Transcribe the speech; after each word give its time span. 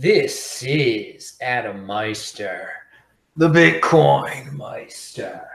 This 0.00 0.62
is 0.62 1.36
Adam 1.42 1.84
Meister, 1.84 2.70
the 3.36 3.50
Bitcoin 3.50 4.50
Meister, 4.50 5.46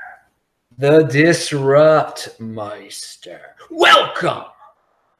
the 0.78 1.02
Disrupt 1.02 2.40
Meister. 2.40 3.42
Welcome 3.72 4.44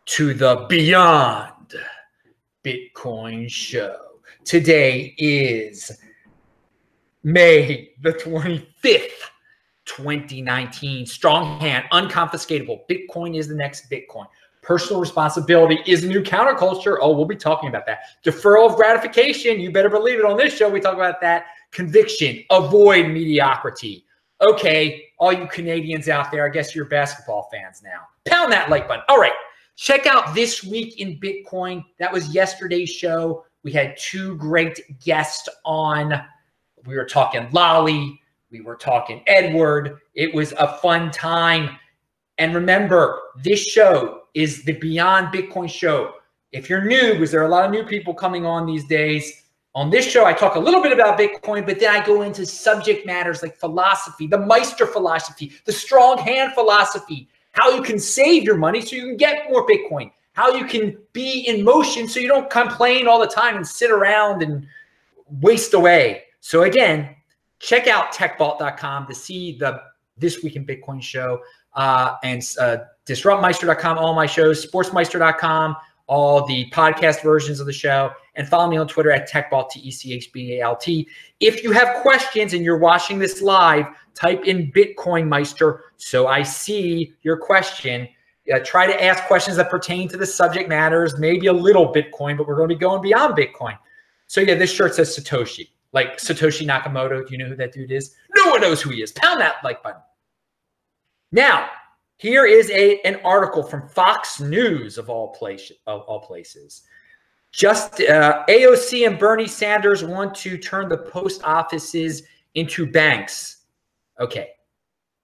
to 0.06 0.36
the 0.36 0.68
Beyond 0.70 1.74
Bitcoin 2.64 3.50
Show. 3.50 3.98
Today 4.44 5.16
is 5.18 5.92
May 7.24 7.94
the 8.04 8.14
25th, 8.14 9.32
2019. 9.86 11.08
Strong 11.08 11.60
hand, 11.62 11.86
unconfiscatable. 11.92 12.82
Bitcoin 12.88 13.36
is 13.36 13.48
the 13.48 13.56
next 13.56 13.90
Bitcoin. 13.90 14.28
Personal 14.66 15.00
responsibility 15.00 15.80
is 15.86 16.04
a 16.04 16.08
new 16.08 16.24
counterculture. 16.24 16.98
Oh, 17.00 17.16
we'll 17.16 17.26
be 17.26 17.36
talking 17.36 17.70
about 17.70 17.86
that. 17.86 18.00
Deferral 18.24 18.68
of 18.68 18.76
gratification. 18.76 19.60
You 19.60 19.72
better 19.72 19.92
believe 19.92 20.18
it. 20.18 20.26
On 20.26 20.36
this 20.36 20.58
show, 20.58 20.68
we 20.68 20.80
talk 20.80 20.96
about 20.96 21.22
that. 21.22 21.46
Conviction. 21.72 22.44
Avoid 22.50 23.10
mediocrity. 23.10 24.06
Okay, 24.42 25.06
all 25.20 25.32
you 25.32 25.48
Canadians 25.48 26.10
out 26.10 26.32
there, 26.32 26.44
I 26.46 26.50
guess 26.50 26.74
you're 26.74 26.86
basketball 26.86 27.48
fans 27.52 27.84
now. 27.84 28.08
Pound 28.26 28.52
that 28.54 28.72
like 28.72 28.88
button. 28.88 29.04
All 29.08 29.20
right. 29.20 29.34
Check 29.76 30.08
out 30.08 30.34
This 30.34 30.64
Week 30.64 31.00
in 31.00 31.20
Bitcoin. 31.20 31.84
That 32.00 32.12
was 32.12 32.34
yesterday's 32.34 32.90
show. 32.90 33.46
We 33.62 33.72
had 33.72 33.96
two 33.98 34.36
great 34.38 35.00
guests 35.00 35.48
on. 35.64 36.24
We 36.88 36.96
were 36.96 37.06
talking 37.06 37.50
Lolly. 37.52 38.20
We 38.50 38.62
were 38.62 38.78
talking 38.78 39.22
Edward. 39.28 40.00
It 40.16 40.34
was 40.34 40.54
a 40.54 40.80
fun 40.80 41.12
time. 41.12 41.78
And 42.40 42.56
remember, 42.56 43.20
this 43.44 43.64
show 43.64 44.24
is 44.36 44.64
the 44.64 44.74
Beyond 44.74 45.34
Bitcoin 45.34 45.70
show. 45.70 46.14
If 46.52 46.70
you're 46.70 46.86
new, 46.86 47.14
because 47.14 47.32
there 47.32 47.42
are 47.42 47.48
a 47.48 47.50
lot 47.50 47.66
of 47.66 47.72
new 47.72 47.86
people 47.86 48.14
coming 48.14 48.46
on 48.46 48.68
these 48.68 48.86
days, 48.86 49.44
on 49.74 49.90
this 49.90 50.10
show, 50.10 50.26
I 50.26 50.34
talk 50.34 50.56
a 50.56 50.60
little 50.60 50.82
bit 50.82 50.94
about 50.94 51.20
Bitcoin, 51.20 51.66
but 51.66 51.80
then 51.80 51.90
I 51.90 52.06
go 52.06 52.22
into 52.22 52.46
subject 52.46 53.06
matters 53.06 53.42
like 53.42 53.58
philosophy, 53.58 54.28
the 54.28 54.38
Meister 54.38 54.86
philosophy, 54.86 55.52
the 55.66 55.72
strong 55.72 56.18
hand 56.18 56.54
philosophy, 56.54 57.28
how 57.52 57.76
you 57.76 57.82
can 57.82 58.00
save 58.00 58.44
your 58.44 58.56
money 58.56 58.80
so 58.80 58.96
you 58.96 59.02
can 59.02 59.18
get 59.18 59.50
more 59.50 59.68
Bitcoin, 59.68 60.12
how 60.34 60.56
you 60.56 60.66
can 60.66 60.98
be 61.12 61.42
in 61.48 61.64
motion 61.64 62.08
so 62.08 62.22
you 62.22 62.30
don't 62.30 62.50
complain 62.50 63.08
all 63.08 63.20
the 63.20 63.28
time 63.28 63.58
and 63.58 63.68
sit 63.68 63.92
around 63.92 64.42
and 64.44 64.66
waste 65.42 65.74
away. 65.74 66.24
So 66.40 66.64
again, 66.64 67.16
check 67.60 67.88
out 67.88 68.14
techbalt.com 68.14 69.08
to 69.08 69.16
see 69.16 69.58
the 69.58 69.82
This 70.18 70.42
Week 70.42 70.56
in 70.56 70.66
Bitcoin 70.66 71.02
show 71.02 71.42
uh, 71.74 72.16
and 72.24 72.42
uh, 72.62 72.78
disruptmeister.com, 73.06 73.98
all 73.98 74.14
my 74.14 74.26
shows, 74.26 74.66
sportsmeister.com, 74.66 75.76
all 76.08 76.46
the 76.46 76.70
podcast 76.72 77.24
versions 77.24 77.60
of 77.60 77.66
the 77.66 77.74
show, 77.74 78.12
and 78.36 78.48
follow 78.48 78.70
me 78.70 78.78
on 78.78 78.88
Twitter 78.88 79.12
at 79.12 79.30
techbalt, 79.30 79.70
T-E-C-H-B-A-L-T. 79.72 81.08
If 81.40 81.64
you 81.64 81.72
have 81.72 82.02
questions 82.02 82.54
and 82.54 82.64
you're 82.64 82.78
watching 82.78 83.20
this 83.20 83.42
live, 83.42 83.86
type 84.14 84.46
in 84.46 84.72
Bitcoin 84.72 85.28
Meister 85.28 85.86
so 85.98 86.28
I 86.28 86.44
see 86.44 87.14
your 87.24 87.38
question. 87.38 88.08
Uh, 88.54 88.60
try 88.60 88.86
to 88.86 89.04
ask 89.04 89.24
questions 89.24 89.58
that 89.58 89.70
pertain 89.70 90.08
to 90.10 90.18
the 90.18 90.26
subject 90.26 90.70
matters, 90.70 91.18
maybe 91.18 91.48
a 91.48 91.54
little 91.54 91.92
Bitcoin, 91.92 92.38
but 92.38 92.48
we're 92.48 92.56
going 92.56 92.70
to 92.70 92.76
be 92.76 92.80
going 92.80 93.02
beyond 93.02 93.36
Bitcoin. 93.36 93.78
So 94.28 94.42
yeah, 94.42 94.56
this 94.56 94.72
shirt 94.72 94.96
says 94.96 95.18
Satoshi, 95.18 95.70
like 95.94 96.18
Satoshi 96.18 96.68
Nakamoto. 96.68 97.26
Do 97.26 97.32
you 97.32 97.38
know 97.38 97.48
who 97.48 97.56
that 97.56 97.74
dude 97.74 97.92
is? 97.92 98.16
No 98.36 98.52
one 98.52 98.62
knows 98.62 98.82
who 98.82 98.92
he 98.92 99.02
is. 99.02 99.12
Pound 99.14 99.42
that 99.42 99.56
like 99.64 99.82
button. 99.82 100.02
Now, 101.32 101.70
here 102.18 102.46
is 102.46 102.70
a 102.72 103.00
an 103.02 103.20
article 103.24 103.64
from 103.64 103.88
Fox 103.90 104.40
News 104.40 104.98
of 104.98 105.10
all 105.10 105.30
places. 105.34 105.78
Of 105.88 106.02
all 106.02 106.22
places. 106.22 106.84
Just 107.52 108.02
uh, 108.02 108.44
AOC 108.50 109.08
and 109.08 109.18
Bernie 109.18 109.48
Sanders 109.48 110.04
want 110.04 110.36
to 110.36 110.58
turn 110.58 110.90
the 110.90 110.98
post 110.98 111.42
offices 111.44 112.24
into 112.54 112.86
banks. 112.86 113.64
Okay, 114.20 114.50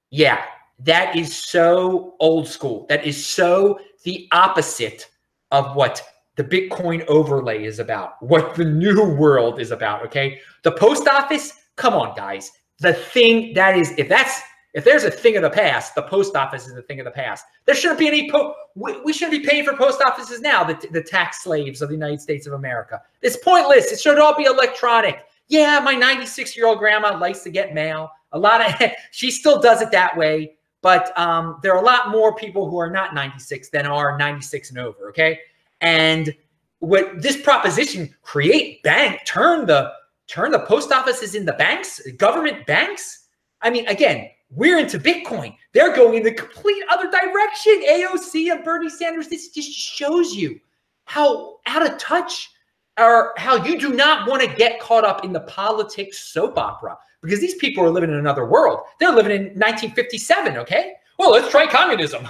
yeah, 0.10 0.44
that 0.80 1.16
is 1.16 1.36
so 1.36 2.16
old 2.20 2.48
school. 2.48 2.86
That 2.90 3.06
is 3.06 3.26
so 3.26 3.80
the 4.04 4.28
opposite 4.32 5.10
of 5.52 5.76
what 5.76 6.02
the 6.36 6.44
Bitcoin 6.44 7.06
overlay 7.08 7.66
is 7.66 7.80
about, 7.80 8.22
what 8.22 8.56
the 8.56 8.66
new 8.66 9.04
world 9.04 9.60
is 9.60 9.72
about. 9.72 10.06
Okay, 10.06 10.40
the 10.64 10.72
post 10.72 11.08
office. 11.08 11.54
Come 11.78 11.94
on, 11.94 12.16
guys. 12.16 12.52
The 12.80 12.94
thing 12.94 13.54
that 13.54 13.78
is, 13.78 13.94
if 13.98 14.10
that's 14.10 14.42
if 14.74 14.86
there's 14.86 15.04
a 15.04 15.12
thing 15.12 15.36
of 15.36 15.42
the 15.42 15.50
past, 15.50 15.96
the 15.96 16.04
post 16.04 16.36
office 16.36 16.68
is 16.68 16.76
a 16.76 16.82
thing 16.82 17.00
of 17.00 17.06
the 17.06 17.12
past. 17.12 17.46
There 17.66 17.76
shouldn't 17.76 18.00
be 18.00 18.08
any 18.08 18.32
po- 18.32 18.56
we, 18.76 19.00
we 19.02 19.12
shouldn't 19.12 19.42
be 19.42 19.48
paying 19.48 19.66
for 19.66 19.76
post 19.76 20.02
offices 20.02 20.40
now, 20.40 20.64
the, 20.64 20.88
the 20.92 21.04
tax 21.04 21.44
slaves 21.44 21.82
of 21.82 21.90
the 21.90 21.96
United 21.96 22.22
States 22.22 22.48
of 22.48 22.54
America. 22.54 23.02
It's 23.22 23.38
pointless. 23.38 23.92
It 23.92 24.00
should 24.00 24.20
all 24.20 24.36
be 24.36 24.46
electronic. 24.46 25.26
Yeah, 25.48 25.82
my 25.84 25.94
96 25.94 26.56
year 26.56 26.68
old 26.68 26.80
grandma 26.80 27.18
likes 27.18 27.42
to 27.44 27.50
get 27.50 27.74
mail. 27.74 28.10
A 28.32 28.40
lot 28.40 28.62
of 28.62 28.92
she 29.12 29.30
still 29.30 29.60
does 29.60 29.82
it 29.82 29.92
that 29.92 30.16
way, 30.16 30.54
but 30.82 31.18
um, 31.20 31.60
there 31.62 31.74
are 31.74 31.82
a 31.82 31.86
lot 31.86 32.10
more 32.10 32.34
people 32.34 32.70
who 32.70 32.78
are 32.78 32.90
not 32.90 33.14
96 33.14 33.70
than 33.70 33.86
are 33.86 34.18
96 34.18 34.70
and 34.70 34.80
over. 34.80 35.10
Okay, 35.10 35.40
and 35.82 36.34
what 36.80 37.22
this 37.22 37.40
proposition 37.42 38.14
create 38.22 38.82
bank 38.84 39.20
turn 39.26 39.66
the 39.66 39.92
turn 40.28 40.52
the 40.52 40.60
post 40.60 40.94
offices 40.94 41.36
into 41.36 41.52
banks, 41.54 42.00
government 42.18 42.66
banks. 42.66 43.28
I 43.62 43.70
mean, 43.70 43.86
again, 43.88 44.30
we're 44.52 44.80
into 44.80 45.00
Bitcoin. 45.00 45.56
They're 45.74 45.96
going 45.96 46.18
in 46.18 46.24
the 46.24 46.34
complete 46.34 46.84
other 46.90 47.10
direction. 47.10 47.82
AOC 47.90 48.52
and 48.52 48.64
Bernie 48.64 48.90
Sanders. 48.90 49.28
This 49.28 49.50
just 49.50 49.72
shows 49.72 50.36
you 50.36 50.60
how 51.06 51.60
out 51.66 51.90
of 51.90 51.98
touch 51.98 52.50
or 53.00 53.34
how 53.38 53.64
you 53.64 53.80
do 53.80 53.94
not 53.94 54.30
want 54.30 54.42
to 54.42 54.56
get 54.56 54.80
caught 54.80 55.06
up 55.06 55.24
in 55.24 55.32
the 55.32 55.40
politics 55.42 56.20
soap 56.20 56.58
opera 56.58 56.98
because 57.22 57.40
these 57.40 57.56
people 57.56 57.84
are 57.84 57.90
living 57.90 58.10
in 58.10 58.18
another 58.18 58.46
world. 58.46 58.82
They're 59.00 59.14
living 59.14 59.32
in 59.32 59.44
1957. 59.54 60.58
Okay. 60.58 60.94
Well, 61.18 61.32
let's 61.32 61.50
try 61.50 61.68
communism. 61.68 62.28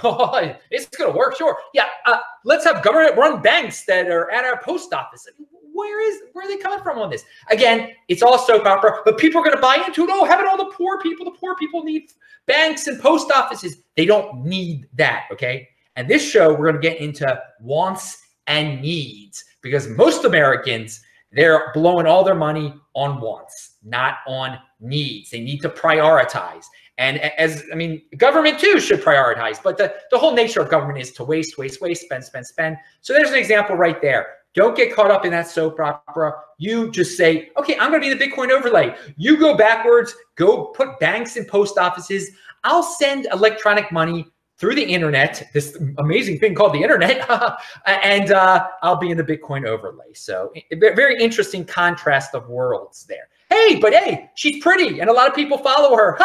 it's 0.70 0.86
going 0.96 1.10
to 1.10 1.16
work, 1.16 1.36
sure. 1.36 1.56
Yeah, 1.72 1.86
uh, 2.04 2.18
let's 2.44 2.64
have 2.64 2.82
government-run 2.82 3.40
banks 3.40 3.84
that 3.86 4.08
are 4.08 4.30
at 4.30 4.44
our 4.44 4.60
post 4.62 4.92
office 4.92 5.26
where 5.72 6.00
is 6.00 6.20
where 6.32 6.44
are 6.44 6.48
they 6.48 6.58
coming 6.58 6.82
from 6.82 6.98
on 6.98 7.10
this? 7.10 7.24
Again, 7.50 7.90
it's 8.08 8.22
all 8.22 8.38
soap 8.38 8.66
opera, 8.66 9.00
but 9.04 9.18
people 9.18 9.40
are 9.40 9.44
going 9.44 9.56
to 9.56 9.62
buy 9.62 9.82
into 9.86 10.04
it. 10.04 10.10
Oh, 10.12 10.24
having 10.24 10.46
all 10.46 10.56
the 10.56 10.72
poor 10.76 11.00
people, 11.00 11.24
the 11.24 11.38
poor 11.38 11.56
people 11.56 11.82
need 11.82 12.10
banks 12.46 12.86
and 12.86 13.00
post 13.00 13.30
offices. 13.32 13.78
They 13.96 14.06
don't 14.06 14.44
need 14.44 14.88
that. 14.94 15.26
Okay. 15.32 15.68
And 15.96 16.08
this 16.08 16.26
show, 16.26 16.50
we're 16.50 16.70
going 16.70 16.80
to 16.80 16.88
get 16.88 17.00
into 17.00 17.40
wants 17.60 18.18
and 18.46 18.80
needs 18.80 19.44
because 19.60 19.88
most 19.88 20.24
Americans, 20.24 21.00
they're 21.32 21.70
blowing 21.74 22.06
all 22.06 22.24
their 22.24 22.34
money 22.34 22.74
on 22.94 23.20
wants, 23.20 23.76
not 23.82 24.16
on 24.26 24.58
needs. 24.80 25.30
They 25.30 25.40
need 25.40 25.60
to 25.60 25.68
prioritize. 25.68 26.64
And 26.98 27.18
as 27.18 27.64
I 27.72 27.74
mean, 27.74 28.02
government 28.16 28.58
too 28.58 28.78
should 28.78 29.00
prioritize, 29.02 29.62
but 29.62 29.78
the, 29.78 29.94
the 30.10 30.18
whole 30.18 30.34
nature 30.34 30.60
of 30.60 30.70
government 30.70 30.98
is 30.98 31.12
to 31.12 31.24
waste, 31.24 31.56
waste, 31.56 31.80
waste, 31.80 32.02
spend, 32.02 32.24
spend, 32.24 32.46
spend. 32.46 32.76
So 33.00 33.12
there's 33.12 33.30
an 33.30 33.38
example 33.38 33.76
right 33.76 34.00
there. 34.02 34.26
Don't 34.54 34.76
get 34.76 34.94
caught 34.94 35.10
up 35.10 35.24
in 35.24 35.30
that 35.30 35.48
soap 35.48 35.80
opera. 35.80 36.34
You 36.58 36.90
just 36.90 37.16
say, 37.16 37.50
okay, 37.56 37.76
I'm 37.78 37.90
going 37.90 38.02
to 38.02 38.08
be 38.08 38.14
the 38.14 38.30
Bitcoin 38.30 38.50
overlay. 38.50 38.94
You 39.16 39.38
go 39.38 39.56
backwards, 39.56 40.14
go 40.36 40.66
put 40.66 41.00
banks 41.00 41.36
and 41.36 41.48
post 41.48 41.78
offices. 41.78 42.30
I'll 42.64 42.82
send 42.82 43.26
electronic 43.32 43.90
money 43.90 44.26
through 44.58 44.74
the 44.76 44.84
internet, 44.84 45.48
this 45.52 45.76
amazing 45.98 46.38
thing 46.38 46.54
called 46.54 46.72
the 46.74 46.82
internet, 46.82 47.28
and 47.86 48.30
uh, 48.30 48.68
I'll 48.82 48.96
be 48.96 49.10
in 49.10 49.16
the 49.16 49.24
Bitcoin 49.24 49.66
overlay. 49.66 50.12
So, 50.14 50.52
very 50.70 51.16
interesting 51.18 51.64
contrast 51.64 52.34
of 52.34 52.48
worlds 52.48 53.04
there. 53.06 53.28
Hey, 53.50 53.80
but 53.80 53.92
hey, 53.92 54.30
she's 54.36 54.62
pretty, 54.62 55.00
and 55.00 55.10
a 55.10 55.12
lot 55.12 55.28
of 55.28 55.34
people 55.34 55.58
follow 55.58 55.96
her. 55.96 56.16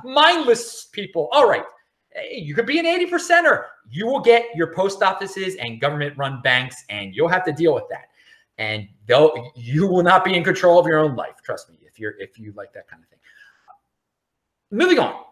Mindless 0.04 0.86
people. 0.92 1.30
All 1.32 1.48
right 1.48 1.64
you 2.30 2.54
could 2.54 2.66
be 2.66 2.78
an 2.78 2.86
80 2.86 3.06
percenter. 3.06 3.64
You 3.90 4.06
will 4.06 4.20
get 4.20 4.46
your 4.54 4.74
post 4.74 5.02
offices 5.02 5.56
and 5.56 5.80
government 5.80 6.16
run 6.16 6.40
banks, 6.42 6.84
and 6.88 7.14
you'll 7.14 7.28
have 7.28 7.44
to 7.44 7.52
deal 7.52 7.74
with 7.74 7.84
that. 7.90 8.06
And 8.58 8.88
they'll 9.06 9.52
you 9.56 9.86
will 9.86 10.02
not 10.02 10.24
be 10.24 10.34
in 10.34 10.44
control 10.44 10.78
of 10.78 10.86
your 10.86 10.98
own 10.98 11.16
life. 11.16 11.34
Trust 11.44 11.70
me, 11.70 11.78
if 11.82 11.98
you're 11.98 12.14
if 12.18 12.38
you 12.38 12.52
like 12.56 12.72
that 12.74 12.88
kind 12.88 13.02
of 13.02 13.08
thing. 13.08 13.18
Moving 14.70 14.98
on. 14.98 15.22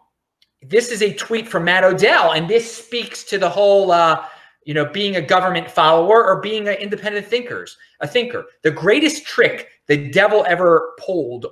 This 0.61 0.91
is 0.91 1.01
a 1.01 1.13
tweet 1.13 1.47
from 1.47 1.65
Matt 1.65 1.83
Odell, 1.83 2.31
and 2.33 2.49
this 2.49 2.85
speaks 2.85 3.23
to 3.25 3.37
the 3.37 3.49
whole 3.49 3.91
uh, 3.91 4.25
you 4.65 4.73
know, 4.73 4.85
being 4.85 5.15
a 5.15 5.21
government 5.21 5.69
follower 5.69 6.25
or 6.25 6.41
being 6.41 6.67
an 6.67 6.75
independent 6.75 7.27
thinkers, 7.27 7.77
a 7.99 8.07
thinker. 8.07 8.45
The 8.61 8.71
greatest 8.71 9.25
trick 9.25 9.69
the 9.87 10.09
devil 10.09 10.45
ever 10.47 10.93
pulled 10.99 11.47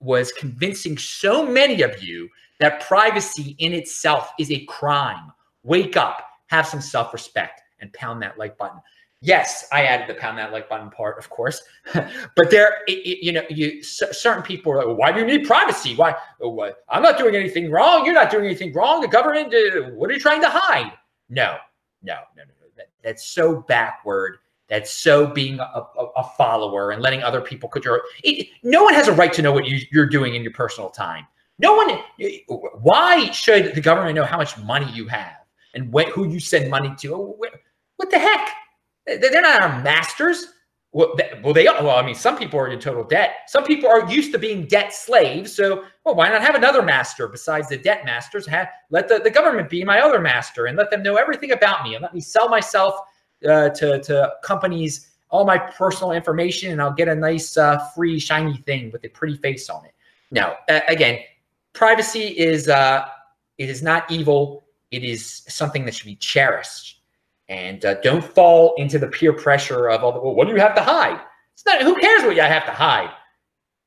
was 0.00 0.32
convincing 0.32 0.98
so 0.98 1.46
many 1.46 1.82
of 1.82 2.02
you 2.02 2.28
that 2.60 2.80
privacy 2.80 3.56
in 3.58 3.72
itself 3.72 4.32
is 4.38 4.50
a 4.50 4.64
crime. 4.66 5.32
Wake 5.62 5.96
up, 5.96 6.24
have 6.46 6.66
some 6.66 6.80
self 6.80 7.12
respect, 7.12 7.62
and 7.80 7.92
pound 7.92 8.22
that 8.22 8.38
like 8.38 8.56
button. 8.56 8.80
Yes, 9.22 9.66
I 9.70 9.84
added 9.84 10.08
the 10.08 10.18
pound 10.18 10.38
that 10.38 10.52
like 10.52 10.68
button 10.68 10.90
part, 10.90 11.18
of 11.18 11.28
course, 11.28 11.62
but 11.94 12.50
there, 12.50 12.78
it, 12.86 12.92
it, 12.92 13.24
you 13.24 13.32
know, 13.32 13.42
you 13.50 13.82
certain 13.82 14.42
people 14.42 14.72
are 14.72 14.86
like, 14.86 14.96
"Why 14.96 15.12
do 15.12 15.20
you 15.20 15.26
need 15.26 15.46
privacy? 15.46 15.94
Why? 15.94 16.14
What? 16.38 16.84
I'm 16.88 17.02
not 17.02 17.18
doing 17.18 17.34
anything 17.34 17.70
wrong. 17.70 18.04
You're 18.04 18.14
not 18.14 18.30
doing 18.30 18.46
anything 18.46 18.72
wrong. 18.72 19.00
The 19.00 19.08
government, 19.08 19.52
uh, 19.52 19.90
what 19.90 20.08
are 20.08 20.14
you 20.14 20.20
trying 20.20 20.40
to 20.42 20.48
hide?" 20.50 20.92
No, 21.28 21.56
no, 22.02 22.14
no, 22.36 22.44
no. 22.44 22.54
no. 22.60 22.66
That, 22.76 22.88
that's 23.02 23.26
so 23.26 23.60
backward 23.60 24.38
that's 24.70 24.92
so 24.92 25.26
being 25.26 25.58
a, 25.58 25.62
a, 25.62 26.04
a 26.16 26.30
follower 26.38 26.92
and 26.92 27.02
letting 27.02 27.24
other 27.24 27.40
people 27.40 27.68
control. 27.68 27.98
It, 28.22 28.46
no 28.62 28.84
one 28.84 28.94
has 28.94 29.08
a 29.08 29.12
right 29.12 29.32
to 29.32 29.42
know 29.42 29.52
what 29.52 29.66
you, 29.66 29.80
you're 29.90 30.06
doing 30.06 30.36
in 30.36 30.42
your 30.42 30.52
personal 30.52 30.90
time. 30.90 31.26
No 31.60 31.74
one. 31.74 31.98
Why 32.80 33.30
should 33.32 33.74
the 33.74 33.80
government 33.82 34.14
know 34.14 34.24
how 34.24 34.38
much 34.38 34.56
money 34.58 34.90
you 34.92 35.06
have 35.08 35.36
and 35.74 35.92
who 36.12 36.26
you 36.26 36.40
send 36.40 36.70
money 36.70 36.94
to? 37.00 37.36
What 37.96 38.10
the 38.10 38.18
heck? 38.18 38.48
They're 39.06 39.42
not 39.42 39.60
our 39.60 39.82
masters. 39.82 40.46
Well, 40.92 41.14
well, 41.44 41.52
they. 41.52 41.66
Well, 41.66 41.90
I 41.90 42.04
mean, 42.04 42.14
some 42.14 42.36
people 42.36 42.58
are 42.58 42.68
in 42.68 42.80
total 42.80 43.04
debt. 43.04 43.30
Some 43.46 43.62
people 43.64 43.88
are 43.88 44.10
used 44.10 44.32
to 44.32 44.38
being 44.38 44.66
debt 44.66 44.92
slaves. 44.92 45.54
So, 45.54 45.84
well, 46.04 46.14
why 46.16 46.30
not 46.30 46.42
have 46.42 46.54
another 46.56 46.82
master 46.82 47.28
besides 47.28 47.68
the 47.68 47.76
debt 47.76 48.04
masters? 48.04 48.46
Have 48.46 48.68
let 48.90 49.06
the, 49.06 49.18
the 49.18 49.30
government 49.30 49.68
be 49.68 49.84
my 49.84 50.00
other 50.00 50.18
master 50.18 50.66
and 50.66 50.76
let 50.76 50.90
them 50.90 51.02
know 51.02 51.16
everything 51.16 51.52
about 51.52 51.84
me 51.84 51.94
and 51.94 52.02
let 52.02 52.14
me 52.14 52.20
sell 52.20 52.48
myself 52.48 52.94
uh, 53.48 53.68
to 53.68 54.00
to 54.00 54.32
companies 54.42 55.10
all 55.28 55.44
my 55.44 55.58
personal 55.58 56.10
information 56.10 56.72
and 56.72 56.82
I'll 56.82 56.92
get 56.92 57.06
a 57.06 57.14
nice 57.14 57.56
uh, 57.56 57.78
free 57.94 58.18
shiny 58.18 58.56
thing 58.56 58.90
with 58.90 59.04
a 59.04 59.08
pretty 59.08 59.36
face 59.36 59.70
on 59.70 59.84
it. 59.84 59.94
Now, 60.32 60.56
uh, 60.68 60.80
again, 60.88 61.20
privacy 61.72 62.28
is 62.38 62.68
uh, 62.68 63.04
it 63.58 63.68
is 63.68 63.82
not 63.82 64.10
evil. 64.10 64.64
It 64.90 65.04
is 65.04 65.42
something 65.48 65.84
that 65.84 65.94
should 65.94 66.06
be 66.06 66.16
cherished 66.16 67.00
and 67.48 67.84
uh, 67.84 67.94
don't 68.00 68.24
fall 68.24 68.74
into 68.76 68.98
the 68.98 69.08
peer 69.08 69.32
pressure 69.32 69.90
of 69.90 70.02
all 70.02 70.12
the 70.12 70.20
well, 70.20 70.34
what 70.34 70.46
do 70.46 70.54
you 70.54 70.60
have 70.60 70.74
to 70.76 70.82
hide? 70.82 71.20
It's 71.54 71.66
not 71.66 71.82
who 71.82 71.94
cares 71.96 72.22
what 72.22 72.38
I 72.38 72.48
have 72.48 72.64
to 72.66 72.72
hide. 72.72 73.10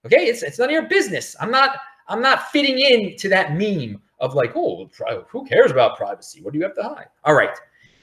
Okay, 0.05 0.25
it's 0.25 0.43
it's 0.43 0.59
none 0.59 0.69
of 0.69 0.73
your 0.73 0.87
business. 0.87 1.35
I'm 1.39 1.49
not 1.49 1.77
I'm 2.07 2.21
not 2.21 2.51
fitting 2.51 2.77
in 2.77 3.15
to 3.17 3.29
that 3.29 3.55
meme 3.55 4.01
of 4.19 4.35
like, 4.35 4.55
oh, 4.55 4.89
who 5.27 5.45
cares 5.45 5.71
about 5.71 5.97
privacy? 5.97 6.41
What 6.41 6.53
do 6.53 6.59
you 6.59 6.65
have 6.65 6.75
to 6.75 6.83
hide? 6.83 7.07
All 7.23 7.33
right. 7.33 7.57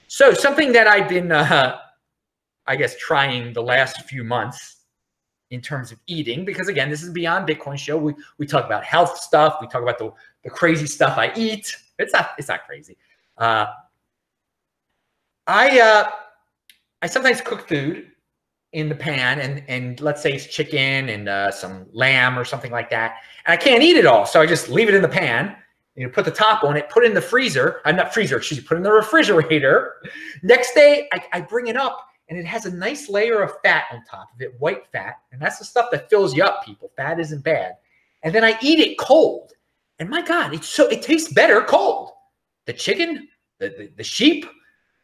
So 0.09 0.35
something 0.35 0.73
that 0.73 0.87
I've 0.87 1.09
been, 1.09 1.31
uh, 1.31 1.79
I 2.67 2.77
guess, 2.77 2.97
trying 2.97 3.53
the 3.53 3.63
last 3.63 4.03
few 4.03 4.25
months 4.25 4.80
in 5.51 5.61
terms 5.61 5.91
of 5.91 5.99
eating, 6.07 6.45
because 6.45 6.69
again, 6.69 6.89
this 6.89 7.03
is 7.03 7.11
beyond 7.11 7.49
Bitcoin 7.49 7.79
show. 7.79 7.97
We 7.97 8.15
we 8.39 8.47
talk 8.47 8.65
about 8.65 8.85
health 8.85 9.19
stuff. 9.19 9.57
We 9.61 9.67
talk 9.67 9.83
about 9.83 9.99
the 9.99 10.13
the 10.45 10.51
crazy 10.51 10.87
stuff 10.87 11.19
I 11.19 11.33
eat. 11.37 11.77
It's 11.99 12.13
not 12.13 12.31
it's 12.39 12.49
not 12.49 12.65
crazy. 12.67 12.97
Uh, 13.37 13.67
I 15.47 15.81
uh, 15.81 16.11
I 17.03 17.07
sometimes 17.07 17.41
cook 17.41 17.69
food 17.69 18.07
in 18.73 18.89
the 18.89 18.95
pan, 18.95 19.41
and 19.41 19.65
and 19.69 20.01
let's 20.01 20.23
say 20.23 20.33
it's 20.33 20.47
chicken 20.47 21.09
and 21.09 21.29
uh, 21.29 21.51
some 21.51 21.87
lamb 21.93 22.39
or 22.39 22.45
something 22.45 22.71
like 22.71 22.91
that, 22.91 23.17
and 23.45 23.53
I 23.53 23.57
can't 23.57 23.83
eat 23.83 23.97
it 23.97 24.07
all, 24.07 24.27
so 24.27 24.41
I 24.41 24.47
just 24.47 24.69
leave 24.69 24.89
it 24.89 24.95
in 24.95 25.03
the 25.03 25.09
pan. 25.09 25.57
You 25.97 26.07
know, 26.07 26.13
put 26.13 26.25
the 26.25 26.31
top 26.31 26.63
on 26.63 26.77
it, 26.77 26.89
put 26.89 27.03
it 27.03 27.09
in 27.09 27.15
the 27.15 27.21
freezer. 27.21 27.81
I'm 27.85 27.97
uh, 27.97 28.05
not 28.05 28.15
freezer, 28.15 28.37
excuse 28.37 28.61
me, 28.61 28.67
put 28.67 28.75
it 28.75 28.79
in 28.79 28.83
the 28.85 28.93
refrigerator. 28.93 29.97
Next 30.43 30.73
day, 30.75 31.09
I, 31.13 31.23
I 31.33 31.41
bring 31.41 31.67
it 31.67 31.77
up, 31.77 32.07
and 32.31 32.39
it 32.39 32.47
has 32.47 32.65
a 32.65 32.75
nice 32.75 33.09
layer 33.09 33.43
of 33.43 33.53
fat 33.63 33.85
on 33.93 34.05
top 34.05 34.31
of 34.33 34.41
it, 34.41 34.59
white 34.61 34.87
fat, 34.93 35.17
and 35.33 35.43
that's 35.43 35.59
the 35.59 35.65
stuff 35.65 35.91
that 35.91 36.09
fills 36.09 36.35
you 36.35 36.45
up. 36.45 36.65
People, 36.65 36.91
fat 36.97 37.19
isn't 37.19 37.43
bad. 37.43 37.75
And 38.23 38.35
then 38.35 38.45
I 38.45 38.57
eat 38.63 38.79
it 38.79 38.99
cold, 38.99 39.53
and 39.99 40.09
my 40.09 40.23
God, 40.23 40.55
it's 40.55 40.69
so 40.69 40.87
it 40.89 41.03
tastes 41.03 41.33
better 41.33 41.61
cold. 41.63 42.13
The 42.67 42.73
chicken, 42.73 43.29
the, 43.59 43.69
the, 43.71 43.91
the 43.97 44.05
sheep, 44.05 44.47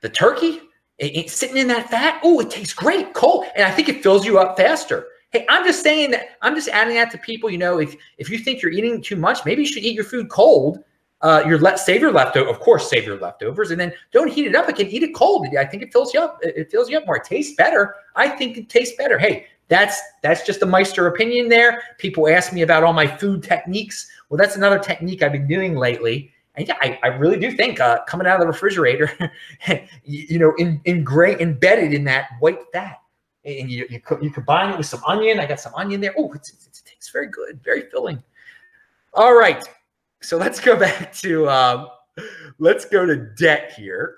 the 0.00 0.08
turkey, 0.08 0.60
it, 0.98 1.30
sitting 1.30 1.56
in 1.56 1.68
that 1.68 1.90
fat. 1.90 2.20
Oh, 2.22 2.40
it 2.40 2.50
tastes 2.50 2.72
great, 2.72 3.12
cold, 3.12 3.46
and 3.54 3.66
I 3.66 3.70
think 3.70 3.88
it 3.88 4.02
fills 4.02 4.24
you 4.24 4.38
up 4.38 4.56
faster. 4.56 5.08
Hey, 5.30 5.44
I'm 5.48 5.66
just 5.66 5.82
saying 5.82 6.12
that 6.12 6.36
I'm 6.42 6.54
just 6.54 6.68
adding 6.68 6.94
that 6.94 7.10
to 7.10 7.18
people. 7.18 7.50
You 7.50 7.58
know, 7.58 7.78
if 7.78 7.96
if 8.18 8.30
you 8.30 8.38
think 8.38 8.62
you're 8.62 8.72
eating 8.72 9.02
too 9.02 9.16
much, 9.16 9.44
maybe 9.44 9.62
you 9.62 9.68
should 9.68 9.82
eat 9.82 9.94
your 9.94 10.04
food 10.04 10.30
cold. 10.30 10.78
Uh, 11.22 11.42
your 11.46 11.58
let 11.58 11.78
save 11.78 12.00
your 12.00 12.12
leftover, 12.12 12.50
of 12.50 12.60
course, 12.60 12.90
save 12.90 13.04
your 13.04 13.18
leftovers, 13.18 13.70
and 13.70 13.80
then 13.80 13.92
don't 14.12 14.30
heat 14.30 14.46
it 14.46 14.54
up 14.54 14.68
again. 14.68 14.86
Eat 14.88 15.02
it 15.02 15.14
cold. 15.14 15.46
I 15.58 15.64
think 15.64 15.82
it 15.82 15.92
fills 15.92 16.12
you 16.12 16.20
up. 16.20 16.38
It 16.42 16.70
fills 16.70 16.90
you 16.90 16.98
up 16.98 17.06
more. 17.06 17.16
It 17.16 17.24
tastes 17.24 17.56
better. 17.56 17.94
I 18.14 18.28
think 18.28 18.58
it 18.58 18.68
tastes 18.68 18.96
better. 18.96 19.18
Hey, 19.18 19.46
that's 19.68 19.98
that's 20.22 20.44
just 20.44 20.62
a 20.62 20.66
Meister 20.66 21.06
opinion 21.06 21.48
there. 21.48 21.82
People 21.98 22.28
ask 22.28 22.52
me 22.52 22.62
about 22.62 22.84
all 22.84 22.92
my 22.92 23.06
food 23.06 23.42
techniques. 23.42 24.08
Well, 24.28 24.36
that's 24.36 24.56
another 24.56 24.78
technique 24.78 25.22
I've 25.22 25.32
been 25.32 25.48
doing 25.48 25.74
lately. 25.74 26.32
And 26.56 26.66
yeah, 26.66 26.76
I, 26.80 26.98
I 27.02 27.06
really 27.08 27.38
do 27.38 27.52
think 27.52 27.80
uh, 27.80 28.02
coming 28.04 28.26
out 28.26 28.36
of 28.36 28.40
the 28.40 28.46
refrigerator, 28.46 29.12
you, 29.68 29.80
you, 30.04 30.38
know, 30.38 30.54
in, 30.56 30.80
in 30.86 31.04
gray, 31.04 31.38
embedded 31.38 31.92
in 31.92 32.02
that 32.04 32.30
white 32.40 32.60
fat, 32.72 32.96
and 33.44 33.70
you, 33.70 33.86
you, 33.90 34.00
you 34.22 34.30
combine 34.30 34.72
it 34.72 34.78
with 34.78 34.86
some 34.86 35.04
onion. 35.06 35.38
I 35.38 35.46
got 35.46 35.60
some 35.60 35.74
onion 35.74 36.00
there. 36.00 36.14
Oh, 36.16 36.32
it 36.32 36.42
tastes 36.42 37.10
very 37.10 37.28
good, 37.28 37.62
very 37.62 37.90
filling. 37.90 38.22
All 39.12 39.34
right, 39.34 39.68
so 40.22 40.36
let's 40.36 40.60
go 40.60 40.76
back 40.80 41.12
to 41.14 41.48
um, 41.48 41.88
let's 42.58 42.84
go 42.84 43.06
to 43.06 43.16
debt 43.16 43.72
here. 43.76 44.16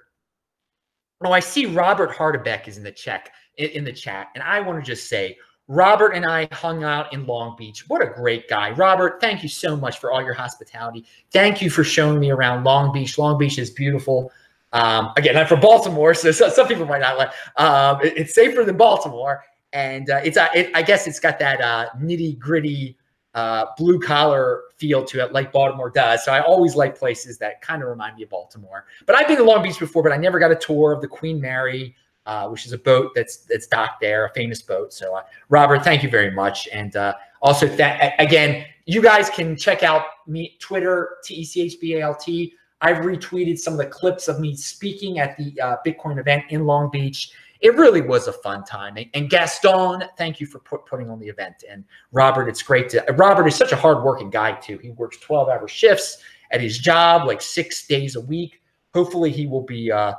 Oh, 1.25 1.33
I 1.33 1.41
see 1.41 1.67
Robert 1.67 2.11
Hardebeck 2.11 2.69
is 2.69 2.77
in 2.77 2.85
the 2.85 2.93
check 2.93 3.33
in, 3.57 3.83
the 3.83 3.93
chat, 3.93 4.29
and 4.35 4.43
I 4.45 4.61
want 4.61 4.83
to 4.83 4.89
just 4.89 5.09
say 5.09 5.37
Robert 5.67 6.11
and 6.11 6.25
I 6.25 6.49
hung 6.53 6.85
out 6.85 7.13
in 7.13 7.27
Long 7.27 7.57
Beach. 7.57 7.89
What 7.89 8.03
a 8.03 8.07
great 8.07 8.49
guy. 8.49 8.71
Robert, 8.71 9.21
thank 9.21 9.43
you 9.43 9.49
so 9.49 9.77
much 9.77 9.99
for 9.99 10.13
all 10.13 10.23
your 10.23 10.33
hospitality. 10.33 11.05
Thank 11.33 11.61
you 11.61 11.71
for 11.71 11.83
showing 11.83 12.21
me 12.21 12.31
around 12.31 12.65
Long 12.65 12.93
Beach. 12.93 13.19
Long 13.19 13.37
Beach 13.37 13.59
is 13.59 13.71
beautiful. 13.71 14.31
Um, 14.73 15.13
again, 15.17 15.37
I'm 15.37 15.47
from 15.47 15.61
Baltimore, 15.61 16.15
so, 16.15 16.31
so 16.31 16.49
some 16.51 16.69
people 16.69 16.87
might 16.87 17.01
not 17.01 17.19
like 17.19 17.33
um, 17.57 18.01
it, 18.03 18.17
it's 18.17 18.35
safer 18.35 18.65
than 18.65 18.77
Baltimore. 18.77 19.43
And 19.73 20.09
uh, 20.09 20.21
it's, 20.25 20.37
uh, 20.37 20.49
it, 20.55 20.71
I 20.75 20.83
guess 20.83 21.07
it's 21.07 21.21
got 21.21 21.39
that 21.41 21.61
uh, 21.61 21.89
nitty 21.99 22.39
gritty 22.39 22.97
uh, 23.39 23.67
blue 23.77 23.99
collar 24.01 24.63
feel 24.77 25.05
to 25.05 25.25
it, 25.25 25.33
like 25.33 25.53
Baltimore 25.53 25.91
does. 25.91 26.25
So 26.25 26.33
I 26.33 26.41
always 26.41 26.75
like 26.75 26.99
places 26.99 27.39
that 27.39 27.63
kind 27.63 27.83
of 27.83 27.89
remind 27.89 28.17
me 28.17 28.23
of 28.25 28.31
Baltimore. 28.31 28.87
But 29.07 29.17
I've 29.17 29.29
been 29.29 29.39
to 29.39 29.45
Long 29.45 29.63
Beach 29.63 29.79
before, 29.79 30.03
but 30.03 30.13
I 30.13 30.17
never 30.17 30.39
got 30.39 30.51
a 30.51 30.57
tour 30.57 30.93
of 30.93 31.01
the 31.01 31.09
Queen 31.09 31.41
Mary 31.41 31.95
uh, 32.29 32.47
which 32.47 32.67
is 32.67 32.73
a 32.73 32.79
boat 32.79 33.11
that's 33.15 33.39
that's 33.39 33.67
docked 33.67 34.03
there, 34.03 34.27
a 34.27 34.31
famous 34.35 34.61
boat. 34.61 34.93
So, 34.93 35.17
uh, 35.17 35.23
Robert, 35.49 35.83
thank 35.83 36.03
you 36.03 36.11
very 36.11 36.31
much, 36.31 36.69
and 36.69 36.95
uh, 36.95 37.15
also 37.41 37.67
that 37.67 38.15
again, 38.19 38.67
you 38.85 39.01
guys 39.01 39.31
can 39.31 39.57
check 39.57 39.83
out 39.83 40.03
me 40.27 40.57
Twitter 40.61 41.17
T 41.25 41.37
E 41.37 41.45
C 41.45 41.63
H 41.63 41.81
B 41.81 41.95
A 41.95 42.03
L 42.03 42.15
T. 42.15 42.53
I've 42.83 42.99
retweeted 42.99 43.59
some 43.59 43.73
of 43.73 43.79
the 43.79 43.87
clips 43.87 44.29
of 44.29 44.39
me 44.41 44.55
speaking 44.55 45.19
at 45.19 45.39
the 45.39 45.59
uh, 45.61 45.77
Bitcoin 45.85 46.19
event 46.19 46.45
in 46.51 46.67
Long 46.67 46.91
Beach. 46.91 47.33
It 47.61 47.75
really 47.77 48.01
was 48.01 48.29
a 48.29 48.33
fun 48.33 48.65
time. 48.65 48.97
And 49.15 49.29
Gaston, 49.29 50.05
thank 50.17 50.41
you 50.41 50.47
for 50.47 50.61
put, 50.61 50.87
putting 50.87 51.11
on 51.11 51.19
the 51.19 51.27
event. 51.27 51.65
And 51.69 51.85
Robert, 52.13 52.49
it's 52.49 52.63
great 52.63 52.89
to. 52.91 53.05
Robert 53.17 53.47
is 53.47 53.57
such 53.57 53.73
a 53.73 53.77
hardworking 53.77 54.31
guy 54.31 54.53
too. 54.53 54.79
He 54.79 54.91
works 54.91 55.19
twelve 55.19 55.49
hour 55.49 55.67
shifts 55.67 56.19
at 56.51 56.61
his 56.61 56.79
job, 56.79 57.27
like 57.27 57.43
six 57.43 57.87
days 57.87 58.17
a 58.17 58.21
week. 58.21 58.63
Hopefully, 58.95 59.31
he 59.31 59.47
will 59.47 59.65
be 59.65 59.91
uh, 59.91 60.15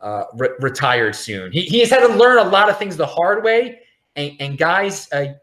uh, 0.00 0.24
re- 0.34 0.54
retired 0.60 1.14
soon. 1.14 1.52
He, 1.52 1.62
he 1.62 1.80
has 1.80 1.90
had 1.90 2.06
to 2.06 2.14
learn 2.14 2.38
a 2.38 2.44
lot 2.48 2.70
of 2.70 2.78
things 2.78 2.96
the 2.96 3.06
hard 3.06 3.44
way. 3.44 3.80
And, 4.16 4.32
and 4.38 4.58
guys, 4.58 5.08
uh, 5.12 5.34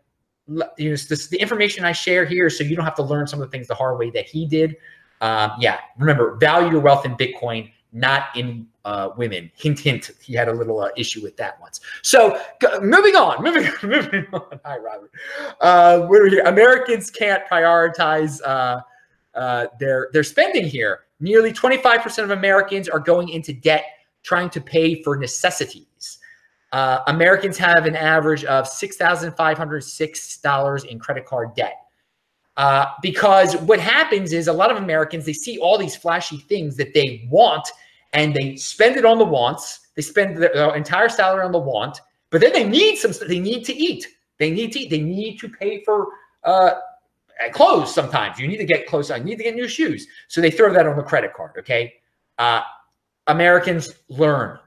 you 0.47 0.89
know, 0.89 0.95
this, 0.95 1.27
the 1.27 1.37
information 1.37 1.85
I 1.85 1.91
share 1.91 2.25
here, 2.25 2.49
so 2.49 2.63
you 2.63 2.75
don't 2.75 2.85
have 2.85 2.95
to 2.95 3.03
learn 3.03 3.27
some 3.27 3.41
of 3.41 3.47
the 3.49 3.51
things 3.51 3.67
the 3.67 3.75
hard 3.75 3.99
way 3.99 4.09
that 4.11 4.25
he 4.25 4.45
did. 4.45 4.77
Um, 5.19 5.51
yeah, 5.59 5.79
remember, 5.99 6.35
value 6.37 6.71
your 6.71 6.79
wealth 6.79 7.05
in 7.05 7.15
Bitcoin, 7.15 7.71
not 7.93 8.35
in 8.35 8.67
uh, 8.85 9.09
women. 9.17 9.51
Hint, 9.55 9.79
hint. 9.79 10.11
He 10.21 10.33
had 10.33 10.47
a 10.47 10.53
little 10.53 10.79
uh, 10.79 10.89
issue 10.97 11.21
with 11.21 11.37
that 11.37 11.59
once. 11.59 11.81
So 12.01 12.41
moving 12.81 13.15
on, 13.15 13.43
moving, 13.43 13.71
moving 13.89 14.25
on. 14.33 14.59
Hi, 14.65 14.77
Robert. 14.77 15.11
Uh, 15.59 15.99
what 16.01 16.19
are 16.19 16.23
we 16.23 16.31
here? 16.31 16.43
Americans 16.45 17.11
can't 17.11 17.45
prioritize 17.47 18.41
uh, 18.45 18.81
uh, 19.35 19.67
their 19.79 20.09
their 20.13 20.23
spending 20.23 20.65
here. 20.65 21.01
Nearly 21.19 21.53
25% 21.53 22.23
of 22.23 22.31
Americans 22.31 22.89
are 22.89 22.99
going 22.99 23.29
into 23.29 23.53
debt 23.53 23.85
trying 24.23 24.49
to 24.49 24.59
pay 24.61 25.03
for 25.03 25.15
necessities. 25.17 26.17
Uh, 26.71 26.99
Americans 27.07 27.57
have 27.57 27.85
an 27.85 27.95
average 27.95 28.43
of 28.45 28.65
$6,506 28.65 30.85
in 30.85 30.99
credit 30.99 31.25
card 31.25 31.53
debt. 31.55 31.87
Uh, 32.57 32.85
because 33.01 33.55
what 33.57 33.79
happens 33.79 34.33
is 34.33 34.47
a 34.47 34.53
lot 34.53 34.71
of 34.71 34.77
Americans, 34.77 35.25
they 35.25 35.33
see 35.33 35.57
all 35.57 35.77
these 35.77 35.95
flashy 35.95 36.37
things 36.37 36.75
that 36.75 36.93
they 36.93 37.27
want 37.29 37.67
and 38.13 38.35
they 38.35 38.55
spend 38.57 38.97
it 38.97 39.05
on 39.05 39.17
the 39.17 39.25
wants. 39.25 39.87
They 39.95 40.01
spend 40.01 40.37
their, 40.37 40.51
their 40.53 40.75
entire 40.75 41.09
salary 41.09 41.45
on 41.45 41.51
the 41.51 41.59
want, 41.59 42.01
but 42.29 42.41
then 42.41 42.51
they 42.53 42.67
need 42.67 42.97
some, 42.97 43.13
they 43.27 43.39
need 43.39 43.63
to 43.65 43.73
eat. 43.73 44.07
They 44.37 44.51
need 44.51 44.73
to 44.73 44.79
eat. 44.79 44.89
They 44.89 44.99
need 44.99 45.37
to 45.39 45.49
pay 45.49 45.83
for 45.83 46.07
uh, 46.43 46.71
clothes 47.51 47.93
sometimes. 47.93 48.39
You 48.39 48.47
need 48.47 48.57
to 48.57 48.65
get 48.65 48.87
clothes. 48.87 49.11
I 49.11 49.19
need 49.19 49.37
to 49.37 49.43
get 49.43 49.55
new 49.55 49.67
shoes. 49.67 50.07
So 50.27 50.41
they 50.41 50.51
throw 50.51 50.73
that 50.73 50.87
on 50.87 50.97
the 50.97 51.03
credit 51.03 51.33
card. 51.33 51.51
Okay. 51.59 51.93
Uh, 52.37 52.61
Americans 53.27 53.93
learn. 54.09 54.57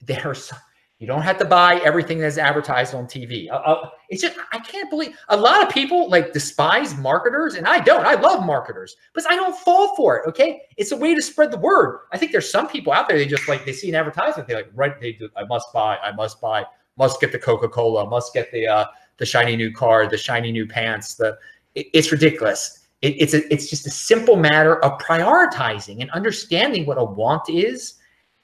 There's 0.00 0.52
you 1.00 1.06
don't 1.06 1.22
have 1.22 1.38
to 1.38 1.46
buy 1.46 1.76
everything 1.76 2.18
that's 2.18 2.36
advertised 2.36 2.94
on 2.94 3.06
TV. 3.06 3.50
Uh, 3.50 3.54
uh, 3.54 3.88
it's 4.10 4.20
just 4.20 4.38
I 4.52 4.58
can't 4.58 4.90
believe 4.90 5.16
a 5.30 5.36
lot 5.36 5.62
of 5.62 5.70
people 5.70 6.10
like 6.10 6.34
despise 6.34 6.94
marketers, 6.98 7.54
and 7.54 7.66
I 7.66 7.80
don't. 7.80 8.04
I 8.04 8.14
love 8.14 8.44
marketers, 8.44 8.94
but 9.14 9.24
I 9.26 9.34
don't 9.34 9.56
fall 9.56 9.96
for 9.96 10.18
it. 10.18 10.28
Okay, 10.28 10.60
it's 10.76 10.92
a 10.92 10.96
way 10.96 11.14
to 11.14 11.22
spread 11.22 11.52
the 11.52 11.58
word. 11.58 12.00
I 12.12 12.18
think 12.18 12.32
there's 12.32 12.50
some 12.50 12.68
people 12.68 12.92
out 12.92 13.08
there 13.08 13.16
they 13.16 13.24
just 13.24 13.48
like 13.48 13.64
they 13.64 13.72
see 13.72 13.88
an 13.88 13.94
advertisement, 13.94 14.46
they 14.46 14.54
like 14.54 14.70
right. 14.74 15.00
They 15.00 15.12
do, 15.12 15.30
I 15.38 15.44
must 15.44 15.72
buy. 15.72 15.96
I 15.96 16.12
must 16.12 16.38
buy. 16.38 16.66
Must 16.98 17.18
get 17.18 17.32
the 17.32 17.38
Coca 17.38 17.68
Cola. 17.68 18.06
Must 18.06 18.34
get 18.34 18.52
the 18.52 18.68
uh, 18.68 18.84
the 19.16 19.24
shiny 19.24 19.56
new 19.56 19.72
car. 19.72 20.06
The 20.06 20.18
shiny 20.18 20.52
new 20.52 20.66
pants. 20.66 21.14
The 21.14 21.38
it, 21.74 21.86
it's 21.94 22.12
ridiculous. 22.12 22.88
It, 23.00 23.14
it's 23.18 23.32
a, 23.32 23.50
it's 23.50 23.70
just 23.70 23.86
a 23.86 23.90
simple 23.90 24.36
matter 24.36 24.84
of 24.84 25.00
prioritizing 25.00 26.02
and 26.02 26.10
understanding 26.10 26.84
what 26.84 26.98
a 26.98 27.04
want 27.04 27.48
is 27.48 27.94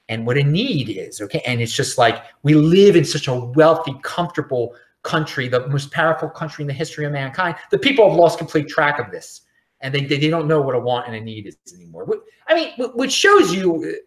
and 0.09 0.25
what 0.25 0.37
a 0.37 0.43
need 0.43 0.89
is. 0.89 1.21
Okay. 1.21 1.41
And 1.45 1.61
it's 1.61 1.73
just 1.73 1.97
like 1.97 2.23
we 2.43 2.55
live 2.55 2.95
in 2.95 3.05
such 3.05 3.27
a 3.27 3.35
wealthy, 3.35 3.95
comfortable 4.03 4.75
country, 5.03 5.47
the 5.47 5.67
most 5.67 5.91
powerful 5.91 6.29
country 6.29 6.63
in 6.63 6.67
the 6.67 6.73
history 6.73 7.05
of 7.05 7.11
mankind. 7.11 7.55
The 7.71 7.77
people 7.77 8.09
have 8.09 8.17
lost 8.17 8.37
complete 8.37 8.67
track 8.67 8.99
of 8.99 9.11
this 9.11 9.41
and 9.81 9.93
they, 9.93 10.05
they, 10.05 10.29
don't 10.29 10.47
know 10.47 10.61
what 10.61 10.75
a 10.75 10.79
want 10.79 11.07
and 11.07 11.15
a 11.15 11.21
need 11.21 11.45
is 11.45 11.57
anymore. 11.73 12.07
I 12.47 12.55
mean, 12.55 12.73
which 12.95 13.11
shows 13.11 13.53
you 13.53 13.99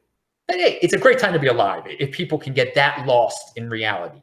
that 0.49 0.57
hey, 0.59 0.79
it's 0.83 0.95
a 0.95 0.99
great 0.99 1.19
time 1.19 1.33
to 1.33 1.39
be 1.39 1.47
alive 1.47 1.85
if 1.87 2.11
people 2.11 2.39
can 2.39 2.53
get 2.53 2.75
that 2.75 3.07
lost 3.07 3.57
in 3.57 3.71
reality 3.71 4.21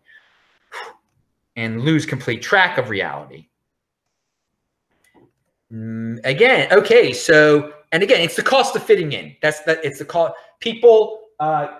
and 1.55 1.81
lose 1.81 2.05
complete 2.05 2.41
track 2.41 2.77
of 2.77 2.89
reality. 2.89 3.47
Mm, 5.71 6.19
again, 6.25 6.71
okay, 6.71 7.13
so 7.13 7.73
and 7.91 8.03
again, 8.03 8.21
it's 8.21 8.35
the 8.35 8.43
cost 8.43 8.75
of 8.75 8.83
fitting 8.83 9.13
in. 9.13 9.35
That's 9.41 9.61
that. 9.63 9.83
It's 9.83 9.99
the 9.99 10.05
cost. 10.05 10.33
People, 10.59 11.21
uh, 11.39 11.79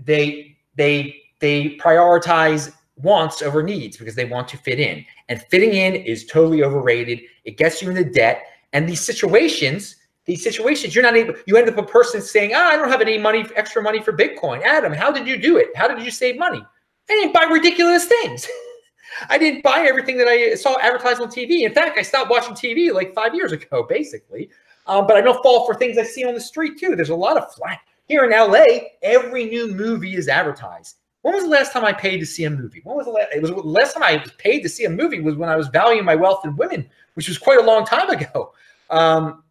they 0.00 0.56
they 0.76 1.16
they 1.40 1.76
prioritize 1.76 2.72
wants 2.96 3.42
over 3.42 3.62
needs 3.62 3.96
because 3.96 4.14
they 4.14 4.24
want 4.24 4.48
to 4.48 4.56
fit 4.56 4.78
in, 4.78 5.04
and 5.28 5.42
fitting 5.42 5.74
in 5.74 5.94
is 5.94 6.26
totally 6.26 6.62
overrated. 6.62 7.20
It 7.44 7.56
gets 7.56 7.82
you 7.82 7.90
into 7.90 8.04
debt, 8.04 8.44
and 8.72 8.88
these 8.88 9.00
situations, 9.00 9.96
these 10.24 10.42
situations, 10.42 10.94
you're 10.94 11.04
not 11.04 11.16
able. 11.16 11.34
You 11.46 11.56
end 11.56 11.68
up 11.68 11.78
a 11.78 11.82
person 11.82 12.20
saying, 12.20 12.52
"Ah, 12.54 12.70
I 12.70 12.76
don't 12.76 12.88
have 12.88 13.00
any 13.00 13.18
money, 13.18 13.44
extra 13.56 13.82
money 13.82 14.00
for 14.00 14.12
Bitcoin." 14.12 14.62
Adam, 14.62 14.92
how 14.92 15.10
did 15.10 15.26
you 15.26 15.36
do 15.36 15.56
it? 15.56 15.68
How 15.74 15.88
did 15.88 16.04
you 16.04 16.10
save 16.10 16.38
money? 16.38 16.64
I 17.10 17.12
didn't 17.12 17.32
buy 17.32 17.44
ridiculous 17.44 18.04
things. 18.06 18.48
I 19.28 19.36
didn't 19.36 19.62
buy 19.62 19.80
everything 19.80 20.16
that 20.18 20.28
I 20.28 20.54
saw 20.54 20.78
advertised 20.80 21.20
on 21.20 21.28
TV. 21.28 21.62
In 21.62 21.74
fact, 21.74 21.98
I 21.98 22.02
stopped 22.02 22.30
watching 22.30 22.54
TV 22.54 22.92
like 22.92 23.14
five 23.14 23.34
years 23.34 23.52
ago, 23.52 23.84
basically. 23.88 24.48
Um, 24.86 25.06
but 25.06 25.16
I 25.16 25.20
don't 25.20 25.40
fall 25.42 25.66
for 25.66 25.74
things 25.74 25.98
I 25.98 26.02
see 26.02 26.24
on 26.24 26.34
the 26.34 26.40
street 26.40 26.78
too. 26.78 26.96
There's 26.96 27.10
a 27.10 27.14
lot 27.14 27.36
of 27.36 27.52
flat 27.54 27.78
here 28.12 28.24
in 28.24 28.30
LA. 28.30 28.88
Every 29.02 29.46
new 29.46 29.72
movie 29.74 30.14
is 30.14 30.28
advertised. 30.28 30.96
When 31.22 31.34
was 31.34 31.44
the 31.44 31.50
last 31.50 31.72
time 31.72 31.84
I 31.84 31.92
paid 31.92 32.18
to 32.18 32.26
see 32.26 32.44
a 32.44 32.50
movie? 32.50 32.80
When 32.84 32.96
was 32.96 33.06
the 33.06 33.12
last? 33.12 33.28
It 33.34 33.40
was 33.40 33.50
the 33.50 33.56
last 33.56 33.94
time 33.94 34.02
I 34.02 34.16
was 34.16 34.32
paid 34.32 34.60
to 34.62 34.68
see 34.68 34.84
a 34.84 34.90
movie 34.90 35.20
was 35.20 35.36
when 35.36 35.48
I 35.48 35.56
was 35.56 35.68
valuing 35.68 36.04
my 36.04 36.16
wealth 36.16 36.44
in 36.44 36.56
women, 36.56 36.88
which 37.14 37.28
was 37.28 37.38
quite 37.38 37.58
a 37.58 37.62
long 37.62 37.84
time 37.84 38.10
ago. 38.10 38.52
Um, 38.90 39.42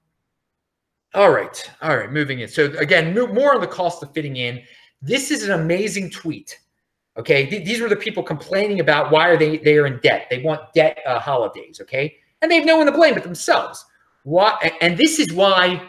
all 1.14 1.32
right, 1.32 1.72
all 1.82 1.98
right, 1.98 2.12
moving 2.12 2.42
in. 2.42 2.48
So 2.48 2.66
again, 2.78 3.16
more 3.16 3.56
on 3.56 3.62
the 3.62 3.68
cost 3.68 4.04
of 4.04 4.14
fitting 4.14 4.36
in. 4.36 4.62
This 5.02 5.32
is 5.32 5.44
an 5.44 5.60
amazing 5.60 6.12
tweet. 6.12 6.60
Okay, 7.18 7.48
Th 7.48 7.66
these 7.66 7.82
were 7.82 7.90
the 7.90 7.96
people 7.96 8.22
complaining 8.22 8.80
about 8.80 9.12
why 9.12 9.28
are 9.28 9.38
they 9.38 9.58
they 9.58 9.78
are 9.78 9.88
in 9.88 10.00
debt. 10.04 10.28
They 10.30 10.42
want 10.44 10.74
debt 10.74 11.00
uh, 11.08 11.20
holidays. 11.20 11.82
Okay, 11.82 12.16
and 12.42 12.52
they 12.52 12.58
have 12.58 12.66
no 12.66 12.78
one 12.78 12.86
to 12.86 12.92
blame 12.92 13.16
but 13.16 13.24
themselves. 13.24 13.84
Why? 14.24 14.72
And 14.82 14.98
this 14.98 15.20
is 15.20 15.34
why 15.34 15.82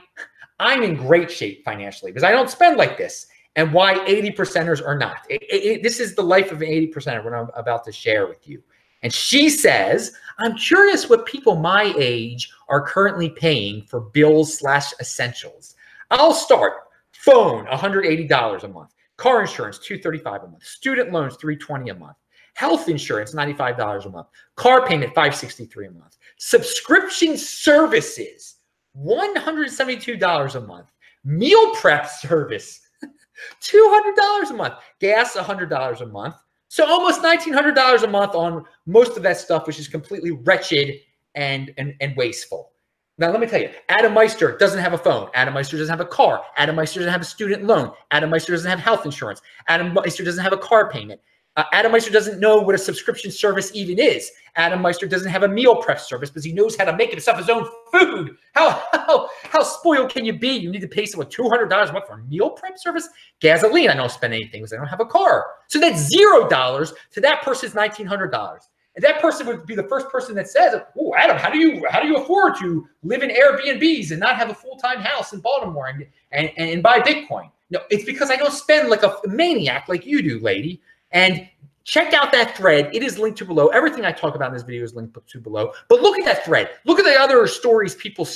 I'm 0.62 0.82
in 0.82 0.94
great 0.96 1.30
shape 1.30 1.64
financially 1.64 2.12
because 2.12 2.24
I 2.24 2.30
don't 2.30 2.48
spend 2.48 2.76
like 2.76 2.96
this. 2.96 3.26
And 3.56 3.72
why 3.72 4.02
80 4.06 4.30
percenters 4.30 4.84
are 4.84 4.96
not. 4.96 5.26
It, 5.28 5.42
it, 5.42 5.82
this 5.82 6.00
is 6.00 6.14
the 6.14 6.22
life 6.22 6.52
of 6.52 6.62
an 6.62 6.68
80 6.68 6.88
percenter. 6.88 7.22
What 7.22 7.34
I'm 7.34 7.50
about 7.54 7.84
to 7.84 7.92
share 7.92 8.26
with 8.26 8.48
you. 8.48 8.62
And 9.02 9.12
she 9.12 9.50
says, 9.50 10.14
I'm 10.38 10.56
curious 10.56 11.10
what 11.10 11.26
people 11.26 11.56
my 11.56 11.92
age 11.98 12.50
are 12.68 12.80
currently 12.80 13.28
paying 13.28 13.82
for 13.82 14.00
bills 14.00 14.56
slash 14.56 14.92
essentials. 15.00 15.74
I'll 16.10 16.32
start 16.32 16.74
phone, 17.12 17.66
$180 17.66 18.62
a 18.62 18.68
month. 18.68 18.94
Car 19.16 19.40
insurance, 19.42 19.78
$235 19.78 20.44
a 20.44 20.48
month. 20.48 20.64
Student 20.64 21.12
loans, 21.12 21.36
$320 21.36 21.90
a 21.90 21.94
month. 21.94 22.16
Health 22.54 22.88
insurance, 22.88 23.34
$95 23.34 24.06
a 24.06 24.08
month. 24.10 24.28
Car 24.56 24.86
payment, 24.86 25.14
$563 25.14 25.88
a 25.88 25.90
month. 25.92 26.16
Subscription 26.38 27.36
services, 27.36 28.56
$172 28.96 30.54
a 30.54 30.60
month. 30.60 30.92
Meal 31.24 31.74
prep 31.74 32.08
service, 32.08 32.80
$200 33.62 34.50
a 34.50 34.54
month. 34.54 34.74
Gas, 35.00 35.36
$100 35.36 36.00
a 36.00 36.06
month. 36.06 36.34
So 36.68 36.86
almost 36.86 37.22
$1,900 37.22 38.02
a 38.02 38.06
month 38.06 38.34
on 38.34 38.64
most 38.86 39.16
of 39.16 39.22
that 39.24 39.38
stuff, 39.38 39.66
which 39.66 39.78
is 39.78 39.88
completely 39.88 40.30
wretched 40.30 41.00
and, 41.34 41.72
and, 41.76 41.94
and 42.00 42.16
wasteful. 42.16 42.72
Now, 43.18 43.30
let 43.30 43.40
me 43.40 43.46
tell 43.46 43.60
you, 43.60 43.70
Adam 43.90 44.14
Meister 44.14 44.56
doesn't 44.56 44.80
have 44.80 44.94
a 44.94 44.98
phone. 44.98 45.28
Adam 45.34 45.52
Meister 45.52 45.76
doesn't 45.76 45.92
have 45.92 46.04
a 46.04 46.08
car. 46.08 46.42
Adam 46.56 46.74
Meister 46.74 47.00
doesn't 47.00 47.12
have 47.12 47.20
a 47.20 47.26
student 47.26 47.64
loan. 47.64 47.92
Adam 48.10 48.30
Meister 48.30 48.52
doesn't 48.52 48.70
have 48.70 48.80
health 48.80 49.04
insurance. 49.04 49.42
Adam 49.68 49.92
Meister 49.92 50.24
doesn't 50.24 50.42
have 50.42 50.54
a 50.54 50.58
car 50.58 50.90
payment. 50.90 51.20
Uh, 51.56 51.64
Adam 51.72 51.92
Meister 51.92 52.10
doesn't 52.10 52.40
know 52.40 52.56
what 52.60 52.74
a 52.74 52.78
subscription 52.78 53.30
service 53.30 53.70
even 53.74 53.98
is. 53.98 54.30
Adam 54.56 54.82
Meister 54.82 55.06
doesn't 55.06 55.30
have 55.30 55.42
a 55.44 55.48
meal 55.48 55.76
prep 55.76 55.98
service 55.98 56.28
because 56.28 56.44
he 56.44 56.52
knows 56.52 56.76
how 56.76 56.84
to 56.84 56.94
make 56.96 57.10
himself 57.10 57.38
his 57.38 57.48
own 57.48 57.66
food. 57.90 58.36
How, 58.54 58.82
how, 58.92 59.28
how 59.44 59.62
spoiled 59.62 60.10
can 60.10 60.24
you 60.24 60.38
be? 60.38 60.48
You 60.48 60.70
need 60.70 60.82
to 60.82 60.88
pay 60.88 61.06
someone 61.06 61.28
$200 61.28 61.64
a 61.66 61.92
month 61.92 62.06
for 62.06 62.14
a 62.14 62.24
meal 62.24 62.50
prep 62.50 62.78
service? 62.78 63.08
Gasoline, 63.40 63.88
I 63.88 63.94
don't 63.94 64.10
spend 64.10 64.34
anything 64.34 64.60
because 64.60 64.72
I 64.72 64.76
don't 64.76 64.88
have 64.88 65.00
a 65.00 65.06
car. 65.06 65.46
So 65.68 65.78
that's 65.78 66.14
$0 66.14 66.92
to 67.12 67.20
that 67.22 67.42
person's 67.42 67.72
$1,900. 67.72 68.58
And 68.94 69.02
that 69.02 69.22
person 69.22 69.46
would 69.46 69.64
be 69.64 69.74
the 69.74 69.84
first 69.84 70.08
person 70.10 70.34
that 70.34 70.48
says, 70.48 70.78
"Oh, 70.98 71.14
Adam, 71.16 71.38
how 71.38 71.48
do 71.48 71.58
you 71.58 71.82
how 71.90 72.00
do 72.00 72.08
you 72.08 72.16
afford 72.16 72.58
to 72.58 72.86
live 73.02 73.22
in 73.22 73.30
Airbnbs 73.30 74.10
and 74.10 74.20
not 74.20 74.36
have 74.36 74.50
a 74.50 74.54
full 74.54 74.76
time 74.76 75.00
house 75.00 75.32
in 75.32 75.40
Baltimore 75.40 75.86
and, 75.86 76.06
and 76.30 76.50
and 76.58 76.82
buy 76.82 77.00
Bitcoin?" 77.00 77.50
No, 77.70 77.80
it's 77.88 78.04
because 78.04 78.30
I 78.30 78.36
don't 78.36 78.52
spend 78.52 78.90
like 78.90 79.02
a 79.02 79.16
maniac 79.26 79.88
like 79.88 80.04
you 80.04 80.20
do, 80.20 80.40
lady. 80.40 80.82
And 81.10 81.48
check 81.84 82.12
out 82.14 82.32
that 82.32 82.56
thread. 82.56 82.90
It 82.92 83.02
is 83.02 83.18
linked 83.18 83.38
to 83.38 83.44
below. 83.44 83.68
Everything 83.68 84.04
I 84.04 84.12
talk 84.12 84.34
about 84.34 84.48
in 84.48 84.54
this 84.54 84.62
video 84.62 84.84
is 84.84 84.94
linked 84.94 85.16
to 85.26 85.40
below. 85.40 85.72
But 85.88 86.00
look 86.00 86.18
at 86.18 86.24
that 86.24 86.44
thread. 86.44 86.70
Look 86.84 86.98
at 86.98 87.04
the 87.04 87.18
other 87.18 87.46
stories 87.46 87.94
people, 87.94 88.26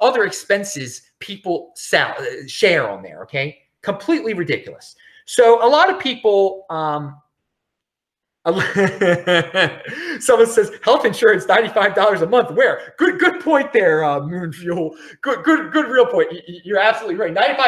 other 0.00 0.24
expenses 0.24 1.02
people 1.18 1.72
sell, 1.74 2.14
uh, 2.18 2.46
share 2.46 2.88
on 2.88 3.02
there. 3.02 3.22
Okay, 3.22 3.58
completely 3.82 4.34
ridiculous. 4.34 4.96
So 5.26 5.64
a 5.66 5.68
lot 5.68 5.90
of 5.90 5.98
people. 5.98 6.66
Um, 6.70 7.20
Someone 10.20 10.46
says 10.46 10.70
health 10.82 11.04
insurance 11.04 11.46
ninety 11.46 11.68
five 11.68 11.94
dollars 11.94 12.22
a 12.22 12.26
month. 12.26 12.50
Where? 12.52 12.94
Good, 12.96 13.18
good 13.18 13.40
point 13.40 13.74
there, 13.74 14.02
uh, 14.04 14.20
Moon 14.20 14.52
Fuel. 14.54 14.96
Good, 15.20 15.44
good, 15.44 15.70
good, 15.70 15.90
real 15.90 16.06
point. 16.06 16.32
You're 16.64 16.78
absolutely 16.78 17.16
right. 17.16 17.30
Ninety 17.30 17.60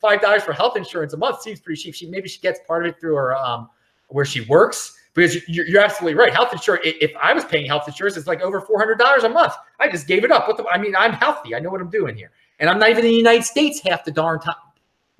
five 0.00 0.20
dollars 0.20 0.42
for 0.42 0.52
health 0.52 0.76
insurance 0.76 1.12
a 1.12 1.16
month 1.16 1.42
seems 1.42 1.60
pretty 1.60 1.80
cheap. 1.80 1.94
She 1.94 2.06
maybe 2.06 2.28
she 2.28 2.40
gets 2.40 2.58
part 2.66 2.84
of 2.84 2.92
it 2.92 3.00
through 3.00 3.14
her 3.14 3.36
um 3.36 3.68
where 4.14 4.24
she 4.24 4.42
works 4.42 4.96
because 5.12 5.46
you're, 5.48 5.66
you're 5.66 5.82
absolutely 5.82 6.16
right. 6.16 6.32
Health 6.32 6.52
insurance. 6.52 6.84
If 6.86 7.10
I 7.20 7.32
was 7.32 7.44
paying 7.44 7.66
health 7.66 7.88
insurance, 7.88 8.16
it's 8.16 8.28
like 8.28 8.40
over 8.40 8.60
four 8.60 8.78
hundred 8.78 8.98
dollars 8.98 9.24
a 9.24 9.28
month. 9.28 9.54
I 9.80 9.88
just 9.88 10.06
gave 10.06 10.24
it 10.24 10.30
up. 10.30 10.46
What 10.46 10.56
the? 10.56 10.64
I 10.68 10.78
mean, 10.78 10.94
I'm 10.96 11.12
healthy. 11.12 11.54
I 11.54 11.58
know 11.58 11.70
what 11.70 11.80
I'm 11.80 11.90
doing 11.90 12.16
here, 12.16 12.30
and 12.60 12.70
I'm 12.70 12.78
not 12.78 12.90
even 12.90 13.04
in 13.04 13.10
the 13.10 13.16
United 13.16 13.44
States 13.44 13.80
half 13.80 14.04
the 14.04 14.12
darn 14.12 14.38
time 14.40 14.54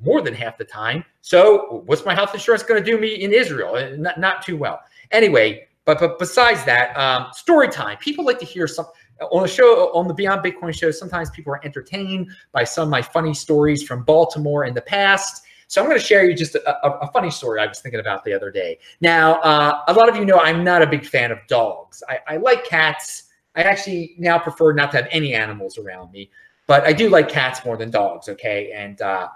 more 0.01 0.21
than 0.23 0.33
half 0.33 0.57
the 0.59 0.65
time. 0.65 1.05
So 1.23 1.83
what's 1.87 2.05
my 2.05 2.15
health 2.15 2.35
insurance 2.35 2.63
going 2.63 2.83
to 2.83 2.89
do 2.89 2.99
me 2.99 3.15
in 3.23 3.33
Israel? 3.33 3.97
Not, 3.99 4.19
not 4.19 4.43
too 4.43 4.57
well. 4.57 4.81
Anyway, 5.11 5.67
but 5.85 5.99
but 5.99 6.19
besides 6.21 6.65
that, 6.65 6.97
um, 6.97 7.33
story 7.33 7.69
time. 7.69 7.99
People 7.99 8.25
like 8.25 8.39
to 8.39 8.47
hear 8.47 8.69
some 8.69 8.87
on 9.33 9.43
the 9.43 9.49
show 9.49 9.93
on 9.93 10.07
the 10.07 10.15
Beyond 10.15 10.45
Bitcoin 10.45 10.73
show. 10.73 10.93
Sometimes 10.93 11.31
people 11.31 11.53
are 11.53 11.65
entertained 11.65 12.29
by 12.53 12.63
some 12.63 12.85
of 12.85 12.91
my 12.91 13.03
funny 13.03 13.35
stories 13.35 13.83
from 13.83 14.05
Baltimore 14.05 14.67
in 14.67 14.75
the 14.75 14.83
past. 14.83 15.43
So 15.69 15.81
I'm 15.81 15.89
going 15.89 15.99
to 15.99 16.05
share 16.05 16.29
you 16.29 16.35
just 16.35 16.55
a, 16.55 16.87
a, 16.87 16.99
a, 17.07 17.13
funny 17.13 17.31
story 17.31 17.61
I 17.61 17.67
was 17.67 17.81
thinking 17.81 18.01
about 18.01 18.25
the 18.25 18.33
other 18.33 18.51
day. 18.51 18.79
Now, 19.01 19.41
uh, 19.41 19.83
a 19.89 19.93
lot 19.93 20.09
of 20.09 20.17
you 20.17 20.25
know 20.25 20.39
I'm 20.39 20.63
not 20.63 20.83
a 20.83 20.87
big 20.87 21.05
fan 21.05 21.33
of 21.33 21.39
dogs. 21.49 22.03
I, 22.09 22.19
I 22.27 22.37
like 22.37 22.65
cats. 22.65 23.25
I 23.57 23.63
actually 23.63 24.15
now 24.19 24.39
prefer 24.39 24.73
not 24.73 24.91
to 24.93 24.99
have 24.99 25.09
any 25.11 25.35
animals 25.35 25.79
around 25.79 26.13
me, 26.13 26.31
but 26.67 26.85
I 26.85 26.93
do 26.93 27.09
like 27.09 27.29
cats 27.29 27.65
more 27.65 27.77
than 27.77 27.91
dogs. 27.91 28.29
Okay, 28.29 28.73
and 28.73 29.01
uh, 29.01 29.29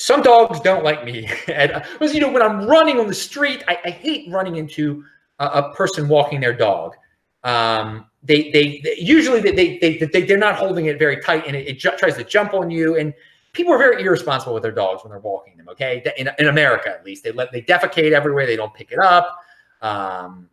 some 0.00 0.22
dogs 0.22 0.60
don't 0.60 0.82
like 0.82 1.04
me. 1.04 1.26
and 1.48 1.72
because 1.92 2.10
uh, 2.10 2.14
you 2.14 2.20
know, 2.20 2.30
when 2.30 2.42
I'm 2.42 2.66
running 2.66 2.98
on 2.98 3.06
the 3.06 3.14
street, 3.14 3.62
I, 3.68 3.78
I 3.84 3.90
hate 3.90 4.30
running 4.32 4.56
into 4.56 5.04
a, 5.38 5.46
a, 5.46 5.74
person 5.74 6.08
walking 6.08 6.40
their 6.40 6.54
dog. 6.54 6.96
Um, 7.44 8.06
they, 8.22 8.50
they, 8.50 8.80
they 8.82 8.96
usually 8.98 9.40
they, 9.40 9.52
they, 9.52 9.78
they, 9.78 9.96
they, 9.98 10.22
they're 10.22 10.38
not 10.38 10.56
holding 10.56 10.86
it 10.86 10.98
very 10.98 11.20
tight 11.22 11.46
and 11.46 11.56
it, 11.56 11.68
it 11.68 11.78
tries 11.78 12.16
to 12.16 12.24
jump 12.24 12.52
on 12.54 12.70
you. 12.70 12.96
And 12.96 13.14
people 13.52 13.72
are 13.72 13.78
very 13.78 14.02
irresponsible 14.02 14.54
with 14.54 14.62
their 14.62 14.72
dogs 14.72 15.02
when 15.02 15.10
they're 15.10 15.20
walking 15.20 15.56
them. 15.56 15.68
Okay. 15.68 16.02
In, 16.16 16.30
in 16.38 16.48
America, 16.48 16.90
at 16.90 17.04
least 17.04 17.24
they 17.24 17.32
let, 17.32 17.52
they 17.52 17.62
defecate 17.62 18.12
everywhere. 18.12 18.46
They 18.46 18.56
don't 18.56 18.74
pick 18.74 18.92
it 18.92 18.98
up. 18.98 19.36
Um, 19.82 20.48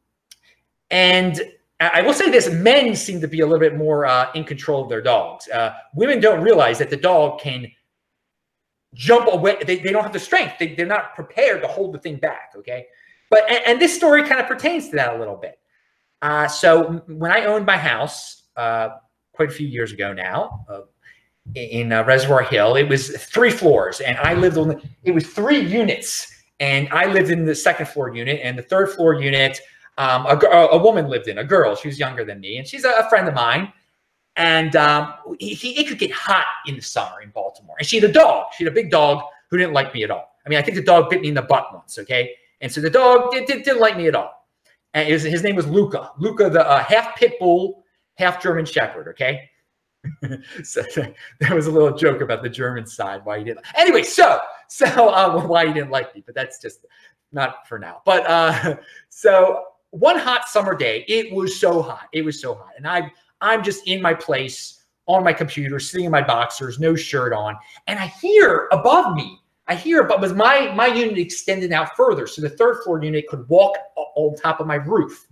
and 0.89 1.41
I 1.79 2.01
will 2.01 2.13
say 2.13 2.31
this: 2.31 2.49
men 2.49 2.95
seem 2.95 3.21
to 3.21 3.27
be 3.27 3.41
a 3.41 3.45
little 3.45 3.59
bit 3.59 3.75
more 3.75 4.05
uh, 4.05 4.31
in 4.33 4.43
control 4.43 4.83
of 4.83 4.89
their 4.89 5.01
dogs. 5.01 5.47
Uh, 5.49 5.73
women 5.95 6.19
don't 6.19 6.41
realize 6.41 6.79
that 6.79 6.89
the 6.89 6.97
dog 6.97 7.39
can 7.39 7.67
jump 8.93 9.31
away. 9.31 9.57
They, 9.65 9.77
they 9.77 9.91
don't 9.91 10.03
have 10.03 10.13
the 10.13 10.19
strength. 10.19 10.55
They, 10.59 10.73
they're 10.73 10.85
not 10.85 11.13
prepared 11.13 11.61
to 11.61 11.67
hold 11.67 11.93
the 11.93 11.99
thing 11.99 12.17
back. 12.17 12.53
Okay. 12.57 12.87
But, 13.29 13.43
and, 13.49 13.59
and 13.65 13.81
this 13.81 13.95
story 13.95 14.23
kind 14.23 14.39
of 14.39 14.47
pertains 14.47 14.89
to 14.89 14.95
that 14.95 15.15
a 15.15 15.19
little 15.19 15.35
bit. 15.35 15.59
Uh, 16.21 16.47
so 16.47 17.03
when 17.07 17.31
I 17.31 17.45
owned 17.45 17.65
my 17.65 17.77
house 17.77 18.43
uh, 18.55 18.89
quite 19.33 19.49
a 19.49 19.51
few 19.51 19.67
years 19.67 19.91
ago 19.91 20.13
now, 20.13 20.65
uh, 20.69 20.81
in 21.55 21.91
uh, 21.91 22.03
Reservoir 22.03 22.43
Hill, 22.43 22.75
it 22.75 22.87
was 22.87 23.15
three 23.17 23.51
floors, 23.51 23.99
and 24.01 24.17
I 24.17 24.33
lived 24.33 24.57
on. 24.57 24.81
It 25.03 25.11
was 25.11 25.27
three 25.27 25.59
units, 25.59 26.31
and 26.59 26.87
I 26.91 27.05
lived 27.05 27.29
in 27.29 27.45
the 27.45 27.55
second 27.55 27.87
floor 27.87 28.15
unit, 28.15 28.39
and 28.43 28.57
the 28.57 28.63
third 28.63 28.91
floor 28.91 29.15
unit, 29.15 29.59
um, 29.97 30.25
a, 30.25 30.35
a, 30.35 30.77
woman 30.77 31.07
lived 31.07 31.27
in, 31.27 31.39
a 31.39 31.43
girl. 31.43 31.75
She 31.75 31.87
was 31.87 31.99
younger 31.99 32.23
than 32.23 32.39
me, 32.39 32.57
and 32.57 32.67
she's 32.67 32.85
a, 32.85 32.91
a 32.91 33.09
friend 33.09 33.27
of 33.27 33.33
mine. 33.33 33.71
And 34.35 34.75
um, 34.75 35.13
he, 35.39 35.71
it 35.79 35.87
could 35.87 35.97
get 35.97 36.11
hot 36.11 36.45
in 36.67 36.75
the 36.75 36.81
summer 36.81 37.21
in 37.21 37.31
Baltimore. 37.31 37.75
And 37.79 37.87
she 37.87 37.99
had 37.99 38.07
a 38.07 38.13
dog. 38.13 38.53
She 38.55 38.63
had 38.63 38.71
a 38.71 38.75
big 38.75 38.91
dog 38.91 39.23
who 39.49 39.57
didn't 39.57 39.73
like 39.73 39.95
me 39.95 40.03
at 40.03 40.11
all. 40.11 40.35
I 40.45 40.49
mean, 40.49 40.59
I 40.59 40.61
think 40.61 40.77
the 40.77 40.83
dog 40.83 41.09
bit 41.09 41.21
me 41.21 41.29
in 41.29 41.33
the 41.33 41.41
butt 41.41 41.73
once. 41.73 41.97
Okay, 41.97 42.33
and 42.61 42.71
so 42.71 42.81
the 42.81 42.89
dog 42.89 43.31
did, 43.31 43.47
did, 43.47 43.65
not 43.65 43.77
like 43.77 43.97
me 43.97 44.07
at 44.07 44.15
all. 44.15 44.47
And 44.93 45.07
his, 45.07 45.23
his 45.23 45.43
name 45.43 45.55
was 45.55 45.67
Luca. 45.67 46.11
Luca, 46.19 46.49
the 46.49 46.67
uh, 46.67 46.83
half 46.83 47.15
pit 47.17 47.39
bull, 47.39 47.83
half 48.15 48.41
German 48.41 48.65
Shepherd. 48.65 49.07
Okay. 49.09 49.49
so 50.63 50.83
there 51.39 51.55
was 51.55 51.67
a 51.67 51.71
little 51.71 51.95
joke 51.95 52.21
about 52.21 52.43
the 52.43 52.49
German 52.49 52.85
side 52.85 53.21
why 53.23 53.39
he 53.39 53.43
didn't. 53.43 53.65
Anyway, 53.75 54.03
so 54.03 54.39
so 54.67 55.09
uh, 55.09 55.41
why 55.47 55.67
he 55.67 55.73
didn't 55.73 55.91
like 55.91 56.13
me, 56.15 56.23
but 56.25 56.35
that's 56.35 56.61
just 56.61 56.85
not 57.31 57.67
for 57.67 57.79
now. 57.79 58.01
But 58.05 58.25
uh, 58.27 58.77
so 59.09 59.63
one 59.91 60.17
hot 60.17 60.47
summer 60.47 60.75
day, 60.75 61.05
it 61.07 61.33
was 61.33 61.59
so 61.59 61.81
hot. 61.81 62.07
It 62.13 62.23
was 62.23 62.41
so 62.41 62.55
hot, 62.55 62.71
and 62.77 62.87
I 62.87 63.11
I'm 63.41 63.63
just 63.63 63.87
in 63.87 64.01
my 64.01 64.13
place 64.13 64.83
on 65.05 65.23
my 65.23 65.33
computer, 65.33 65.79
sitting 65.79 66.05
in 66.05 66.11
my 66.11 66.21
boxers, 66.21 66.79
no 66.79 66.95
shirt 66.95 67.31
on, 67.31 67.57
and 67.87 67.97
I 67.99 68.07
hear 68.07 68.67
above 68.71 69.15
me. 69.15 69.39
I 69.69 69.75
hear, 69.75 70.03
but 70.03 70.21
was 70.21 70.33
my 70.33 70.71
my 70.75 70.87
unit 70.87 71.17
extended 71.17 71.71
out 71.73 71.95
further, 71.95 72.27
so 72.27 72.41
the 72.41 72.49
third 72.49 72.83
floor 72.83 73.03
unit 73.03 73.27
could 73.27 73.47
walk 73.49 73.77
on 74.15 74.35
top 74.35 74.59
of 74.59 74.67
my 74.67 74.75
roof. 74.75 75.27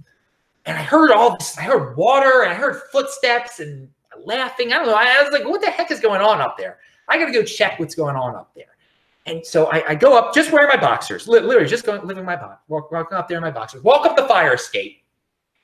And 0.65 0.77
I 0.77 0.82
heard 0.82 1.12
all 1.12 1.38
this. 1.38 1.58
I 1.58 1.63
heard 1.63 1.96
water, 1.96 2.44
and 2.44 2.51
I 2.51 2.55
heard 2.55 2.82
footsteps, 2.91 3.60
and 3.60 3.88
laughing. 4.25 4.74
I 4.74 4.77
don't 4.77 4.88
know. 4.88 4.96
I 4.96 5.22
was 5.22 5.32
like, 5.32 5.46
what 5.46 5.62
the 5.62 5.70
heck 5.70 5.91
is 5.91 6.00
going 6.00 6.22
on 6.22 6.41
up 6.41 6.58
there? 6.58 6.79
I 7.08 7.17
got 7.17 7.25
to 7.25 7.32
go 7.32 7.44
check 7.44 7.79
what's 7.79 7.96
going 7.96 8.15
on 8.15 8.36
up 8.36 8.51
there. 8.55 8.65
And 9.27 9.46
so 9.46 9.72
I, 9.72 9.91
I 9.91 9.96
go 9.96 10.17
up, 10.17 10.36
just 10.36 10.51
wearing 10.51 10.70
my 10.70 10.77
boxers, 10.77 11.27
literally 11.27 11.65
just 11.65 11.84
going, 11.84 12.05
living 12.05 12.25
my 12.25 12.36
box, 12.36 12.62
walk, 12.67 12.91
walking 12.91 13.17
up 13.17 13.27
there 13.27 13.38
in 13.38 13.44
my 13.44 13.51
boxers, 13.51 13.84
walk 13.84 14.05
up 14.05 14.15
the 14.15 14.27
fire 14.27 14.53
escape. 14.53 15.01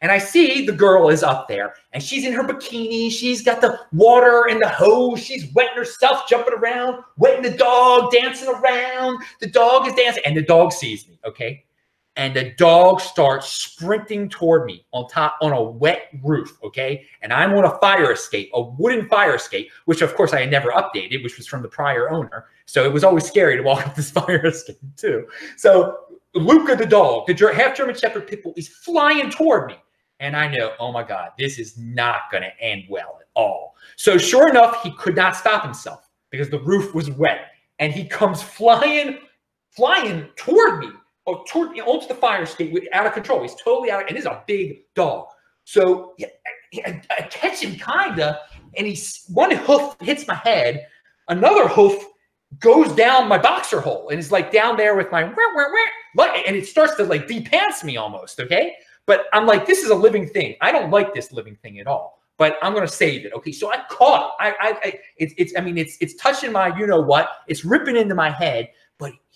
And 0.02 0.12
I 0.12 0.18
see 0.18 0.66
the 0.66 0.72
girl 0.72 1.10
is 1.10 1.22
up 1.22 1.48
there 1.48 1.76
and 1.94 2.02
she's 2.02 2.26
in 2.26 2.34
her 2.34 2.44
bikini. 2.44 3.12
She's 3.12 3.44
got 3.44 3.62
the 3.62 3.80
water 3.94 4.48
and 4.50 4.60
the 4.60 4.68
hose. 4.68 5.20
She's 5.20 5.54
wetting 5.54 5.78
herself, 5.78 6.28
jumping 6.28 6.56
around, 6.56 7.04
wetting 7.18 7.44
the 7.44 7.56
dog, 7.56 8.12
dancing 8.12 8.50
around. 8.50 9.24
The 9.42 9.48
dog 9.48 9.88
is 9.88 9.94
dancing 9.94 10.24
and 10.26 10.36
the 10.36 10.42
dog 10.42 10.74
sees 10.74 11.08
me. 11.08 11.20
Okay 11.24 11.66
and 12.18 12.36
the 12.36 12.52
dog 12.58 13.00
starts 13.00 13.48
sprinting 13.48 14.28
toward 14.28 14.66
me 14.66 14.86
on 14.92 15.08
top 15.08 15.38
on 15.42 15.54
a 15.54 15.62
wet 15.62 16.10
roof 16.24 16.58
okay? 16.64 17.06
And 17.22 17.32
i'm 17.32 17.54
on 17.54 17.66
a 17.66 17.78
fire 17.80 18.12
escape 18.12 18.50
a 18.54 18.62
wooden 18.62 19.08
fire 19.08 19.36
escape 19.36 19.70
which 19.86 20.02
of 20.02 20.14
course 20.16 20.34
i 20.34 20.42
had 20.42 20.52
never 20.52 20.72
updated 20.72 21.24
which 21.24 21.38
was 21.38 21.48
from 21.48 21.62
the 21.62 21.68
prior 21.68 22.12
owner. 22.12 22.46
So 22.66 22.86
it 22.86 22.94
was 22.94 23.04
always 23.04 23.26
scary 23.26 23.58
to 23.58 23.64
walk 23.64 23.88
up 23.88 23.96
this 23.96 24.12
fire 24.12 24.46
escape 24.46 24.78
too. 24.98 25.28
So 25.58 25.98
luca 26.34 26.76
the 26.76 26.86
dog 26.86 27.28
the 27.28 27.54
half 27.54 27.76
german 27.76 27.96
shepherd 27.96 28.28
pit 28.28 28.44
bull 28.44 28.54
is 28.58 28.68
flying 28.68 29.30
toward 29.30 29.68
me. 29.68 29.76
And 30.20 30.36
i 30.36 30.48
know 30.48 30.74
oh 30.80 30.92
my 30.92 31.04
god 31.04 31.32
this 31.38 31.60
is 31.60 31.78
not 31.78 32.32
going 32.32 32.44
to 32.44 32.62
end 32.62 32.84
well 32.90 33.18
at 33.22 33.28
all. 33.36 33.76
So 33.96 34.18
sure 34.18 34.50
enough 34.50 34.84
he 34.84 34.92
could 34.96 35.16
not 35.16 35.36
stop 35.36 35.64
himself 35.64 36.10
because 36.30 36.50
the 36.50 36.60
roof 36.60 36.94
was 36.94 37.10
wet. 37.12 37.48
And 37.80 37.92
he 37.92 38.06
comes 38.06 38.44
flying 38.44 39.18
flying 39.72 40.28
toward 40.36 40.80
me 40.80 40.90
oh, 41.28 41.44
toward, 41.48 41.76
you 41.76 41.84
know, 41.84 41.92
onto 41.92 42.08
the 42.08 42.16
fire 42.16 42.44
escape 42.44 42.76
out 42.94 43.06
of 43.06 43.14
control. 43.14 43.42
He's 43.42 43.56
totally 43.56 43.92
out, 43.92 44.08
and 44.08 44.16
he's 44.16 44.26
a 44.26 44.44
big 44.48 44.82
dog. 44.96 45.28
So 45.64 46.14
I, 46.86 47.02
I 47.18 47.22
catch 47.24 47.62
him 47.62 47.74
kinda, 47.74 48.40
and 48.78 48.88
he's 48.88 49.26
one 49.28 49.52
hoof 49.52 49.96
hits 50.00 50.28
my 50.28 50.36
head, 50.36 50.88
another 51.28 51.68
hoof 51.68 52.04
goes 52.60 52.94
down 52.96 53.30
my 53.30 53.38
boxer 53.38 53.80
hole, 53.80 54.10
and 54.10 54.18
he's 54.18 54.32
like 54.32 54.52
down 54.52 54.78
there 54.78 54.96
with 54.96 55.12
my 55.12 55.24
wah, 55.24 55.34
wah, 55.56 55.66
wah, 56.16 56.26
and 56.48 56.56
it 56.56 56.68
starts 56.68 56.96
to 56.96 57.04
like 57.04 57.28
depants 57.28 57.84
me 57.84 57.98
almost. 57.98 58.40
Okay, 58.40 58.76
but 59.06 59.26
I'm 59.34 59.46
like, 59.46 59.66
this 59.66 59.84
is 59.84 59.90
a 59.90 59.96
living 59.96 60.28
thing. 60.28 60.56
I 60.62 60.72
don't 60.72 60.92
like 60.92 61.14
this 61.14 61.32
living 61.32 61.56
thing 61.62 61.80
at 61.80 61.88
all. 61.88 62.20
But 62.38 62.58
I'm 62.64 62.74
gonna 62.74 62.88
save 62.88 63.24
it. 63.26 63.34
Okay, 63.34 63.52
so 63.52 63.72
I 63.72 63.84
caught. 63.88 64.36
I, 64.40 64.50
I, 64.60 64.78
I 64.84 65.00
it's, 65.18 65.34
it's. 65.38 65.54
I 65.56 65.62
mean, 65.62 65.78
it's, 65.78 65.96
it's 66.02 66.16
touching 66.16 66.52
my, 66.52 66.76
you 66.76 66.88
know 66.88 67.00
what? 67.00 67.30
It's 67.48 67.64
ripping 67.64 67.96
into 67.96 68.16
my 68.16 68.32
head 68.32 68.72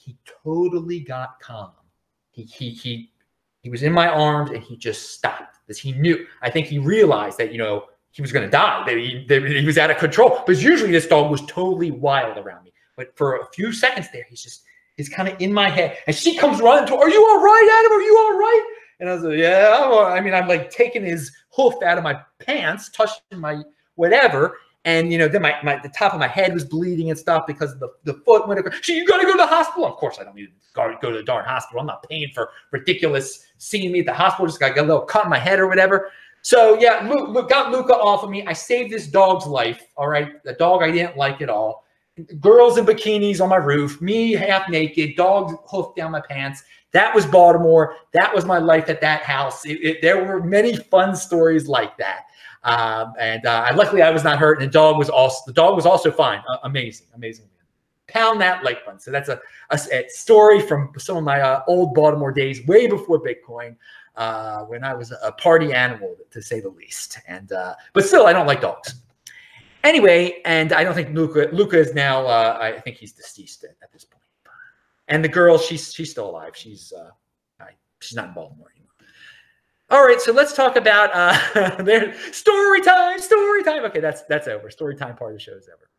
he 0.06 0.15
totally 0.44 1.00
got 1.00 1.39
calm. 1.39 1.72
He 2.32 2.44
he 2.44 2.70
he 2.70 3.12
he 3.62 3.70
was 3.72 3.82
in 3.82 3.91
my 3.91 4.08
arms 4.08 4.52
and 4.52 4.62
he 4.62 4.78
just 4.78 5.12
stopped 5.12 5.58
because 5.65 5.80
he 5.80 5.94
knew. 5.94 6.26
I 6.44 6.52
think 6.52 6.68
he 6.68 6.78
realized 6.78 7.39
that 7.39 7.52
you 7.52 7.58
know 7.58 7.86
he 8.12 8.22
was 8.22 8.32
going 8.32 8.46
to 8.46 8.52
die. 8.52 8.84
That 8.86 8.98
he, 8.98 9.26
that 9.28 9.44
he 9.44 9.65
was 9.65 9.80
out 9.80 9.89
of 9.89 9.98
control. 9.98 10.44
But 10.46 10.58
usually 10.62 10.91
this 10.91 11.08
dog 11.08 11.32
was 11.32 11.41
totally 11.48 11.89
wild 11.89 12.38
around 12.38 12.63
me. 12.63 12.74
But 12.96 13.18
for 13.18 13.38
a 13.38 13.48
few 13.54 13.74
seconds 13.74 14.08
there, 14.13 14.26
he's 14.30 14.44
just 14.44 14.63
he's 14.96 15.10
kind 15.10 15.28
of 15.28 15.41
in 15.41 15.52
my 15.52 15.70
head. 15.70 15.98
And 16.06 16.15
she 16.15 16.38
comes 16.38 16.62
running 16.62 16.88
to, 16.88 16.96
"Are 16.96 17.10
you 17.10 17.28
all 17.28 17.41
right, 17.41 17.80
Adam? 17.80 17.98
Are 17.98 18.02
you 18.02 18.18
all 18.20 18.38
right?" 18.38 18.76
And 19.00 19.10
I 19.10 19.15
was 19.15 19.24
like, 19.24 19.38
"Yeah." 19.39 20.06
I 20.08 20.22
mean, 20.22 20.36
I'm 20.36 20.48
like 20.48 20.70
taking 20.70 21.04
his 21.04 21.32
hoof 21.50 21.74
out 21.84 21.98
of 21.98 22.04
my 22.04 22.22
pants, 22.39 22.89
touching 22.89 23.22
my 23.34 23.63
whatever, 23.96 24.58
and 24.86 25.12
you 25.12 25.17
know, 25.17 25.28
then 25.28 25.41
my, 25.41 25.56
my 25.63 25.78
the 25.78 25.89
top 25.89 26.13
of 26.13 26.19
my 26.19 26.28
head 26.28 26.54
was 26.54 26.63
bleeding 26.63 27.10
and 27.10 27.17
stuff 27.17 27.45
because 27.48 27.78
the, 27.80 27.89
the 28.04 28.13
foot 28.13 28.48
went 28.48 28.60
across. 28.60 28.88
you 28.88 29.06
gotta 29.06 29.26
go 29.26 29.32
to 29.32 29.38
the 29.38 29.48
hospital. 29.48 29.86
Of 29.86 29.95
course, 29.95 30.17
I 30.19 30.24
don't 30.24 30.36
need 30.36 30.45
to 30.45 30.52
go, 30.74 30.95
go 31.02 31.12
to 31.12 31.17
the 31.17 31.24
darn 31.24 31.43
hospital. 31.43 31.82
I'm 31.82 31.88
not 31.88 32.08
paying 32.08 32.30
for 32.34 32.52
ridiculous 32.71 33.48
seeing 33.58 33.91
me 33.91 34.02
at 34.02 34.06
the 34.06 34.13
hospital. 34.13 34.45
Just 34.45 34.60
got 34.60 34.78
a 34.78 34.82
little 34.82 35.02
cut 35.02 35.26
in 35.26 35.30
my 35.32 35.39
head 35.39 35.60
or 35.60 35.67
whatever. 35.67 36.12
So 36.43 36.80
yeah, 36.80 37.08
Luke, 37.10 37.30
Luke 37.30 37.50
got 37.50 37.71
Luca 37.71 37.95
off 37.95 38.24
of 38.24 38.30
me. 38.30 38.45
I 38.45 38.54
saved 38.54 38.93
this 38.93 39.08
dog's 39.08 39.48
life. 39.48 39.82
All 39.98 40.08
right, 40.08 40.43
the 40.43 40.54
dog 40.54 40.84
I 40.84 40.91
didn't 40.91 41.17
like 41.17 41.41
at 41.41 41.50
all. 41.50 41.84
Girls 42.39 42.78
in 42.78 42.86
bikinis 42.86 43.41
on 43.41 43.50
my 43.50 43.58
roof, 43.58 44.00
me 44.00 44.34
half 44.34 44.69
naked, 44.69 45.15
dog 45.17 45.58
hoofed 45.65 45.98
down 45.98 46.12
my 46.12 46.21
pants. 46.30 46.63
That 46.91 47.13
was 47.13 47.26
Baltimore. 47.26 47.95
That 48.13 48.34
was 48.34 48.45
my 48.45 48.60
life 48.60 48.88
at 48.88 49.02
that 49.02 49.24
house. 49.24 49.65
It, 49.65 49.80
it, 49.84 50.02
there 50.02 50.24
were 50.24 50.41
many 50.41 50.78
fun 50.78 51.15
stories 51.15 51.67
like 51.67 51.98
that. 51.98 52.28
Um, 52.65 53.13
and 53.19 53.45
uh, 53.45 53.71
luckily, 53.75 54.01
I 54.01 54.10
was 54.10 54.23
not 54.23 54.39
hurt, 54.39 54.60
and 54.60 54.67
the 54.67 54.73
dog 54.73 54.97
was 54.97 55.10
also 55.10 55.39
the 55.45 55.54
dog 55.54 55.75
was 55.75 55.86
also 55.86 56.12
fine. 56.12 56.41
Uh, 56.49 56.58
amazing, 56.63 57.08
amazing. 57.13 57.45
Pound 58.08 58.41
that 58.41 58.63
like 58.63 58.84
button. 58.86 58.99
So 58.99 59.12
that's 59.12 59.30
a, 59.30 59.39
a, 59.69 59.80
a, 59.91 60.10
story 60.10 60.60
from 60.60 60.91
some 60.97 61.17
of 61.17 61.23
my 61.23 61.41
uh, 61.41 61.63
old 61.67 61.93
Baltimore 61.93 62.32
days, 62.32 62.65
way 62.65 62.88
before 62.88 63.21
Bitcoin, 63.21 63.75
uh, 64.15 64.62
when 64.62 64.84
I 64.84 64.95
was 64.95 65.12
a 65.12 65.32
party 65.34 65.73
animal, 65.73 66.15
to 66.32 66.41
say 66.41 66.60
the 66.60 66.69
least. 66.69 67.19
And 67.28 67.51
uh, 67.51 67.75
but 67.93 68.04
still, 68.04 68.25
I 68.25 68.34
don't 68.34 68.47
like 68.47 68.62
dogs. 68.62 68.95
Anyway, 69.84 70.41
and 70.45 70.73
I 70.73 70.84
don't 70.84 70.95
think 70.95 71.15
Luca 71.15 71.49
Luca 71.51 71.80
is 71.80 71.93
now. 71.93 72.25
Uh, 72.25 72.58
I 72.60 72.80
think 72.80 72.97
he's 72.97 73.12
deceased 73.12 73.63
at, 73.63 73.75
at, 73.84 73.93
this 73.93 74.06
point. 74.06 74.23
And 75.08 75.23
the 75.23 75.30
girl, 75.30 75.60
she's 75.60 75.93
she's 75.93 76.10
still 76.10 76.32
alive. 76.32 76.56
She's 76.56 76.91
she's 77.99 78.15
not 78.15 78.30
in 78.30 78.34
Baltimore 78.34 78.71
all 79.89 80.04
right, 80.04 80.19
so 80.19 80.32
let's 80.32 80.54
talk 80.54 80.78
about 80.78 81.12
uh, 81.13 81.76
their 81.84 82.15
story 82.32 82.82
time. 82.82 83.19
Story 83.19 83.63
time. 83.63 83.86
Okay, 83.86 84.00
that's 84.00 84.24
that's 84.24 84.48
over. 84.48 84.71
Story 84.71 84.95
time 84.95 85.15
part 85.15 85.32
of 85.32 85.38
the 85.38 85.43
show 85.43 85.54
is 85.54 85.69
over. 85.69 85.89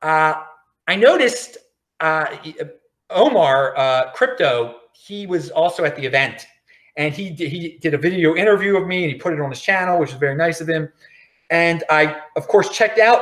Uh, 0.00 0.42
I 0.88 0.96
noticed 0.96 1.58
uh, 2.00 2.36
Omar 3.10 3.76
uh, 3.76 4.12
Crypto. 4.12 4.76
He 4.94 5.26
was 5.26 5.50
also 5.50 5.84
at 5.84 5.94
the 5.96 6.06
event, 6.06 6.46
and 6.96 7.12
he 7.12 7.28
did, 7.28 7.50
he 7.50 7.78
did 7.82 7.92
a 7.92 7.98
video 7.98 8.34
interview 8.34 8.76
of 8.78 8.86
me, 8.86 9.04
and 9.04 9.12
he 9.12 9.18
put 9.18 9.34
it 9.34 9.40
on 9.40 9.50
his 9.50 9.60
channel, 9.60 9.98
which 9.98 10.10
was 10.10 10.18
very 10.18 10.36
nice 10.36 10.62
of 10.62 10.68
him. 10.68 10.88
And 11.50 11.84
I, 11.90 12.22
of 12.36 12.48
course, 12.48 12.70
checked 12.70 12.98
out 12.98 13.20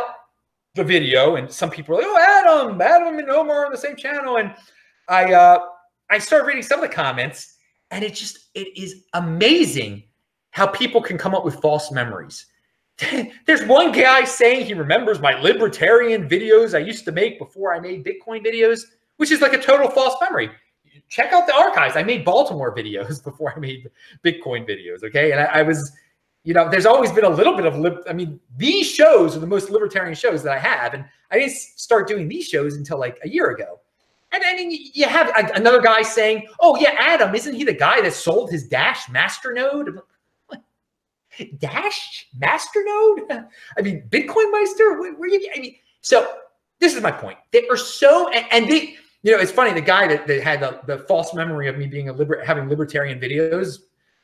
the 0.76 0.84
video, 0.84 1.34
and 1.34 1.50
some 1.50 1.68
people 1.68 1.96
were 1.96 2.02
like, 2.02 2.10
"Oh, 2.10 2.68
Adam, 2.68 2.80
Adam 2.80 3.18
and 3.18 3.28
Omar 3.28 3.66
on 3.66 3.72
the 3.72 3.78
same 3.78 3.96
channel," 3.96 4.36
and 4.36 4.54
I 5.08 5.32
uh, 5.32 5.58
I 6.10 6.18
started 6.18 6.46
reading 6.46 6.62
some 6.62 6.80
of 6.80 6.88
the 6.88 6.94
comments 6.94 7.51
and 7.92 8.02
it 8.02 8.14
just, 8.14 8.48
it 8.54 8.76
is 8.76 9.04
amazing 9.12 10.02
how 10.50 10.66
people 10.66 11.00
can 11.00 11.16
come 11.16 11.34
up 11.34 11.44
with 11.44 11.60
false 11.60 11.92
memories. 11.92 12.46
There's 13.46 13.64
one 13.64 13.92
guy 13.92 14.24
saying 14.24 14.66
he 14.66 14.74
remembers 14.74 15.20
my 15.20 15.34
libertarian 15.34 16.28
videos 16.28 16.74
I 16.74 16.78
used 16.78 17.04
to 17.04 17.12
make 17.12 17.38
before 17.38 17.74
I 17.74 17.80
made 17.80 18.04
Bitcoin 18.04 18.44
videos, 18.44 18.80
which 19.18 19.30
is 19.30 19.40
like 19.40 19.52
a 19.52 19.58
total 19.58 19.90
false 19.90 20.16
memory. 20.20 20.50
Check 21.08 21.32
out 21.34 21.46
the 21.46 21.54
archives. 21.54 21.94
I 21.94 22.02
made 22.02 22.24
Baltimore 22.24 22.74
videos 22.74 23.22
before 23.24 23.52
I 23.54 23.60
made 23.60 23.90
Bitcoin 24.24 24.66
videos. 24.68 25.04
Okay. 25.04 25.32
And 25.32 25.40
I, 25.40 25.44
I 25.44 25.62
was, 25.62 25.92
you 26.44 26.54
know, 26.54 26.70
there's 26.70 26.86
always 26.86 27.12
been 27.12 27.24
a 27.24 27.30
little 27.30 27.54
bit 27.54 27.66
of, 27.66 27.78
lib- 27.78 28.04
I 28.08 28.14
mean, 28.14 28.40
these 28.56 28.90
shows 28.90 29.36
are 29.36 29.40
the 29.40 29.46
most 29.46 29.68
libertarian 29.68 30.14
shows 30.14 30.42
that 30.44 30.52
I 30.52 30.58
have. 30.58 30.94
And 30.94 31.04
I 31.30 31.38
didn't 31.38 31.52
start 31.52 32.08
doing 32.08 32.26
these 32.26 32.46
shows 32.46 32.76
until 32.76 32.98
like 32.98 33.18
a 33.22 33.28
year 33.28 33.50
ago. 33.50 33.80
And 34.32 34.42
then 34.42 34.70
you 34.70 35.06
have 35.06 35.30
another 35.54 35.80
guy 35.80 36.02
saying, 36.02 36.48
"Oh 36.60 36.76
yeah, 36.76 36.94
Adam, 36.98 37.34
isn't 37.34 37.54
he 37.54 37.64
the 37.64 37.74
guy 37.74 38.00
that 38.00 38.14
sold 38.14 38.50
his 38.50 38.66
Dash 38.66 39.04
Masternode?" 39.06 39.98
Dash 41.58 42.26
Masternode? 42.38 43.46
I 43.76 43.82
mean, 43.82 44.08
Bitcoin 44.08 44.50
Meister? 44.50 44.98
Where, 44.98 45.14
where 45.14 45.28
you? 45.28 45.50
I 45.54 45.60
mean, 45.60 45.76
so 46.00 46.34
this 46.78 46.94
is 46.94 47.02
my 47.02 47.12
point. 47.12 47.38
They 47.52 47.68
are 47.68 47.76
so, 47.76 48.28
and, 48.30 48.46
and 48.50 48.70
they, 48.70 48.96
you 49.22 49.32
know, 49.32 49.38
it's 49.38 49.52
funny. 49.52 49.72
The 49.72 49.80
guy 49.80 50.08
that, 50.08 50.26
that 50.26 50.42
had 50.42 50.60
the, 50.60 50.80
the 50.86 50.98
false 51.04 51.34
memory 51.34 51.68
of 51.68 51.76
me 51.76 51.86
being 51.86 52.08
a 52.08 52.12
liber, 52.12 52.42
having 52.42 52.68
libertarian 52.68 53.20
videos 53.20 53.80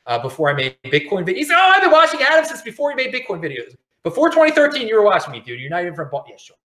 uh, 0.07 0.19
before 0.19 0.51
I 0.51 0.55
made 0.55 0.77
Bitcoin 0.85 1.27
videos. 1.27 1.37
He 1.37 1.45
said, 1.45 1.57
"Oh, 1.59 1.73
I've 1.75 1.83
been 1.83 1.91
watching 1.91 2.21
Adam 2.23 2.47
since 2.47 2.63
before 2.63 2.91
he 2.91 2.97
made 2.97 3.13
Bitcoin 3.13 3.41
videos. 3.41 3.75
Before 4.05 4.31
2013, 4.31 4.89
you 4.89 4.97
were 4.97 5.03
watching 5.03 5.33
me, 5.33 5.41
dude. 5.41 5.61
You're 5.61 5.71
not 5.71 5.83
even 5.83 5.95
from. 5.95 6.09
Yeah, 6.27 6.37
sure 6.39 6.57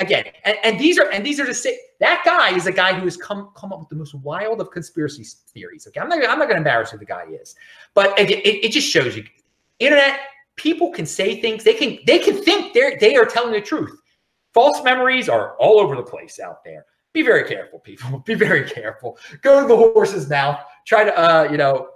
again, 0.00 0.24
and, 0.44 0.56
and 0.64 0.80
these 0.80 0.98
are 0.98 1.10
and 1.10 1.24
these 1.24 1.38
are 1.38 1.52
say 1.52 1.78
that 2.00 2.22
guy 2.24 2.54
is 2.56 2.66
a 2.66 2.72
guy 2.72 2.92
who 2.92 3.04
has 3.04 3.16
come 3.16 3.50
come 3.54 3.72
up 3.72 3.80
with 3.80 3.88
the 3.88 3.96
most 3.96 4.14
wild 4.14 4.60
of 4.60 4.70
conspiracy 4.70 5.24
theories. 5.48 5.86
Okay, 5.86 6.00
I'm 6.00 6.08
not 6.08 6.18
I'm 6.18 6.38
not 6.38 6.48
going 6.48 6.50
to 6.50 6.56
embarrass 6.56 6.90
who 6.90 6.98
the 6.98 7.04
guy 7.04 7.24
is, 7.30 7.54
but 7.94 8.18
again, 8.18 8.40
it, 8.44 8.64
it 8.64 8.72
just 8.72 8.88
shows 8.88 9.16
you, 9.16 9.24
internet 9.78 10.20
people 10.56 10.90
can 10.90 11.06
say 11.06 11.40
things 11.40 11.64
they 11.64 11.74
can 11.74 11.98
they 12.06 12.18
can 12.18 12.42
think 12.42 12.74
they're 12.74 12.98
they 12.98 13.16
are 13.16 13.24
telling 13.24 13.52
the 13.52 13.60
truth. 13.60 13.98
False 14.52 14.82
memories 14.82 15.28
are 15.28 15.56
all 15.56 15.80
over 15.80 15.96
the 15.96 16.02
place 16.02 16.40
out 16.40 16.64
there. 16.64 16.84
be 17.12 17.22
very 17.22 17.48
careful, 17.48 17.78
people. 17.78 18.18
Be 18.26 18.34
very 18.34 18.68
careful. 18.68 19.16
Go 19.42 19.62
to 19.62 19.68
the 19.68 19.76
horse's 19.76 20.28
mouth. 20.28 20.60
Try 20.86 21.04
to, 21.04 21.16
uh, 21.16 21.48
you 21.50 21.56
know, 21.56 21.88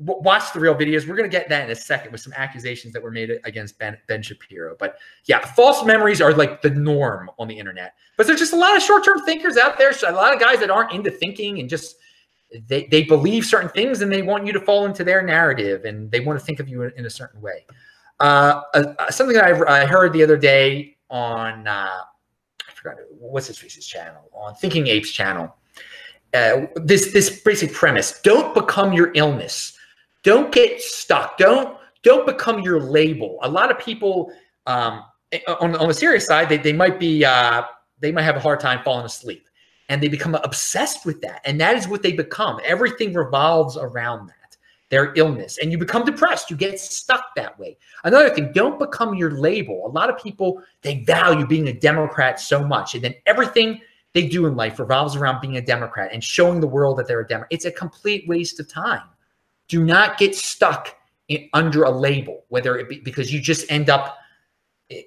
watch 0.00 0.52
the 0.52 0.60
real 0.60 0.74
videos. 0.74 1.06
We're 1.06 1.16
going 1.16 1.30
to 1.30 1.36
get 1.36 1.48
that 1.48 1.64
in 1.64 1.70
a 1.70 1.74
second 1.74 2.12
with 2.12 2.20
some 2.20 2.32
accusations 2.36 2.92
that 2.92 3.02
were 3.02 3.10
made 3.10 3.30
against 3.44 3.78
Ben, 3.78 3.98
ben 4.06 4.22
Shapiro. 4.22 4.76
But 4.78 4.98
yeah, 5.26 5.44
false 5.44 5.84
memories 5.84 6.20
are 6.20 6.32
like 6.32 6.62
the 6.62 6.70
norm 6.70 7.30
on 7.38 7.48
the 7.48 7.58
internet. 7.58 7.94
But 8.16 8.26
there's 8.26 8.40
just 8.40 8.52
a 8.52 8.56
lot 8.56 8.76
of 8.76 8.82
short 8.82 9.04
term 9.04 9.24
thinkers 9.24 9.56
out 9.56 9.78
there. 9.78 9.92
A 10.06 10.12
lot 10.12 10.34
of 10.34 10.40
guys 10.40 10.60
that 10.60 10.70
aren't 10.70 10.92
into 10.92 11.10
thinking 11.10 11.60
and 11.60 11.68
just 11.68 11.96
they, 12.66 12.86
they 12.86 13.04
believe 13.04 13.44
certain 13.44 13.70
things 13.70 14.00
and 14.00 14.10
they 14.10 14.22
want 14.22 14.46
you 14.46 14.52
to 14.52 14.60
fall 14.60 14.86
into 14.86 15.04
their 15.04 15.22
narrative 15.22 15.84
and 15.84 16.10
they 16.10 16.20
want 16.20 16.38
to 16.38 16.44
think 16.44 16.60
of 16.60 16.68
you 16.68 16.82
in, 16.82 16.92
in 16.96 17.06
a 17.06 17.10
certain 17.10 17.40
way. 17.40 17.64
Uh, 18.18 18.62
uh, 18.74 19.10
something 19.10 19.34
that 19.34 19.44
I, 19.44 19.82
I, 19.82 19.86
heard 19.86 20.12
the 20.12 20.22
other 20.22 20.36
day 20.36 20.96
on, 21.08 21.66
uh, 21.66 22.00
I 22.68 22.72
forgot, 22.74 22.96
what's 23.18 23.46
his 23.46 23.56
face's 23.56 23.86
channel, 23.86 24.28
on 24.34 24.54
Thinking 24.56 24.88
Apes 24.88 25.10
channel. 25.10 25.56
Uh, 26.34 26.66
this 26.76 27.12
this 27.12 27.40
basic 27.42 27.72
premise: 27.72 28.20
don't 28.20 28.54
become 28.54 28.92
your 28.92 29.10
illness. 29.14 29.76
Don't 30.22 30.52
get 30.52 30.80
stuck. 30.80 31.38
Don't 31.38 31.76
don't 32.02 32.26
become 32.26 32.60
your 32.60 32.80
label. 32.80 33.38
A 33.42 33.48
lot 33.48 33.70
of 33.70 33.78
people 33.78 34.32
um, 34.66 35.04
on 35.60 35.76
on 35.76 35.88
the 35.88 35.94
serious 35.94 36.26
side, 36.26 36.48
they 36.48 36.58
they 36.58 36.72
might 36.72 36.98
be 36.98 37.24
uh, 37.24 37.62
they 38.00 38.12
might 38.12 38.22
have 38.22 38.36
a 38.36 38.40
hard 38.40 38.60
time 38.60 38.82
falling 38.84 39.06
asleep 39.06 39.46
and 39.90 40.00
they 40.00 40.08
become 40.08 40.36
obsessed 40.36 41.04
with 41.04 41.20
that. 41.20 41.42
And 41.44 41.60
that 41.60 41.76
is 41.76 41.88
what 41.88 42.02
they 42.02 42.12
become. 42.12 42.60
Everything 42.64 43.12
revolves 43.12 43.76
around 43.76 44.28
that, 44.28 44.56
their 44.88 45.12
illness. 45.16 45.58
And 45.60 45.72
you 45.72 45.78
become 45.78 46.04
depressed. 46.04 46.48
You 46.48 46.56
get 46.56 46.78
stuck 46.78 47.34
that 47.34 47.58
way. 47.58 47.76
Another 48.04 48.30
thing, 48.30 48.52
don't 48.54 48.78
become 48.78 49.14
your 49.14 49.32
label. 49.32 49.84
A 49.84 49.90
lot 49.90 50.08
of 50.08 50.16
people, 50.16 50.62
they 50.82 51.02
value 51.02 51.44
being 51.44 51.66
a 51.66 51.72
Democrat 51.72 52.38
so 52.38 52.64
much. 52.64 52.94
And 52.94 53.02
then 53.02 53.16
everything 53.26 53.80
they 54.12 54.28
do 54.28 54.46
in 54.46 54.54
life 54.54 54.78
revolves 54.78 55.16
around 55.16 55.40
being 55.40 55.56
a 55.56 55.60
Democrat 55.60 56.10
and 56.12 56.22
showing 56.22 56.60
the 56.60 56.68
world 56.68 56.96
that 56.98 57.08
they're 57.08 57.20
a 57.20 57.26
Democrat. 57.26 57.48
It's 57.50 57.64
a 57.64 57.72
complete 57.72 58.28
waste 58.28 58.60
of 58.60 58.68
time. 58.68 59.08
Do 59.70 59.84
not 59.84 60.18
get 60.18 60.34
stuck 60.34 60.96
in, 61.28 61.48
under 61.52 61.84
a 61.84 61.90
label, 61.90 62.44
whether 62.48 62.76
it 62.76 62.88
be 62.88 62.98
because 63.00 63.32
you 63.32 63.40
just 63.40 63.70
end 63.70 63.88
up 63.88 64.18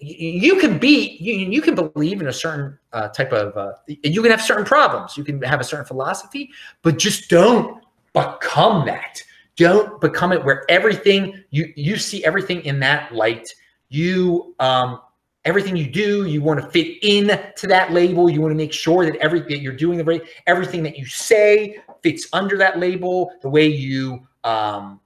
you 0.01 0.57
can 0.59 0.77
be 0.77 1.17
you, 1.19 1.33
you 1.51 1.61
can 1.61 1.75
believe 1.75 2.21
in 2.21 2.27
a 2.27 2.33
certain 2.33 2.79
uh, 2.93 3.09
type 3.09 3.33
of 3.33 3.57
uh, 3.57 3.73
you 3.87 4.21
can 4.21 4.31
have 4.31 4.41
certain 4.41 4.63
problems. 4.63 5.17
You 5.17 5.25
can 5.25 5.41
have 5.41 5.59
a 5.59 5.63
certain 5.63 5.85
philosophy 5.85 6.49
but 6.81 6.97
just 6.97 7.29
don't 7.29 7.83
become 8.13 8.85
that. 8.85 9.21
Don't 9.57 9.99
become 9.99 10.31
it 10.31 10.43
where 10.43 10.63
everything 10.69 11.43
you 11.51 11.73
you 11.75 11.97
see 11.97 12.23
everything 12.23 12.61
in 12.61 12.79
that 12.79 13.13
light. 13.13 13.53
You 13.89 14.55
um 14.59 15.01
everything 15.43 15.75
you 15.75 15.91
do 15.91 16.25
you 16.25 16.41
want 16.41 16.61
to 16.61 16.69
fit 16.69 16.99
in 17.01 17.37
to 17.57 17.67
that 17.67 17.91
label. 17.91 18.29
You 18.29 18.39
want 18.39 18.51
to 18.51 18.57
make 18.57 18.71
sure 18.71 19.03
that 19.03 19.17
everything 19.17 19.49
that 19.49 19.59
you're 19.59 19.75
doing 19.75 19.97
the 19.97 20.05
right 20.05 20.23
everything 20.47 20.81
that 20.83 20.97
you 20.97 21.05
say 21.05 21.77
fits 22.01 22.27
under 22.31 22.57
that 22.57 22.79
label 22.79 23.33
the 23.41 23.49
way 23.49 23.67
you 23.67 24.25
um 24.43 24.99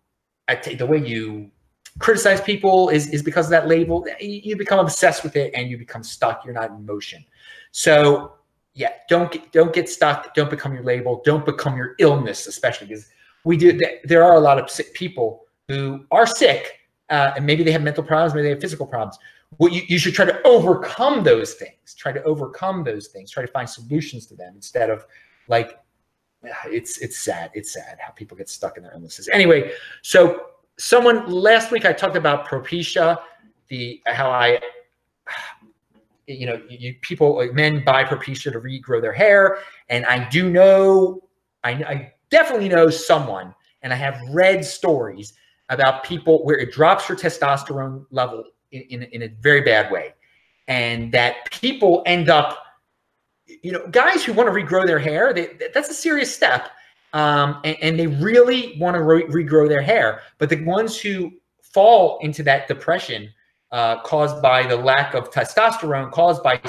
the 0.78 0.86
way 0.86 0.98
you 0.98 1.52
criticize 2.00 2.42
people 2.42 2.90
is, 2.90 3.10
is 3.10 3.22
because 3.24 3.46
of 3.48 3.52
that 3.52 3.68
label. 3.68 4.06
You 4.20 4.56
become 4.56 4.80
obsessed 4.80 5.24
with 5.24 5.36
it 5.36 5.52
and 5.54 5.70
you 5.70 5.78
become 5.78 6.04
stuck. 6.04 6.46
You're 6.46 6.54
not 6.54 6.70
in 6.70 6.86
motion. 6.86 7.26
So 7.72 8.34
yeah, 8.74 8.92
don't 9.10 9.32
get, 9.32 9.52
don't 9.52 9.74
get 9.74 9.90
stuck. 9.90 10.34
Don't 10.36 10.50
become 10.50 10.74
your 10.74 10.84
label. 10.84 11.22
Don't 11.26 11.46
become 11.46 11.76
your 11.76 11.96
illness, 12.00 12.48
especially 12.48 12.88
because 12.88 13.10
we 13.44 13.58
do. 13.58 13.80
There 14.04 14.24
are 14.24 14.36
a 14.36 14.40
lot 14.40 14.60
of 14.60 14.70
sick 14.70 14.94
people 14.94 15.46
who 15.68 16.06
are 16.12 16.28
sick, 16.28 16.80
uh, 17.10 17.32
and 17.36 17.46
maybe 17.46 17.64
they 17.64 17.72
have 17.72 17.82
mental 17.82 18.04
problems, 18.04 18.34
maybe 18.34 18.44
they 18.44 18.52
have 18.52 18.62
physical 18.62 18.86
problems. 18.86 19.18
Well, 19.58 19.72
you, 19.72 19.82
you 19.88 19.98
should 19.98 20.14
try 20.14 20.26
to 20.26 20.42
overcome 20.46 21.24
those 21.24 21.56
things. 21.56 21.96
Try 21.96 22.12
to 22.12 22.22
overcome 22.24 22.84
those 22.84 23.08
things. 23.08 23.32
Try 23.32 23.46
to 23.46 23.52
find 23.52 23.68
solutions 23.68 24.28
to 24.28 24.36
them 24.36 24.54
instead 24.56 24.90
of 24.90 25.06
like 25.48 25.80
it's 26.66 26.98
it's 27.00 27.18
sad. 27.18 27.52
It's 27.54 27.74
sad 27.74 27.98
how 28.00 28.12
people 28.12 28.38
get 28.38 28.50
stuck 28.50 28.78
in 28.78 28.84
their 28.84 28.94
illnesses. 28.94 29.30
Anyway, 29.32 29.72
so 30.02 30.48
someone 30.78 31.30
last 31.30 31.72
week 31.72 31.86
I 31.86 31.94
talked 31.94 32.16
about 32.16 32.48
Propecia, 32.48 33.20
the 33.68 34.02
how 34.06 34.30
I 34.30 34.60
you 36.28 36.46
know 36.46 36.62
you 36.70 36.96
people 37.02 37.36
like 37.38 37.54
men 37.54 37.84
buy 37.84 38.04
Propecia 38.04 38.52
to 38.52 38.60
regrow 38.60 39.02
their 39.02 39.14
hair, 39.14 39.60
and 39.90 40.06
I 40.06 40.28
do 40.30 40.50
know 40.50 41.22
I, 41.64 41.72
I 41.72 42.14
definitely 42.30 42.70
know 42.70 42.90
someone, 42.90 43.54
and 43.82 43.94
I 43.94 43.96
have 43.96 44.22
read 44.30 44.64
stories 44.64 45.34
about 45.70 46.04
people 46.04 46.46
where 46.46 46.58
it 46.58 46.72
drops 46.72 47.10
your 47.10 47.18
testosterone 47.18 48.06
level 48.10 48.44
in, 48.72 48.82
in, 48.84 49.04
in 49.04 49.24
a 49.24 49.28
very 49.42 49.62
bad 49.62 49.92
way, 49.92 50.14
and 50.68 51.12
that 51.12 51.50
people 51.52 52.04
end 52.06 52.30
up 52.30 52.67
you 53.64 53.72
know 53.72 53.88
guys 53.88 54.24
who 54.24 54.34
want 54.34 54.48
to 54.48 54.54
regrow 54.54 54.86
their 54.86 55.00
hair 55.00 55.34
they, 55.34 55.58
that's 55.74 55.90
a 55.90 55.94
serious 55.94 56.34
step 56.34 56.70
um, 57.14 57.62
and, 57.64 57.78
and, 57.82 58.00
they 58.00 58.08
really 58.08 58.78
want 58.80 58.96
to 58.96 59.02
re- 59.02 59.24
regrow 59.24 59.68
their 59.68 59.82
hair. 59.82 60.22
But 60.38 60.50
the 60.50 60.64
ones 60.64 61.00
who 61.00 61.32
fall 61.62 62.20
into 62.22 62.44
that 62.44 62.68
depression 62.68 63.30
uh, 63.72 64.02
caused 64.02 64.42
by 64.42 64.68
the 64.68 64.76
lack 64.76 65.14
of 65.14 65.32
testosterone, 65.32 66.12
caused 66.12 66.44
by 66.44 66.62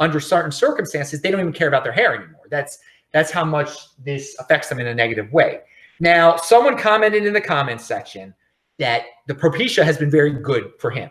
under 0.00 0.20
certain 0.20 0.52
circumstances, 0.52 1.22
they 1.22 1.30
don't 1.30 1.40
even 1.40 1.52
care 1.52 1.68
about 1.68 1.84
their 1.84 1.92
hair 1.92 2.14
anymore. 2.14 2.42
That's 2.50 2.78
that's 3.12 3.30
how 3.30 3.44
much 3.44 3.70
this 4.04 4.36
affects 4.40 4.68
them 4.68 4.80
in 4.80 4.88
a 4.88 4.94
negative 4.94 5.32
way. 5.32 5.60
Now, 6.00 6.36
someone 6.36 6.76
commented 6.76 7.24
in 7.24 7.32
the 7.32 7.40
comments 7.40 7.84
section 7.84 8.34
that 8.78 9.04
the 9.28 9.34
Propecia 9.34 9.84
has 9.84 9.96
been 9.96 10.10
very 10.10 10.32
good 10.32 10.72
for 10.80 10.90
him. 10.90 11.10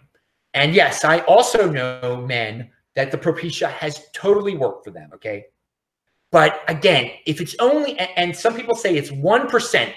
And 0.53 0.75
yes, 0.75 1.05
I 1.05 1.19
also 1.21 1.69
know 1.69 2.25
men 2.27 2.69
that 2.95 3.11
the 3.11 3.17
Propecia 3.17 3.69
has 3.69 4.07
totally 4.13 4.55
worked 4.55 4.85
for 4.85 4.91
them. 4.91 5.09
Okay. 5.13 5.45
But 6.31 6.61
again, 6.67 7.11
if 7.25 7.39
it's 7.41 7.55
only, 7.59 7.97
and 7.99 8.35
some 8.35 8.55
people 8.55 8.75
say 8.75 8.95
it's 8.95 9.11
1% 9.11 9.93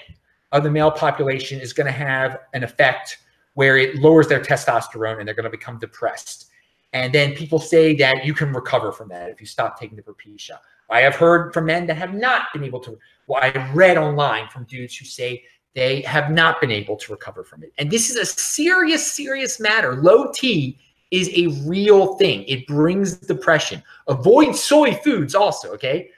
of 0.51 0.63
the 0.63 0.69
male 0.69 0.91
population 0.91 1.59
is 1.59 1.73
going 1.73 1.87
to 1.87 1.91
have 1.91 2.37
an 2.53 2.63
effect 2.63 3.17
where 3.55 3.77
it 3.77 3.95
lowers 3.95 4.27
their 4.27 4.39
testosterone 4.39 5.19
and 5.19 5.27
they're 5.27 5.35
going 5.35 5.45
to 5.45 5.49
become 5.49 5.79
depressed. 5.79 6.45
And 6.93 7.11
then 7.11 7.33
people 7.33 7.59
say 7.59 7.95
that 7.95 8.23
you 8.23 8.33
can 8.33 8.53
recover 8.53 8.91
from 8.91 9.09
that 9.09 9.29
if 9.29 9.41
you 9.41 9.47
stop 9.47 9.79
taking 9.79 9.97
the 9.97 10.03
Propecia. 10.03 10.59
I 10.89 11.01
have 11.01 11.15
heard 11.15 11.53
from 11.53 11.65
men 11.65 11.87
that 11.87 11.97
have 11.97 12.13
not 12.13 12.53
been 12.53 12.63
able 12.63 12.79
to, 12.81 12.97
well, 13.25 13.41
I 13.43 13.71
read 13.73 13.97
online 13.97 14.47
from 14.47 14.63
dudes 14.65 14.95
who 14.95 15.05
say 15.05 15.43
they 15.73 16.01
have 16.01 16.31
not 16.31 16.61
been 16.61 16.71
able 16.71 16.95
to 16.97 17.11
recover 17.11 17.43
from 17.43 17.63
it. 17.63 17.73
And 17.77 17.91
this 17.91 18.09
is 18.09 18.15
a 18.15 18.25
serious, 18.25 19.11
serious 19.11 19.59
matter. 19.59 19.95
Low 19.95 20.31
T 20.31 20.77
is 21.11 21.29
a 21.35 21.47
real 21.67 22.15
thing. 22.15 22.43
It 22.47 22.67
brings 22.67 23.17
depression. 23.17 23.83
Avoid 24.07 24.55
soy 24.55 24.93
foods 24.93 25.35
also, 25.35 25.71
okay? 25.73 26.09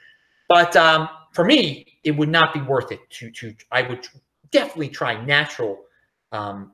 But 0.48 0.74
um, 0.76 1.08
for 1.32 1.44
me, 1.44 1.98
it 2.04 2.12
would 2.12 2.28
not 2.28 2.52
be 2.52 2.60
worth 2.60 2.92
it 2.92 3.00
to 3.10 3.30
to. 3.30 3.54
I 3.70 3.82
would 3.82 4.06
definitely 4.50 4.88
try 4.88 5.24
natural 5.24 5.80
um, 6.32 6.72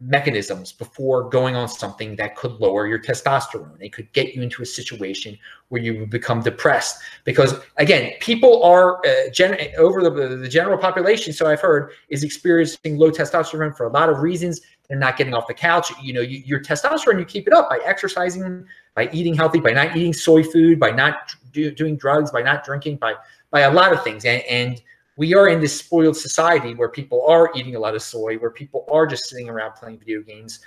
mechanisms 0.00 0.72
before 0.72 1.28
going 1.28 1.56
on 1.56 1.68
something 1.68 2.14
that 2.16 2.36
could 2.36 2.52
lower 2.60 2.86
your 2.86 3.00
testosterone. 3.00 3.80
It 3.80 3.92
could 3.92 4.12
get 4.12 4.34
you 4.34 4.42
into 4.42 4.62
a 4.62 4.66
situation 4.66 5.36
where 5.68 5.82
you 5.82 5.98
would 5.98 6.10
become 6.10 6.40
depressed. 6.40 7.00
Because 7.24 7.54
again, 7.76 8.12
people 8.20 8.62
are 8.62 9.04
uh, 9.04 9.30
gen- 9.32 9.58
over 9.76 10.02
the, 10.02 10.36
the 10.36 10.48
general 10.48 10.78
population. 10.78 11.32
So 11.32 11.50
I've 11.50 11.60
heard 11.60 11.90
is 12.08 12.22
experiencing 12.22 12.96
low 12.96 13.10
testosterone 13.10 13.76
for 13.76 13.86
a 13.86 13.90
lot 13.90 14.08
of 14.08 14.20
reasons. 14.20 14.60
They're 14.88 14.98
not 14.98 15.16
getting 15.16 15.34
off 15.34 15.46
the 15.46 15.54
couch. 15.54 15.92
You 16.02 16.14
know, 16.14 16.20
you, 16.20 16.42
your 16.44 16.60
testosterone, 16.60 17.18
you 17.18 17.24
keep 17.24 17.46
it 17.46 17.52
up 17.52 17.68
by 17.68 17.78
exercising, 17.84 18.64
by 18.94 19.10
eating 19.12 19.34
healthy, 19.34 19.60
by 19.60 19.72
not 19.72 19.94
eating 19.96 20.14
soy 20.14 20.42
food, 20.42 20.80
by 20.80 20.90
not 20.90 21.34
do, 21.52 21.70
doing 21.70 21.96
drugs, 21.96 22.30
by 22.30 22.42
not 22.42 22.64
drinking, 22.64 22.96
by 22.96 23.14
by 23.50 23.60
a 23.60 23.72
lot 23.72 23.92
of 23.92 24.02
things. 24.02 24.24
And, 24.24 24.42
and 24.42 24.82
we 25.16 25.34
are 25.34 25.48
in 25.48 25.60
this 25.60 25.78
spoiled 25.78 26.16
society 26.16 26.74
where 26.74 26.88
people 26.88 27.26
are 27.26 27.50
eating 27.54 27.74
a 27.74 27.78
lot 27.78 27.94
of 27.94 28.02
soy, 28.02 28.36
where 28.36 28.50
people 28.50 28.86
are 28.90 29.06
just 29.06 29.28
sitting 29.28 29.48
around 29.48 29.72
playing 29.72 29.98
video 29.98 30.22
games 30.22 30.60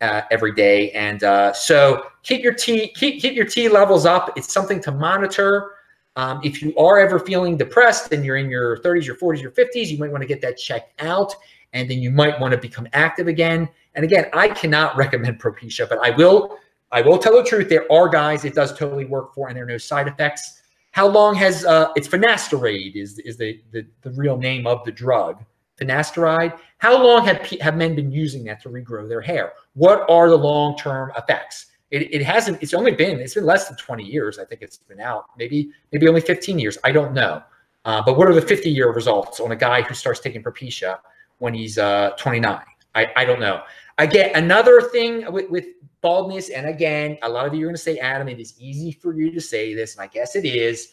uh, 0.00 0.22
every 0.30 0.54
day. 0.54 0.90
And 0.92 1.22
uh, 1.24 1.52
so 1.52 2.06
keep 2.22 2.42
your 2.42 2.54
T 2.54 2.88
keep 2.88 3.20
keep 3.20 3.34
your 3.34 3.46
T 3.46 3.68
levels 3.68 4.06
up. 4.06 4.32
It's 4.36 4.52
something 4.52 4.80
to 4.82 4.92
monitor. 4.92 5.72
Um, 6.16 6.40
if 6.42 6.62
you 6.62 6.76
are 6.76 6.98
ever 6.98 7.20
feeling 7.20 7.56
depressed 7.56 8.12
and 8.12 8.24
you're 8.24 8.38
in 8.38 8.50
your 8.50 8.78
30s, 8.78 9.04
your 9.04 9.14
40s, 9.14 9.40
your 9.40 9.52
50s, 9.52 9.86
you 9.86 9.98
might 9.98 10.10
want 10.10 10.22
to 10.22 10.26
get 10.26 10.40
that 10.40 10.56
checked 10.56 11.00
out, 11.00 11.32
and 11.72 11.90
then 11.90 11.98
you 11.98 12.10
might 12.10 12.38
want 12.40 12.52
to 12.52 12.58
become 12.58 12.88
active 12.92 13.28
again. 13.28 13.68
And 13.94 14.04
again, 14.04 14.26
I 14.32 14.48
cannot 14.48 14.96
recommend 14.96 15.40
Propecia, 15.40 15.88
but 15.88 15.98
I 15.98 16.10
will 16.10 16.58
I 16.90 17.02
will 17.02 17.18
tell 17.18 17.36
the 17.36 17.44
truth. 17.44 17.68
There 17.68 17.90
are 17.92 18.08
guys 18.08 18.44
it 18.44 18.54
does 18.54 18.76
totally 18.76 19.04
work 19.04 19.34
for, 19.34 19.48
and 19.48 19.56
there 19.56 19.64
are 19.64 19.68
no 19.68 19.78
side 19.78 20.08
effects. 20.08 20.62
How 20.92 21.06
long 21.06 21.34
has 21.34 21.64
uh, 21.64 21.92
it's 21.96 22.08
finasteride 22.08 22.96
is 22.96 23.18
is 23.20 23.36
the, 23.36 23.60
the 23.72 23.86
the 24.02 24.10
real 24.12 24.36
name 24.36 24.66
of 24.66 24.84
the 24.84 24.92
drug 24.92 25.44
finasteride? 25.78 26.58
How 26.78 27.02
long 27.02 27.24
have 27.26 27.44
have 27.60 27.76
men 27.76 27.94
been 27.94 28.10
using 28.10 28.44
that 28.44 28.62
to 28.62 28.68
regrow 28.70 29.08
their 29.08 29.20
hair? 29.20 29.52
What 29.74 30.08
are 30.08 30.28
the 30.28 30.38
long 30.38 30.76
term 30.76 31.12
effects? 31.16 31.66
It, 31.90 32.14
it 32.14 32.22
hasn't. 32.22 32.62
It's 32.62 32.74
only 32.74 32.92
been 32.92 33.20
it's 33.20 33.34
been 33.34 33.46
less 33.46 33.68
than 33.68 33.76
twenty 33.76 34.04
years. 34.04 34.38
I 34.38 34.44
think 34.44 34.62
it's 34.62 34.78
been 34.78 35.00
out. 35.00 35.26
Maybe 35.36 35.70
maybe 35.92 36.08
only 36.08 36.20
fifteen 36.20 36.58
years. 36.58 36.78
I 36.84 36.92
don't 36.92 37.12
know. 37.12 37.42
Uh, 37.84 38.02
but 38.04 38.18
what 38.18 38.28
are 38.28 38.34
the 38.34 38.42
50 38.42 38.68
year 38.68 38.92
results 38.92 39.40
on 39.40 39.52
a 39.52 39.56
guy 39.56 39.80
who 39.80 39.94
starts 39.94 40.20
taking 40.20 40.42
Propecia 40.42 40.98
when 41.38 41.54
he's 41.54 41.78
uh, 41.78 42.10
29? 42.18 42.60
I, 42.94 43.06
I 43.16 43.24
don't 43.24 43.40
know. 43.40 43.62
I 43.98 44.06
get 44.06 44.36
another 44.36 44.82
thing 44.82 45.30
with, 45.32 45.50
with 45.50 45.66
baldness. 46.00 46.50
And 46.50 46.66
again, 46.66 47.18
a 47.22 47.28
lot 47.28 47.46
of 47.46 47.54
you 47.54 47.64
are 47.64 47.68
going 47.68 47.74
to 47.74 47.82
say, 47.82 47.98
Adam, 47.98 48.28
it 48.28 48.38
is 48.38 48.54
easy 48.58 48.92
for 48.92 49.12
you 49.12 49.32
to 49.32 49.40
say 49.40 49.74
this. 49.74 49.94
And 49.94 50.02
I 50.02 50.06
guess 50.06 50.36
it 50.36 50.44
is. 50.44 50.88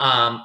Um, 0.00 0.42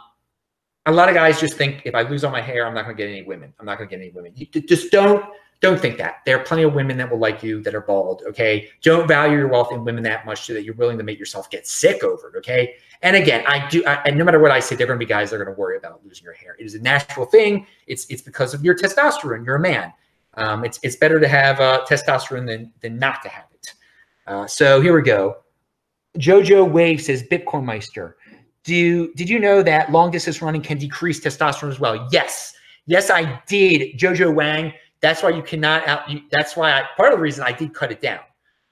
a 0.86 0.92
lot 0.92 1.10
of 1.10 1.16
guys 1.16 1.40
just 1.40 1.58
think 1.58 1.84
if 1.86 1.94
I 1.94 2.02
lose 2.02 2.24
all 2.24 2.32
my 2.32 2.42
hair, 2.42 2.66
I'm 2.66 2.74
not 2.74 2.86
going 2.86 2.98
to 2.98 3.04
get 3.04 3.10
any 3.10 3.22
women. 3.22 3.54
I'm 3.60 3.66
not 3.66 3.78
going 3.78 3.90
to 3.90 3.96
get 3.96 4.02
any 4.02 4.12
women. 4.12 4.32
You 4.36 4.46
just 4.48 4.92
don't 4.92 5.24
don't 5.62 5.80
think 5.80 5.98
that. 6.00 6.18
There 6.26 6.38
are 6.38 6.44
plenty 6.44 6.64
of 6.64 6.74
women 6.74 6.98
that 6.98 7.10
will 7.10 7.20
like 7.20 7.44
you 7.44 7.62
that 7.62 7.76
are 7.76 7.82
bald. 7.82 8.24
Okay, 8.28 8.70
don't 8.82 9.08
value 9.08 9.38
your 9.38 9.48
wealth 9.48 9.72
in 9.72 9.86
women 9.86 10.04
that 10.04 10.26
much 10.26 10.46
so 10.46 10.54
that 10.54 10.64
you're 10.64 10.76
willing 10.76 10.98
to 10.98 11.04
make 11.04 11.20
yourself 11.20 11.50
get 11.50 11.68
sick 11.68 12.04
over 12.04 12.30
it. 12.30 12.38
Okay, 12.40 12.76
and 13.04 13.16
again, 13.16 13.44
I 13.48 13.68
do. 13.70 13.86
I, 13.86 14.02
and 14.04 14.18
no 14.18 14.26
matter 14.26 14.40
what 14.40 14.52
I 14.52 14.60
say, 14.60 14.76
there 14.76 14.86
are 14.86 14.88
going 14.88 15.00
to 15.00 15.06
be 15.06 15.10
guys 15.10 15.30
that 15.30 15.38
are 15.38 15.46
going 15.46 15.56
to 15.56 15.60
worry 15.60 15.78
about 15.78 16.02
losing 16.04 16.24
your 16.24 16.34
hair. 16.34 16.56
It 16.60 16.66
is 16.66 16.74
a 16.74 16.82
natural 16.82 17.26
thing. 17.26 17.68
It's 17.86 18.06
it's 18.10 18.24
because 18.24 18.54
of 18.54 18.64
your 18.64 18.76
testosterone. 18.76 19.46
You're 19.46 19.56
a 19.56 19.60
man. 19.60 19.94
Um, 20.34 20.66
it's 20.66 20.80
it's 20.82 20.96
better 20.96 21.20
to 21.20 21.28
have 21.28 21.60
uh, 21.60 21.86
testosterone 21.88 22.48
than 22.48 22.72
than 22.82 22.98
not 22.98 23.22
to 23.22 23.30
have 23.30 23.46
it. 23.54 23.74
Uh, 24.26 24.48
so 24.48 24.82
here 24.82 24.96
we 24.96 25.04
go. 25.04 25.38
Jojo 26.18 26.70
Wave 26.70 27.02
says 27.02 27.24
Bitcoin 27.24 27.66
Meister. 27.66 28.18
Do 28.64 29.14
did 29.14 29.30
you 29.30 29.40
know 29.40 29.62
that 29.62 29.92
long 29.92 30.10
distance 30.10 30.42
running 30.42 30.62
can 30.62 30.80
decrease 30.80 31.20
testosterone 31.20 31.70
as 31.70 31.80
well? 31.80 32.08
Yes, 32.12 32.54
yes, 32.88 33.12
I 33.12 33.42
did. 33.46 33.98
Jojo 33.98 34.34
Wang. 34.34 34.74
That's 35.02 35.24
why 35.24 35.30
you 35.30 35.42
cannot 35.42 35.88
out. 35.88 36.10
You, 36.10 36.22
that's 36.32 36.56
why 36.56 36.72
I, 36.72 36.84
part 36.96 37.12
of 37.12 37.18
the 37.18 37.22
reason 37.22 37.44
I 37.44 37.52
did 37.52 37.74
cut 37.74 37.92
it 37.92 38.02
down. 38.02 38.20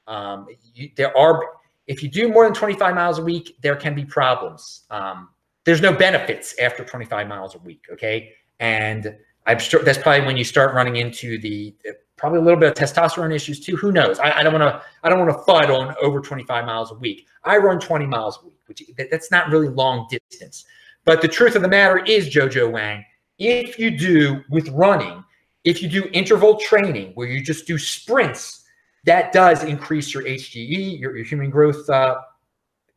Um, 0.08 0.48
you, 0.74 0.89
there 0.96 1.15
are 1.18 1.44
if 1.88 2.04
you 2.04 2.10
do 2.10 2.32
more 2.32 2.46
than 2.46 2.54
25 2.54 2.94
miles 2.94 3.18
a 3.18 3.24
week, 3.24 3.58
there 3.62 3.76
can 3.76 3.96
be 3.96 4.06
problems. 4.06 4.84
Um, 4.92 5.30
there's 5.65 5.82
no 5.82 5.92
benefits 5.92 6.56
after 6.60 6.86
25 6.86 7.28
miles 7.28 7.56
a 7.56 7.58
week. 7.60 7.86
Okay, 7.92 8.32
and 8.60 9.18
I'm 9.48 9.60
sure 9.60 9.84
that's 9.84 9.98
probably 9.98 10.26
when 10.26 10.38
you 10.38 10.44
start 10.44 10.76
running 10.76 10.98
into 10.98 11.39
the 11.39 11.76
probably 12.15 12.39
a 12.39 12.42
little 12.42 12.60
bit 12.60 12.70
of 12.70 12.76
testosterone 12.76 13.34
issues 13.34 13.60
too. 13.60 13.76
Who 13.78 13.92
knows? 13.92 14.20
I, 14.20 14.39
I 14.39 14.44
don't 14.44 14.54
want 14.54 14.63
to. 14.63 14.84
I 15.04 15.10
don't 15.10 15.20
want 15.20 15.32
to 15.32 15.52
fud 15.52 15.70
on 15.70 15.96
over 16.02 16.20
25 16.20 16.65
miles 16.65 16.92
a 16.92 16.96
week. 16.96 17.26
I 17.44 17.58
run 17.58 17.80
20 17.80 18.06
miles 18.06 18.38
a 18.42 18.46
week, 18.46 18.60
which 18.68 18.84
that's 19.10 19.32
not 19.32 19.50
really 19.50 19.70
long 19.70 20.08
distance. 20.10 20.65
But 21.06 21.22
the 21.22 21.28
truth 21.28 21.56
of 21.56 21.63
the 21.63 21.68
matter 21.68 21.98
is, 22.06 22.30
Jojo 22.30 22.70
Wang, 22.72 23.04
if 23.39 23.80
you 23.80 23.89
do 23.98 24.44
with 24.50 24.68
running, 24.70 25.24
if 25.63 25.82
you 25.82 25.89
do 25.89 26.10
interval 26.13 26.58
training 26.58 27.12
where 27.15 27.28
you 27.28 27.43
just 27.43 27.67
do 27.67 27.78
sprints, 27.78 28.63
that 29.06 29.32
does 29.32 29.63
increase 29.63 30.13
your 30.13 30.24
HGE, 30.24 31.00
your, 31.00 31.15
your 31.15 31.26
human 31.26 31.50
growth, 31.50 31.89
uh, 31.89 32.19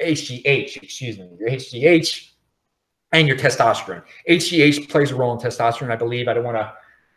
HGH, 0.01 0.83
excuse 0.83 1.19
me, 1.19 1.31
your 1.39 1.51
HGH 1.51 2.31
and 3.13 3.29
your 3.29 3.37
testosterone. 3.37 4.03
HGH 4.29 4.89
plays 4.89 5.11
a 5.11 5.15
role 5.15 5.33
in 5.33 5.39
testosterone, 5.39 5.91
I 5.91 5.97
believe. 5.97 6.29
I 6.29 6.35
don't 6.35 6.45
want 6.45 6.57
to 6.57 6.73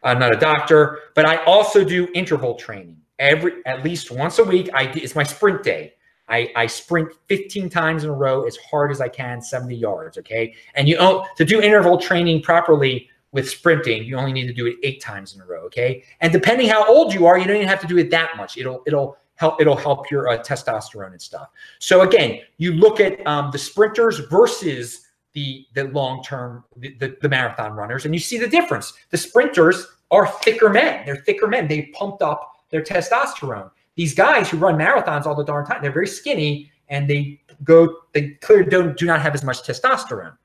I'm 0.05 0.19
not 0.19 0.33
a 0.33 0.37
doctor, 0.37 0.99
but 1.15 1.25
I 1.25 1.43
also 1.45 1.83
do 1.83 2.07
interval 2.13 2.53
training 2.53 2.97
every 3.17 3.65
at 3.65 3.83
least 3.83 4.11
once 4.11 4.37
a 4.39 4.43
week. 4.43 4.69
I 4.73 4.83
it's 4.83 5.15
my 5.15 5.23
sprint 5.23 5.63
day. 5.63 5.93
I, 6.27 6.51
I 6.55 6.65
sprint 6.65 7.13
15 7.27 7.69
times 7.69 8.03
in 8.03 8.09
a 8.09 8.13
row 8.13 8.45
as 8.45 8.57
hard 8.57 8.89
as 8.89 8.99
I 8.99 9.07
can, 9.07 9.41
70 9.41 9.75
yards. 9.75 10.17
Okay, 10.19 10.53
and 10.75 10.87
you 10.87 10.95
know 10.95 11.25
to 11.37 11.43
do 11.43 11.59
interval 11.59 11.97
training 11.97 12.43
properly 12.43 13.09
with 13.35 13.49
sprinting, 13.49 14.05
you 14.05 14.17
only 14.17 14.31
need 14.31 14.47
to 14.47 14.53
do 14.53 14.65
it 14.65 14.77
eight 14.81 15.01
times 15.01 15.35
in 15.35 15.41
a 15.41 15.45
row. 15.45 15.59
Okay, 15.65 16.03
and 16.21 16.31
depending 16.31 16.69
how 16.69 16.87
old 16.87 17.13
you 17.13 17.25
are, 17.27 17.37
you 17.37 17.45
don't 17.45 17.57
even 17.57 17.67
have 17.67 17.81
to 17.81 17.87
do 17.87 17.97
it 17.97 18.09
that 18.09 18.35
much. 18.37 18.57
It'll 18.57 18.81
it'll 18.87 19.17
help 19.35 19.59
it'll 19.59 19.75
help 19.75 20.09
your 20.09 20.29
uh, 20.29 20.37
testosterone 20.37 21.11
and 21.11 21.21
stuff. 21.21 21.49
So 21.79 22.01
again, 22.01 22.39
you 22.57 22.71
look 22.71 22.99
at 22.99 23.25
um, 23.27 23.51
the 23.51 23.59
sprinters 23.59 24.19
versus 24.31 25.01
the 25.33 25.67
the 25.73 25.83
long 25.83 26.23
term 26.23 26.63
the, 26.77 26.95
the, 26.95 27.17
the 27.21 27.29
marathon 27.29 27.73
runners, 27.73 28.05
and 28.05 28.15
you 28.15 28.19
see 28.19 28.37
the 28.37 28.47
difference. 28.47 28.93
The 29.11 29.17
sprinters 29.17 29.85
are 30.11 30.27
thicker 30.27 30.69
men. 30.69 31.05
They're 31.05 31.17
thicker 31.17 31.47
men. 31.47 31.67
They 31.67 31.87
pumped 31.93 32.21
up 32.21 32.65
their 32.69 32.81
testosterone. 32.81 33.69
These 33.95 34.15
guys 34.15 34.49
who 34.49 34.57
run 34.57 34.75
marathons 34.75 35.25
all 35.25 35.35
the 35.35 35.43
darn 35.43 35.65
time, 35.65 35.81
they're 35.81 35.91
very 35.91 36.07
skinny 36.07 36.71
and 36.89 37.09
they 37.09 37.41
go, 37.63 37.93
they 38.13 38.29
clearly 38.41 38.69
don't 38.69 38.97
do 38.97 39.05
not 39.05 39.21
have 39.21 39.33
as 39.33 39.43
much 39.43 39.63
testosterone. 39.63 40.37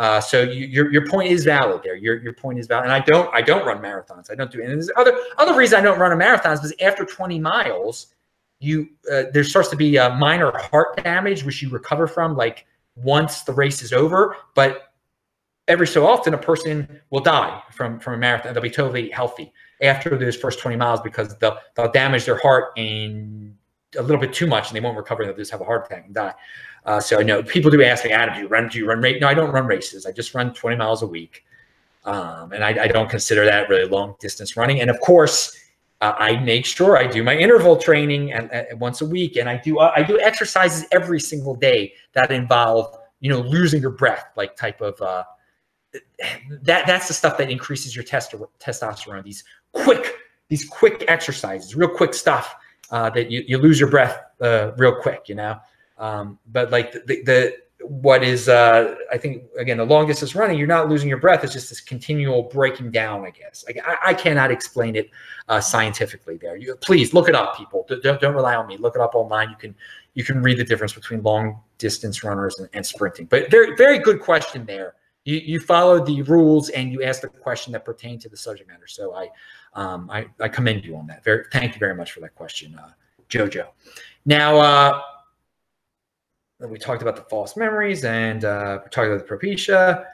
Uh, 0.00 0.18
so 0.18 0.40
you, 0.40 0.64
your 0.66 0.90
your 0.90 1.06
point 1.06 1.30
is 1.30 1.44
valid 1.44 1.82
there. 1.84 1.94
Your 1.94 2.16
your 2.22 2.32
point 2.32 2.58
is 2.58 2.66
valid, 2.66 2.84
and 2.84 2.92
I 2.92 3.00
don't 3.00 3.28
I 3.34 3.42
don't 3.42 3.66
run 3.66 3.82
marathons. 3.82 4.30
I 4.30 4.34
don't 4.34 4.50
do. 4.50 4.62
And 4.62 4.70
there's 4.70 4.90
other 4.96 5.14
other 5.36 5.54
reason 5.54 5.78
I 5.78 5.82
don't 5.82 5.98
run 5.98 6.10
a 6.10 6.16
marathon 6.16 6.54
is 6.54 6.60
because 6.60 6.74
after 6.80 7.04
20 7.04 7.38
miles, 7.38 8.14
you 8.60 8.88
uh, 9.12 9.24
there 9.34 9.44
starts 9.44 9.68
to 9.68 9.76
be 9.76 9.98
a 9.98 10.08
minor 10.14 10.56
heart 10.56 10.96
damage, 11.04 11.44
which 11.44 11.60
you 11.60 11.68
recover 11.68 12.06
from 12.06 12.34
like 12.34 12.64
once 12.96 13.42
the 13.42 13.52
race 13.52 13.82
is 13.82 13.92
over. 13.92 14.36
But 14.54 14.94
every 15.68 15.86
so 15.86 16.06
often 16.06 16.32
a 16.32 16.38
person 16.38 17.02
will 17.10 17.20
die 17.20 17.62
from 17.70 18.00
from 18.00 18.14
a 18.14 18.16
marathon. 18.16 18.54
They'll 18.54 18.62
be 18.62 18.70
totally 18.70 19.10
healthy 19.10 19.52
after 19.82 20.16
those 20.16 20.34
first 20.34 20.60
20 20.60 20.78
miles 20.78 21.02
because 21.02 21.36
they'll 21.36 21.58
they'll 21.76 21.92
damage 21.92 22.24
their 22.24 22.38
heart 22.38 22.72
and 22.78 23.54
a 23.98 24.02
little 24.02 24.20
bit 24.20 24.32
too 24.32 24.46
much 24.46 24.68
and 24.68 24.76
they 24.76 24.80
won't 24.80 24.96
recover. 24.96 25.22
And 25.22 25.30
they'll 25.30 25.36
just 25.36 25.50
have 25.50 25.60
a 25.60 25.64
heart 25.64 25.86
attack 25.86 26.06
and 26.06 26.14
die. 26.14 26.34
Uh, 26.84 27.00
so 27.00 27.18
I 27.18 27.22
know 27.22 27.42
people 27.42 27.70
do 27.70 27.82
ask 27.82 28.04
me, 28.04 28.10
Adam, 28.10 28.34
do 28.34 28.40
you 28.40 28.48
run? 28.48 28.68
Do 28.68 28.78
you 28.78 28.86
run 28.86 29.00
race? 29.00 29.20
No, 29.20 29.28
I 29.28 29.34
don't 29.34 29.52
run 29.52 29.66
races. 29.66 30.06
I 30.06 30.12
just 30.12 30.34
run 30.34 30.54
20 30.54 30.76
miles 30.76 31.02
a 31.02 31.06
week, 31.06 31.44
um, 32.04 32.52
and 32.52 32.64
I, 32.64 32.84
I, 32.84 32.86
don't 32.88 33.10
consider 33.10 33.44
that 33.44 33.68
really 33.68 33.86
long 33.86 34.16
distance 34.18 34.56
running. 34.56 34.80
And 34.80 34.88
of 34.88 34.98
course, 35.00 35.54
uh, 36.00 36.14
I 36.18 36.36
make 36.40 36.64
sure 36.64 36.96
I 36.96 37.06
do 37.06 37.22
my 37.22 37.36
interval 37.36 37.76
training 37.76 38.32
and, 38.32 38.50
and 38.50 38.80
once 38.80 39.02
a 39.02 39.06
week, 39.06 39.36
and 39.36 39.46
I 39.46 39.58
do 39.58 39.78
uh, 39.78 39.92
I 39.94 40.02
do 40.02 40.18
exercises 40.20 40.86
every 40.90 41.20
single 41.20 41.54
day 41.54 41.92
that 42.14 42.32
involve 42.32 42.96
you 43.20 43.28
know 43.28 43.40
losing 43.40 43.82
your 43.82 43.90
breath, 43.90 44.30
like 44.36 44.56
type 44.56 44.80
of 44.80 44.98
uh, 45.02 45.24
that 46.62 46.86
that's 46.86 47.08
the 47.08 47.14
stuff 47.14 47.36
that 47.36 47.50
increases 47.50 47.94
your 47.94 48.04
test, 48.04 48.34
testosterone. 48.58 49.22
These 49.22 49.44
quick, 49.72 50.14
these 50.48 50.66
quick 50.66 51.04
exercises, 51.08 51.76
real 51.76 51.90
quick 51.90 52.14
stuff 52.14 52.54
uh, 52.90 53.10
that 53.10 53.30
you, 53.30 53.44
you 53.46 53.58
lose 53.58 53.78
your 53.78 53.90
breath 53.90 54.20
uh, 54.40 54.72
real 54.76 54.94
quick, 54.94 55.28
you 55.28 55.34
know. 55.34 55.58
Um, 55.98 56.38
but 56.50 56.70
like 56.70 56.92
the, 56.92 57.00
the, 57.06 57.22
the 57.22 57.56
what 57.86 58.22
is 58.22 58.48
uh, 58.48 58.94
I 59.10 59.16
think 59.16 59.44
again 59.58 59.78
the 59.78 59.84
long 59.84 60.06
distance 60.06 60.34
running, 60.34 60.58
you're 60.58 60.66
not 60.66 60.88
losing 60.88 61.08
your 61.08 61.18
breath. 61.18 61.44
It's 61.44 61.52
just 61.52 61.68
this 61.70 61.80
continual 61.80 62.42
breaking 62.44 62.90
down. 62.90 63.24
I 63.24 63.30
guess 63.30 63.64
like, 63.66 63.78
I, 63.84 64.10
I 64.10 64.14
cannot 64.14 64.50
explain 64.50 64.96
it 64.96 65.10
uh, 65.48 65.60
scientifically. 65.60 66.36
There, 66.36 66.56
you 66.56 66.76
please 66.76 67.14
look 67.14 67.28
it 67.28 67.34
up, 67.34 67.56
people. 67.56 67.86
Don't, 67.88 68.20
don't 68.20 68.34
rely 68.34 68.54
on 68.54 68.66
me. 68.66 68.76
Look 68.76 68.96
it 68.96 69.00
up 69.00 69.14
online. 69.14 69.50
You 69.50 69.56
can 69.56 69.74
you 70.14 70.24
can 70.24 70.42
read 70.42 70.58
the 70.58 70.64
difference 70.64 70.92
between 70.92 71.22
long 71.22 71.60
distance 71.78 72.22
runners 72.22 72.58
and, 72.58 72.68
and 72.74 72.84
sprinting. 72.84 73.26
But 73.26 73.50
very 73.50 73.74
very 73.76 73.98
good 73.98 74.20
question 74.20 74.66
there 74.66 74.94
you 75.30 75.40
you 75.52 75.60
followed 75.60 76.06
the 76.06 76.22
rules 76.22 76.68
and 76.70 76.92
you 76.92 77.02
asked 77.02 77.22
the 77.22 77.28
question 77.28 77.72
that 77.72 77.84
pertained 77.84 78.20
to 78.22 78.28
the 78.28 78.36
subject 78.36 78.68
matter. 78.68 78.86
So 78.86 79.14
I 79.14 79.28
um, 79.74 80.10
I, 80.10 80.26
I 80.40 80.48
commend 80.48 80.84
you 80.84 80.96
on 80.96 81.06
that. 81.06 81.22
Very 81.24 81.44
thank 81.52 81.74
you 81.74 81.78
very 81.78 81.94
much 81.94 82.12
for 82.12 82.20
that 82.20 82.34
question, 82.34 82.76
uh, 82.78 82.90
Jojo. 83.28 83.68
Now 84.26 84.58
uh, 84.58 85.00
we 86.68 86.78
talked 86.78 87.02
about 87.02 87.16
the 87.16 87.22
false 87.22 87.56
memories 87.56 88.04
and 88.04 88.44
uh, 88.44 88.80
we 88.82 88.90
talked 88.90 89.08
about 89.08 89.26
the 89.26 89.34
propecia. 89.34 90.04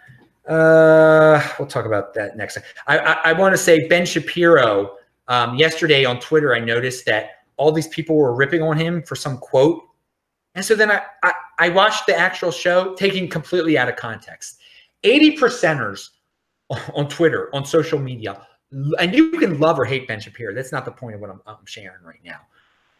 Uh, 0.46 1.42
we'll 1.59 1.66
talk 1.66 1.87
about 1.87 2.14
that 2.14 2.37
next. 2.37 2.59
I, 2.87 2.98
I, 2.98 3.12
I 3.24 3.33
want 3.33 3.52
to 3.52 3.59
say 3.59 3.88
Ben 3.88 4.07
Shapiro. 4.07 4.96
Um, 5.29 5.57
yesterday 5.57 6.05
on 6.05 6.20
Twitter, 6.20 6.55
I 6.55 6.61
noticed 6.61 7.05
that 7.07 7.42
all 7.57 7.72
these 7.72 7.88
people 7.88 8.14
were 8.14 8.33
ripping 8.33 8.62
on 8.62 8.79
him 8.79 9.02
for 9.02 9.16
some 9.16 9.38
quote. 9.38 9.83
And 10.55 10.64
so 10.64 10.76
then 10.76 10.90
I, 10.90 11.02
I, 11.24 11.33
I 11.59 11.68
watched 11.70 12.07
the 12.07 12.16
actual 12.16 12.52
show 12.52 12.94
taken 12.94 13.29
completely 13.29 13.76
out 13.76 13.88
of 13.88 13.96
context. 13.96 14.61
80 15.03 15.37
percenters 15.37 16.11
on 16.95 17.09
Twitter, 17.09 17.55
on 17.55 17.65
social 17.65 17.99
media, 17.99 18.47
and 18.99 19.15
you 19.15 19.31
can 19.33 19.59
love 19.59 19.79
or 19.79 19.85
hate 19.85 20.09
Ben 20.09 20.21
Shapiro. 20.21 20.55
That's 20.55 20.73
not 20.73 20.85
the 20.85 20.91
point 20.91 21.15
of 21.15 21.21
what 21.21 21.31
I'm, 21.31 21.41
I'm 21.47 21.65
sharing 21.65 22.03
right 22.05 22.21
now. 22.25 22.41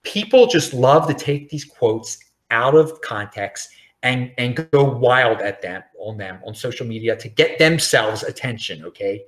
People 0.03 0.47
just 0.47 0.73
love 0.73 1.09
to 1.09 1.15
take 1.15 1.49
these 1.49 1.65
quotes 1.65 2.19
out 2.51 2.75
of 2.77 3.01
context 3.01 3.71
and 4.03 4.31
and 4.39 4.69
go 4.71 4.85
wild 4.85 5.41
at 5.41 5.61
them 5.61 5.83
on 5.99 6.17
them 6.17 6.41
on 6.47 6.55
social 6.55 6.87
media 6.87 7.17
to 7.17 7.29
get 7.29 7.59
themselves 7.59 8.23
attention. 8.23 8.85
Okay, 8.85 9.25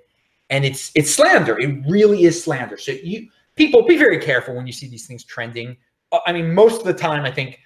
and 0.51 0.65
it's 0.65 0.93
it's 0.95 1.13
slander. 1.13 1.59
It 1.59 1.85
really 1.89 2.25
is 2.25 2.43
slander. 2.43 2.77
So 2.77 2.93
you 2.93 3.29
people 3.57 3.85
be 3.85 3.97
very 3.97 4.19
careful 4.19 4.55
when 4.55 4.67
you 4.67 4.73
see 4.73 4.89
these 4.89 5.07
things 5.07 5.25
trending. 5.25 5.77
Uh, 6.13 6.21
I 6.27 6.33
mean, 6.33 6.55
most 6.55 6.81
of 6.81 6.87
the 6.87 6.95
time, 6.95 7.25
I 7.25 7.31
think 7.31 7.59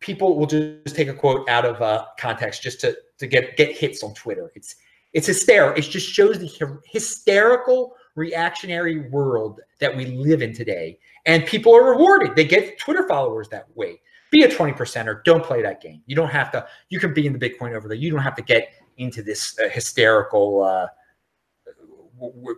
people 0.00 0.38
will 0.38 0.46
just 0.46 0.94
take 0.94 1.08
a 1.08 1.14
quote 1.14 1.48
out 1.48 1.64
of 1.64 1.80
uh, 1.82 2.06
context 2.18 2.62
just 2.62 2.80
to 2.80 2.96
to 3.18 3.26
get 3.26 3.56
get 3.56 3.76
hits 3.76 4.02
on 4.02 4.14
Twitter. 4.14 4.52
It's 4.54 4.76
it's 5.12 5.26
hysterical. 5.26 5.78
It 5.78 5.88
just 5.88 6.08
shows 6.08 6.38
the 6.38 6.80
hysterical 6.84 7.94
reactionary 8.14 9.08
world 9.08 9.60
that 9.80 9.96
we 9.96 10.06
live 10.06 10.42
in 10.42 10.52
today. 10.52 10.98
And 11.24 11.46
people 11.46 11.74
are 11.74 11.90
rewarded. 11.90 12.36
They 12.36 12.44
get 12.44 12.78
Twitter 12.78 13.06
followers 13.08 13.48
that 13.48 13.66
way. 13.74 14.00
Be 14.30 14.42
a 14.42 14.50
20 14.50 14.72
percenter. 14.72 15.24
Don't 15.24 15.42
play 15.42 15.62
that 15.62 15.80
game. 15.80 16.02
You 16.06 16.16
don't 16.16 16.28
have 16.28 16.50
to, 16.52 16.66
you 16.90 17.00
can 17.00 17.14
be 17.14 17.26
in 17.26 17.32
the 17.32 17.38
Bitcoin 17.38 17.74
over 17.74 17.88
there. 17.88 17.96
You 17.96 18.10
don't 18.10 18.20
have 18.20 18.34
to 18.36 18.42
get 18.42 18.72
into 18.98 19.22
this 19.22 19.58
uh, 19.58 19.68
hysterical 19.70 20.62
uh, 20.62 20.88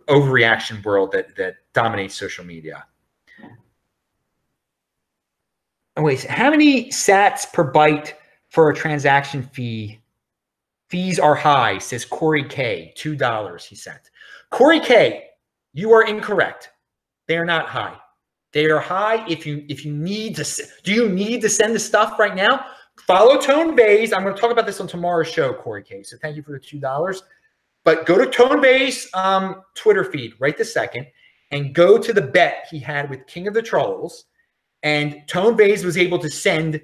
overreaction 0.09 0.83
world 0.85 1.13
that, 1.13 1.37
that 1.37 1.57
dominates 1.75 2.15
social 2.15 2.45
media. 2.45 2.85
Oh, 6.01 6.05
wait, 6.05 6.25
how 6.25 6.49
many 6.49 6.89
sats 6.89 7.53
per 7.53 7.71
byte 7.71 8.15
for 8.49 8.71
a 8.71 8.75
transaction 8.75 9.43
fee 9.43 10.01
Fees 10.89 11.19
are 11.19 11.35
high, 11.35 11.77
says 11.77 12.07
Corey 12.07 12.43
K. 12.43 12.95
$2 12.97 13.65
he 13.67 13.77
sent. 13.77 14.11
Corey 14.49 14.81
K, 14.81 15.27
you 15.75 15.93
are 15.93 16.07
incorrect. 16.07 16.71
They 17.29 17.37
are 17.37 17.45
not 17.45 17.67
high. 17.67 17.99
They 18.53 18.65
are 18.65 18.81
high 18.81 19.29
if 19.29 19.45
you 19.45 19.67
if 19.69 19.85
you 19.85 19.93
need 19.93 20.37
to 20.37 20.65
do 20.85 20.95
you 20.95 21.11
need 21.11 21.43
to 21.43 21.51
send 21.51 21.75
the 21.75 21.79
stuff 21.79 22.19
right 22.19 22.35
now? 22.35 22.65
follow 23.07 23.39
Tone 23.39 23.77
Vays. 23.77 24.15
I'm 24.15 24.23
going 24.23 24.35
to 24.35 24.41
talk 24.41 24.51
about 24.51 24.65
this 24.65 24.81
on 24.81 24.87
tomorrow's 24.89 25.29
show, 25.29 25.53
Corey 25.53 25.83
K. 25.83 26.03
So 26.03 26.17
thank 26.17 26.35
you 26.35 26.43
for 26.43 26.53
the 26.53 26.59
two 26.59 26.79
dollars. 26.79 27.23
But 27.85 28.07
go 28.07 28.17
to 28.17 28.25
Tone 28.25 28.63
Vays' 28.63 29.07
um, 29.13 29.63
Twitter 29.75 30.05
feed 30.05 30.33
right 30.39 30.57
this 30.57 30.73
second 30.73 31.07
and 31.51 31.75
go 31.75 31.99
to 31.99 32.13
the 32.15 32.23
bet 32.23 32.69
he 32.71 32.79
had 32.79 33.11
with 33.11 33.27
King 33.27 33.49
of 33.49 33.53
the 33.55 33.63
Trolls. 33.63 34.25
And 34.83 35.23
Tone 35.27 35.57
Vays 35.57 35.85
was 35.85 35.99
able 35.99 36.19
to 36.19 36.31
send 36.31 36.81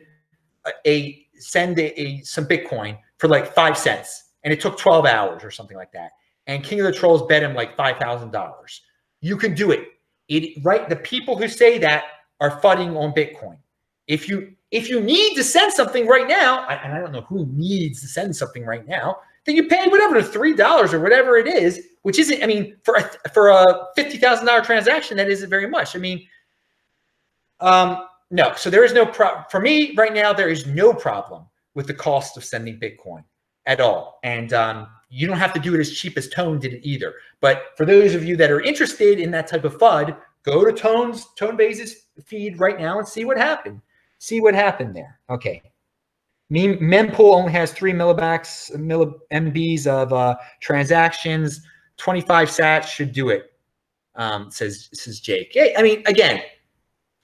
a, 0.66 0.72
a 0.86 1.26
send 1.38 1.78
a, 1.78 2.00
a, 2.00 2.20
some 2.22 2.46
Bitcoin 2.46 2.98
for 3.18 3.28
like 3.28 3.54
five 3.54 3.76
cents, 3.76 4.32
and 4.44 4.52
it 4.52 4.60
took 4.60 4.78
12 4.78 5.06
hours 5.06 5.44
or 5.44 5.50
something 5.50 5.76
like 5.76 5.92
that. 5.92 6.12
And 6.46 6.62
King 6.62 6.80
of 6.80 6.86
the 6.86 6.92
Trolls 6.92 7.26
bet 7.26 7.42
him 7.42 7.54
like 7.54 7.76
five 7.76 7.98
thousand 7.98 8.30
dollars. 8.30 8.82
You 9.20 9.36
can 9.36 9.54
do 9.54 9.70
it. 9.70 9.88
It 10.28 10.62
right. 10.64 10.88
The 10.88 10.96
people 10.96 11.36
who 11.36 11.48
say 11.48 11.78
that 11.78 12.04
are 12.40 12.60
fudding 12.60 12.96
on 12.96 13.12
Bitcoin. 13.12 13.58
If 14.06 14.28
you 14.28 14.54
if 14.70 14.88
you 14.88 15.00
need 15.00 15.34
to 15.34 15.44
send 15.44 15.72
something 15.72 16.06
right 16.06 16.28
now, 16.28 16.66
and 16.68 16.92
I 16.92 16.98
don't 16.98 17.12
know 17.12 17.22
who 17.22 17.46
needs 17.46 18.00
to 18.02 18.08
send 18.08 18.34
something 18.34 18.64
right 18.64 18.86
now, 18.86 19.16
then 19.44 19.56
you 19.56 19.68
pay 19.68 19.88
whatever 19.88 20.22
three 20.22 20.54
dollars 20.54 20.92
or 20.92 21.00
whatever 21.00 21.36
it 21.36 21.48
is, 21.48 21.80
which 22.02 22.18
isn't. 22.18 22.42
I 22.42 22.46
mean, 22.46 22.76
for 22.84 22.94
a, 22.94 23.30
for 23.30 23.48
a 23.48 23.86
fifty 23.96 24.18
thousand 24.18 24.46
dollar 24.46 24.62
transaction, 24.62 25.16
that 25.16 25.28
isn't 25.28 25.50
very 25.50 25.68
much. 25.68 25.96
I 25.96 25.98
mean, 25.98 26.26
um, 27.60 28.06
no. 28.30 28.52
So 28.56 28.70
there 28.70 28.84
is 28.84 28.92
no 28.92 29.06
problem 29.06 29.44
for 29.50 29.60
me 29.60 29.94
right 29.96 30.12
now. 30.12 30.32
There 30.32 30.48
is 30.48 30.66
no 30.66 30.92
problem 30.92 31.46
with 31.74 31.86
the 31.86 31.94
cost 31.94 32.36
of 32.36 32.44
sending 32.44 32.78
Bitcoin 32.78 33.24
at 33.66 33.80
all, 33.80 34.18
and 34.22 34.52
um, 34.52 34.88
you 35.08 35.26
don't 35.26 35.38
have 35.38 35.52
to 35.54 35.60
do 35.60 35.74
it 35.74 35.80
as 35.80 35.92
cheap 35.92 36.16
as 36.16 36.28
Tone 36.28 36.58
did 36.58 36.72
it 36.72 36.86
either. 36.86 37.14
But 37.40 37.66
for 37.76 37.86
those 37.86 38.14
of 38.14 38.24
you 38.24 38.36
that 38.36 38.50
are 38.50 38.60
interested 38.60 39.20
in 39.20 39.30
that 39.32 39.46
type 39.46 39.64
of 39.64 39.78
FUD, 39.78 40.16
go 40.42 40.64
to 40.64 40.72
Tone's 40.72 41.26
Tone 41.34 41.56
Vays' 41.56 42.06
feed 42.24 42.58
right 42.58 42.78
now 42.78 42.98
and 42.98 43.06
see 43.06 43.24
what 43.24 43.36
happened. 43.36 43.80
See 44.18 44.40
what 44.40 44.54
happened 44.54 44.96
there. 44.96 45.20
Okay. 45.28 45.62
Mempool 46.50 47.34
only 47.34 47.52
has 47.52 47.72
three 47.72 47.92
millibacks, 47.92 48.74
milli, 48.76 49.12
MBs 49.32 49.86
of 49.86 50.12
uh, 50.12 50.36
transactions. 50.60 51.60
25 51.96 52.48
sats 52.48 52.84
should 52.84 53.12
do 53.12 53.30
it. 53.30 53.52
Um, 54.14 54.50
says 54.50 54.88
says 54.94 55.20
Jake. 55.20 55.50
Hey, 55.52 55.74
I 55.76 55.82
mean, 55.82 56.02
again, 56.06 56.40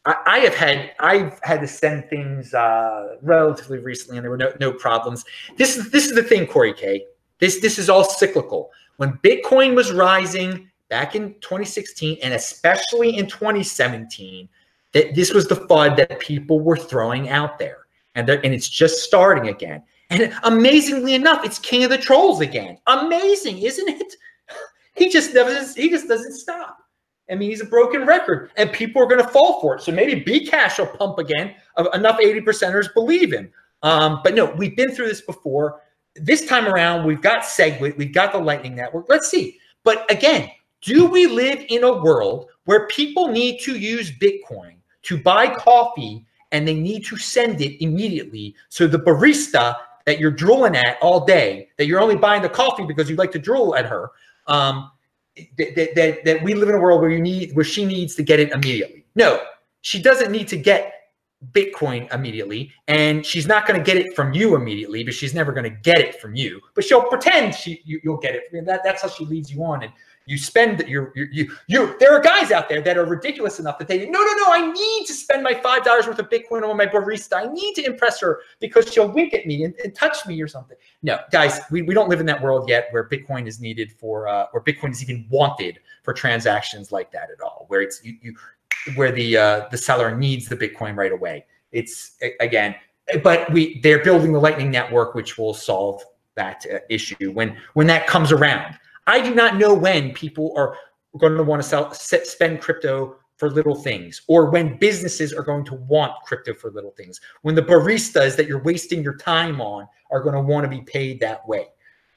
I, 0.05 0.41
have 0.41 0.55
had 0.55 0.93
I've 0.99 1.39
had 1.43 1.61
to 1.61 1.69
send 1.69 2.09
things 2.09 2.55
uh, 2.55 3.17
relatively 3.23 3.79
recently, 3.79 4.19
and 4.19 4.25
there 4.25 4.31
were 4.31 4.37
no, 4.37 4.53
no 4.59 4.73
problems. 4.73 5.25
This 5.57 5.77
is 5.77 5.91
this 5.91 6.07
is 6.07 6.15
the 6.15 6.23
thing, 6.23 6.47
Corey 6.47 6.75
K. 6.75 7.07
This 7.39 7.61
this 7.61 7.79
is 7.79 7.89
all 7.89 8.05
cyclical. 8.05 8.71
When 8.97 9.13
Bitcoin 9.25 9.75
was 9.75 9.93
rising 9.93 10.71
back 10.89 11.15
in 11.15 11.35
2016, 11.41 12.19
and 12.23 12.35
especially 12.35 13.17
in 13.17 13.27
2017, 13.27 14.49
that 14.93 15.15
this 15.15 15.33
was 15.33 15.47
the 15.47 15.55
FUD 15.55 15.97
that 15.97 16.19
people 16.19 16.61
were 16.61 16.77
throwing 16.77 17.29
out 17.29 17.59
there, 17.59 17.87
and 18.17 18.29
and 18.29 18.53
it's 18.53 18.69
just 18.69 19.05
starting 19.05 19.49
again. 19.49 19.83
And 20.11 20.35
amazingly 20.43 21.15
enough, 21.15 21.45
it's 21.45 21.59
King 21.59 21.85
of 21.85 21.91
the 21.91 21.97
Trolls 21.97 22.41
again. 22.41 22.77
Amazing, 22.87 23.59
isn't 23.59 23.89
it? 23.89 24.15
He 24.95 25.09
just 25.09 25.33
never 25.33 25.65
he 25.75 25.89
just 25.89 26.07
doesn't 26.07 26.35
stop. 26.35 26.82
I 27.33 27.35
mean, 27.35 27.51
he's 27.51 27.61
a 27.61 27.67
broken 27.67 28.07
record, 28.07 28.51
and 28.57 28.71
people 28.73 29.03
are 29.03 29.07
going 29.07 29.23
to 29.23 29.29
fall 29.29 29.61
for 29.61 29.77
it. 29.77 29.83
So 29.83 29.91
maybe 29.91 30.21
B 30.21 30.47
Cash 30.47 30.79
will 30.79 30.87
pump 30.87 31.19
again. 31.19 31.55
Enough 31.95 32.21
80 32.21 32.41
percenters 32.43 32.93
believe 32.93 33.33
him. 33.33 33.51
Um, 33.83 34.21
but 34.23 34.35
no, 34.35 34.47
we've 34.47 34.77
been 34.77 34.95
through 34.95 35.09
this 35.09 35.23
before. 35.23 35.81
This 36.15 36.47
time 36.47 36.67
around, 36.67 37.07
we've 37.07 37.23
got 37.23 37.43
Segwit, 37.43 37.97
we've 37.97 38.13
got 38.13 38.33
the 38.33 38.39
Lightning 38.39 38.77
Network. 38.77 39.07
Let's 39.09 39.29
see. 39.29 39.59
But 39.83 40.09
again, 40.11 40.51
do 40.83 41.07
we 41.07 41.27
live 41.27 41.65
in 41.69 41.85
a 41.85 42.03
world 42.03 42.51
where 42.65 42.87
people 42.89 43.29
need 43.29 43.61
to 43.61 43.79
use 43.79 44.13
Bitcoin 44.13 44.75
to 45.03 45.19
buy 45.19 45.49
coffee 45.49 46.25
and 46.53 46.69
they 46.69 46.75
need 46.75 47.05
to 47.07 47.17
send 47.17 47.61
it 47.61 47.83
immediately. 47.83 48.55
So 48.69 48.87
the 48.87 48.99
barista 48.99 49.75
that 50.05 50.21
you're 50.21 50.31
drooling 50.31 50.77
at 50.77 50.99
all 51.01 51.25
day, 51.25 51.71
that 51.79 51.87
you're 51.87 52.01
only 52.01 52.17
buying 52.17 52.43
the 52.43 52.49
coffee 52.49 52.85
because 52.85 53.09
you 53.09 53.17
like 53.17 53.33
to 53.33 53.39
drool 53.39 53.75
at 53.75 53.87
her, 53.87 54.11
um, 54.47 54.91
that, 55.37 55.93
that, 55.95 56.25
that 56.25 56.43
we 56.43 56.55
live 56.55 56.69
in 56.69 56.75
a 56.75 56.79
world 56.79 57.01
where 57.01 57.11
you 57.11 57.21
need 57.21 57.55
where 57.55 57.65
she 57.65 57.85
needs 57.85 58.15
to 58.17 58.23
get 58.23 58.41
it 58.41 58.51
immediately. 58.51 59.05
No, 59.15 59.41
she 59.81 60.01
doesn't 60.01 60.31
need 60.31 60.49
to 60.49 60.57
get 60.57 60.93
Bitcoin 61.53 62.13
immediately, 62.15 62.71
and 62.87 63.27
she's 63.27 63.47
not 63.47 63.67
going 63.67 63.79
to 63.79 63.85
get 63.85 63.97
it 63.97 64.15
from 64.15 64.33
you 64.33 64.55
immediately, 64.55 65.03
but 65.03 65.13
she's 65.13 65.35
never 65.35 65.53
going 65.53 65.65
to 65.65 65.77
get 65.83 65.99
it 65.99 66.21
from 66.21 66.35
you. 66.35 66.61
But 66.75 66.85
she'll 66.85 67.03
pretend 67.03 67.55
she 67.55 67.83
you, 67.85 68.01
will 68.05 68.19
get 68.19 68.35
it. 68.35 68.45
That, 68.67 68.83
that's 68.85 69.03
how 69.03 69.09
she 69.09 69.25
leads 69.25 69.53
you 69.53 69.65
on, 69.65 69.83
and 69.83 69.93
you 70.27 70.39
spend 70.39 70.81
your, 70.89 71.13
you 71.15 71.51
you 71.67 71.97
there 71.99 72.13
are 72.13 72.21
guys 72.21 72.51
out 72.51 72.69
there 72.69 72.81
that 72.81 72.97
are 72.97 73.05
ridiculous 73.05 73.59
enough 73.59 73.79
that 73.79 73.89
they 73.89 74.07
no 74.07 74.21
no 74.21 74.33
no 74.35 74.45
I 74.49 74.71
need 74.73 75.07
to 75.07 75.13
spend 75.13 75.43
my 75.43 75.55
five 75.55 75.85
dollars 75.85 76.07
worth 76.07 76.19
of 76.19 76.29
Bitcoin 76.29 76.69
on 76.69 76.77
my 76.77 76.87
barista. 76.87 77.35
I 77.35 77.53
need 77.53 77.75
to 77.75 77.85
impress 77.85 78.21
her 78.21 78.41
because 78.61 78.93
she'll 78.93 79.09
wink 79.09 79.35
at 79.35 79.47
me 79.47 79.65
and, 79.65 79.75
and, 79.83 79.95
touch 79.95 80.27
me 80.27 80.41
or 80.41 80.49
something. 80.49 80.77
No, 81.03 81.19
guys, 81.31 81.61
we, 81.71 81.83
we 81.83 81.95
don't 81.95 82.09
live 82.09 82.21
in 82.21 82.27
that 82.27 82.43
world 82.43 82.69
yet 82.69 82.89
where 82.91 83.09
Bitcoin 83.09 83.47
is 83.47 83.61
needed 83.61 83.93
for 83.93 84.29
uh, 84.29 84.47
where 84.53 84.63
Bitcoin 84.63 84.91
is 84.93 85.03
even 85.03 85.27
wanted 85.31 85.79
for 86.03 86.13
transactions 86.13 86.93
like 86.93 87.11
that 87.13 87.29
at 87.31 87.41
all. 87.43 87.67
Where 87.69 87.83
it's 87.83 88.05
you, 88.05 88.17
you 88.23 88.35
where 88.95 89.13
the 89.13 89.37
uh, 89.37 89.69
the 89.71 89.79
seller 89.79 90.17
needs 90.17 90.49
the 90.49 90.57
Bitcoin 90.57 90.97
right 90.97 91.13
away. 91.13 91.45
It's 91.73 92.17
again, 92.41 92.75
but 93.23 93.51
we 93.53 93.81
they're 93.81 94.03
building 94.03 94.33
the 94.33 94.41
Lightning 94.41 94.71
Network, 94.71 95.15
which 95.15 95.39
will 95.39 95.55
solve 95.55 96.03
that 96.35 96.65
uh, 96.73 96.79
issue 96.89 97.33
when 97.33 97.57
when 97.75 97.87
that 97.87 98.07
comes 98.07 98.33
around. 98.33 98.79
I 99.07 99.21
do 99.21 99.35
not 99.35 99.57
know 99.57 99.75
when 99.75 100.13
people 100.13 100.53
are 100.57 100.77
going 101.19 101.37
to 101.37 101.43
want 101.43 101.63
to 101.63 101.69
sell, 101.69 101.93
spend 101.93 102.61
crypto 102.61 103.17
for 103.37 103.51
little 103.51 103.75
things, 103.75 104.23
or 104.29 104.51
when 104.51 104.79
businesses 104.79 105.33
are 105.33 105.43
going 105.43 105.65
to 105.65 105.75
want 105.75 106.13
crypto 106.25 106.55
for 106.55 106.71
little 106.71 106.93
things. 106.93 107.21
When 107.43 107.55
the 107.55 107.63
baristas 107.63 108.37
that 108.37 108.47
you're 108.47 108.63
wasting 108.63 109.03
your 109.03 109.17
time 109.17 109.61
on 109.61 109.89
are 110.11 110.21
going 110.21 110.35
to 110.35 110.41
want 110.41 110.65
to 110.65 110.69
be 110.69 110.83
paid 110.83 111.19
that 111.21 111.47
way. 111.49 111.67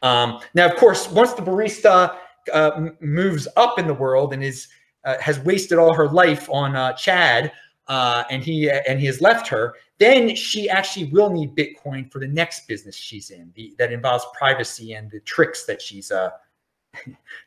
Um, 0.02 0.40
now, 0.54 0.68
of 0.68 0.76
course, 0.76 1.10
once 1.10 1.34
the 1.34 1.42
barista 1.42 2.18
uh, 2.54 2.90
moves 3.00 3.48
up 3.58 3.80
in 3.80 3.88
the 3.88 3.94
world 3.94 4.34
and 4.34 4.44
is 4.44 4.68
uh, 5.04 5.18
has 5.20 5.40
wasted 5.40 5.78
all 5.78 5.94
her 5.94 6.08
life 6.08 6.50
on 6.50 6.76
uh, 6.76 6.94
Chad, 6.94 7.52
uh, 7.88 8.24
and 8.30 8.44
he 8.44 8.70
and 8.70 9.00
he 9.00 9.06
has 9.06 9.22
left 9.22 9.48
her, 9.48 9.76
then 9.98 10.36
she 10.36 10.70
actually 10.70 11.06
will 11.06 11.30
need 11.30 11.56
Bitcoin 11.56 12.12
for 12.12 12.20
the 12.20 12.28
next 12.28 12.68
business 12.68 12.96
she's 12.96 13.30
in 13.30 13.52
the, 13.56 13.74
that 13.78 13.92
involves 13.92 14.26
privacy 14.38 14.94
and 14.94 15.10
the 15.12 15.20
tricks 15.22 15.66
that 15.66 15.82
she's 15.82 16.12
uh, 16.12 16.32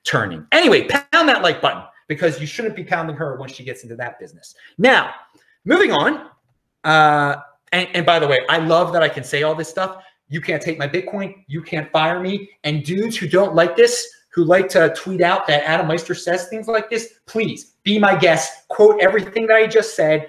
turning. 0.05 0.47
Anyway, 0.53 0.87
pound 0.89 1.29
that 1.29 1.43
like 1.43 1.61
button 1.61 1.83
because 2.09 2.41
you 2.41 2.47
shouldn't 2.47 2.75
be 2.75 2.85
pounding 2.85 3.17
her 3.17 3.37
once 3.37 3.53
she 3.53 3.63
gets 3.63 3.83
into 3.83 3.95
that 3.97 4.19
business. 4.19 4.55
Now, 4.79 5.15
moving 5.65 5.93
on. 5.93 6.31
Uh, 6.85 7.37
and, 7.73 7.89
and 7.95 8.07
by 8.07 8.19
the 8.19 8.27
way, 8.27 8.39
I 8.49 8.59
love 8.59 8.93
that 8.95 9.03
I 9.03 9.09
can 9.09 9.23
say 9.23 9.43
all 9.43 9.55
this 9.55 9.69
stuff. 9.69 10.03
You 10.29 10.41
can't 10.41 10.63
take 10.63 10.79
my 10.79 10.89
Bitcoin. 10.89 11.45
You 11.47 11.63
can't 11.63 11.91
fire 11.91 12.21
me. 12.21 12.51
And 12.65 12.85
dudes 12.85 13.17
who 13.17 13.29
don't 13.29 13.55
like 13.55 13.77
this, 13.77 14.09
who 14.31 14.45
like 14.45 14.69
to 14.71 14.93
tweet 14.95 15.21
out 15.21 15.47
that 15.47 15.65
Adam 15.65 15.87
Meister 15.87 16.15
says 16.15 16.49
things 16.49 16.67
like 16.69 16.91
this, 16.91 17.15
please 17.27 17.77
be 17.83 17.99
my 17.99 18.17
guest. 18.17 18.69
Quote 18.69 19.01
everything 19.01 19.47
that 19.47 19.57
I 19.57 19.67
just 19.67 19.95
said. 19.95 20.29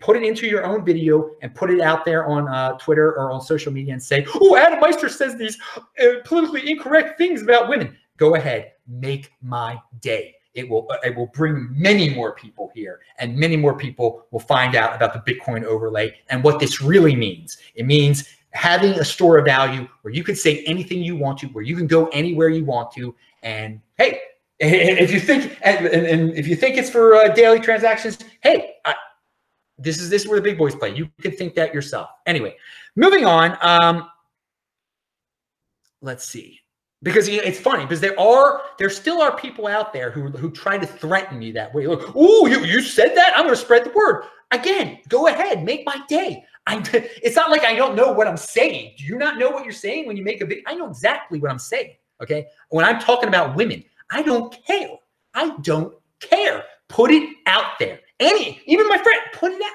put 0.00 0.16
it 0.16 0.22
into 0.22 0.46
your 0.46 0.64
own 0.64 0.84
video 0.84 1.30
and 1.42 1.54
put 1.54 1.70
it 1.70 1.80
out 1.80 2.04
there 2.04 2.26
on 2.26 2.48
uh, 2.48 2.78
Twitter 2.78 3.12
or 3.12 3.32
on 3.32 3.40
social 3.40 3.72
media 3.72 3.92
and 3.92 4.02
say, 4.02 4.24
"Oh, 4.36 4.56
Adam 4.56 4.80
Meister 4.80 5.08
says 5.08 5.36
these 5.36 5.58
uh, 6.00 6.20
politically 6.24 6.70
incorrect 6.70 7.18
things 7.18 7.42
about 7.42 7.68
women." 7.68 7.96
Go 8.16 8.34
ahead, 8.34 8.72
make 8.86 9.32
my 9.42 9.80
day. 10.00 10.34
It 10.54 10.68
will 10.68 10.86
it 11.02 11.16
will 11.16 11.26
bring 11.26 11.68
many 11.72 12.14
more 12.14 12.32
people 12.32 12.70
here, 12.74 13.00
and 13.18 13.36
many 13.36 13.56
more 13.56 13.76
people 13.76 14.26
will 14.30 14.40
find 14.40 14.76
out 14.76 14.94
about 14.94 15.12
the 15.12 15.32
Bitcoin 15.32 15.64
overlay 15.64 16.14
and 16.30 16.44
what 16.44 16.60
this 16.60 16.80
really 16.80 17.16
means. 17.16 17.58
It 17.74 17.86
means 17.86 18.28
having 18.50 18.92
a 18.92 19.04
store 19.04 19.38
of 19.38 19.44
value 19.46 19.88
where 20.02 20.14
you 20.14 20.22
can 20.22 20.36
say 20.36 20.62
anything 20.64 21.02
you 21.02 21.16
want 21.16 21.38
to, 21.38 21.46
where 21.48 21.64
you 21.64 21.76
can 21.76 21.88
go 21.88 22.06
anywhere 22.08 22.50
you 22.50 22.64
want 22.64 22.92
to, 22.92 23.16
and 23.42 23.80
hey, 23.96 24.20
if 24.60 25.12
you 25.12 25.18
think 25.18 25.58
and, 25.62 25.86
and 25.86 26.30
if 26.36 26.46
you 26.46 26.54
think 26.54 26.76
it's 26.76 26.90
for 26.90 27.16
uh, 27.16 27.28
daily 27.30 27.58
transactions, 27.58 28.18
hey, 28.40 28.74
I, 28.84 28.94
this 29.76 30.00
is 30.00 30.08
this 30.08 30.22
is 30.22 30.28
where 30.28 30.38
the 30.38 30.44
big 30.44 30.56
boys 30.56 30.76
play. 30.76 30.94
You 30.94 31.10
can 31.20 31.32
think 31.32 31.56
that 31.56 31.74
yourself. 31.74 32.10
Anyway, 32.26 32.54
moving 32.94 33.24
on. 33.24 33.58
Um, 33.60 34.08
let's 36.00 36.28
see 36.28 36.60
because 37.04 37.28
it's 37.28 37.60
funny 37.60 37.84
because 37.84 38.00
there 38.00 38.18
are 38.18 38.62
there 38.78 38.88
still 38.88 39.20
are 39.20 39.36
people 39.36 39.66
out 39.66 39.92
there 39.92 40.10
who 40.10 40.28
who 40.30 40.50
try 40.50 40.78
to 40.78 40.86
threaten 40.86 41.38
me 41.38 41.52
that 41.52 41.72
way. 41.72 41.86
Like, 41.86 42.00
oh, 42.14 42.46
you 42.46 42.64
you 42.64 42.80
said 42.80 43.14
that? 43.14 43.34
I'm 43.36 43.44
going 43.44 43.54
to 43.54 43.60
spread 43.60 43.84
the 43.84 43.90
word. 43.90 44.24
Again, 44.50 44.98
go 45.08 45.28
ahead, 45.28 45.64
make 45.64 45.84
my 45.86 46.00
day. 46.08 46.44
I, 46.66 46.82
it's 47.22 47.36
not 47.36 47.50
like 47.50 47.62
I 47.62 47.74
don't 47.74 47.94
know 47.94 48.10
what 48.12 48.26
I'm 48.26 48.38
saying. 48.38 48.94
Do 48.96 49.04
you 49.04 49.18
not 49.18 49.38
know 49.38 49.50
what 49.50 49.64
you're 49.64 49.72
saying 49.72 50.06
when 50.06 50.16
you 50.16 50.24
make 50.24 50.40
a 50.40 50.46
video? 50.46 50.64
I 50.66 50.74
know 50.74 50.88
exactly 50.88 51.38
what 51.38 51.50
I'm 51.50 51.58
saying. 51.58 51.92
Okay, 52.22 52.46
when 52.70 52.86
I'm 52.86 52.98
talking 52.98 53.28
about 53.28 53.54
women, 53.54 53.84
I 54.10 54.22
don't 54.22 54.56
care. 54.66 54.88
I 55.34 55.54
don't 55.60 55.94
care. 56.20 56.64
Put 56.88 57.10
it 57.10 57.28
out 57.46 57.78
there. 57.78 58.00
Any, 58.18 58.62
even 58.66 58.88
my 58.88 58.96
friend, 58.96 59.20
put 59.34 59.52
it 59.52 59.60
out 59.60 59.72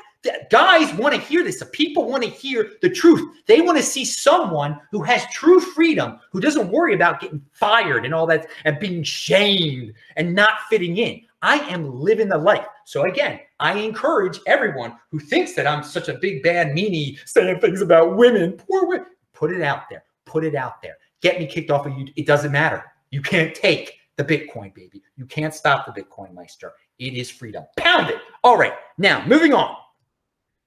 guys 0.49 0.93
want 0.95 1.15
to 1.15 1.21
hear 1.21 1.43
this. 1.43 1.59
The 1.59 1.65
people 1.67 2.09
want 2.09 2.23
to 2.23 2.29
hear 2.29 2.71
the 2.81 2.89
truth. 2.89 3.37
They 3.47 3.61
want 3.61 3.77
to 3.77 3.83
see 3.83 4.05
someone 4.05 4.79
who 4.91 5.01
has 5.03 5.25
true 5.27 5.59
freedom, 5.59 6.19
who 6.31 6.41
doesn't 6.41 6.69
worry 6.69 6.93
about 6.93 7.21
getting 7.21 7.41
fired 7.51 8.05
and 8.05 8.13
all 8.13 8.27
that 8.27 8.47
and 8.65 8.79
being 8.79 9.03
shamed 9.03 9.93
and 10.17 10.35
not 10.35 10.61
fitting 10.69 10.97
in. 10.97 11.21
I 11.41 11.59
am 11.69 11.93
living 11.93 12.27
the 12.27 12.37
life. 12.37 12.65
So 12.85 13.03
again, 13.05 13.39
I 13.59 13.79
encourage 13.79 14.39
everyone 14.45 14.97
who 15.11 15.19
thinks 15.19 15.53
that 15.53 15.67
I'm 15.67 15.83
such 15.83 16.09
a 16.09 16.17
big 16.17 16.43
bad 16.43 16.67
meanie 16.67 17.17
saying 17.25 17.61
things 17.61 17.81
about 17.81 18.17
women, 18.17 18.53
poor 18.53 18.85
women, 18.87 19.07
put 19.33 19.51
it 19.51 19.61
out 19.61 19.83
there. 19.89 20.03
Put 20.25 20.43
it 20.43 20.53
out 20.53 20.81
there. 20.81 20.97
Get 21.21 21.39
me 21.39 21.47
kicked 21.47 21.71
off 21.71 21.85
of 21.85 21.97
you. 21.97 22.07
It 22.15 22.27
doesn't 22.27 22.51
matter. 22.51 22.83
You 23.09 23.21
can't 23.21 23.55
take 23.55 23.93
the 24.17 24.23
Bitcoin, 24.23 24.73
baby. 24.75 25.01
You 25.15 25.25
can't 25.25 25.53
stop 25.53 25.85
the 25.85 26.01
Bitcoin 26.01 26.33
Meister. 26.33 26.73
It 26.99 27.13
is 27.13 27.31
freedom. 27.31 27.63
Pound 27.77 28.09
it. 28.09 28.17
All 28.43 28.57
right. 28.57 28.73
Now, 28.97 29.25
moving 29.25 29.53
on. 29.53 29.75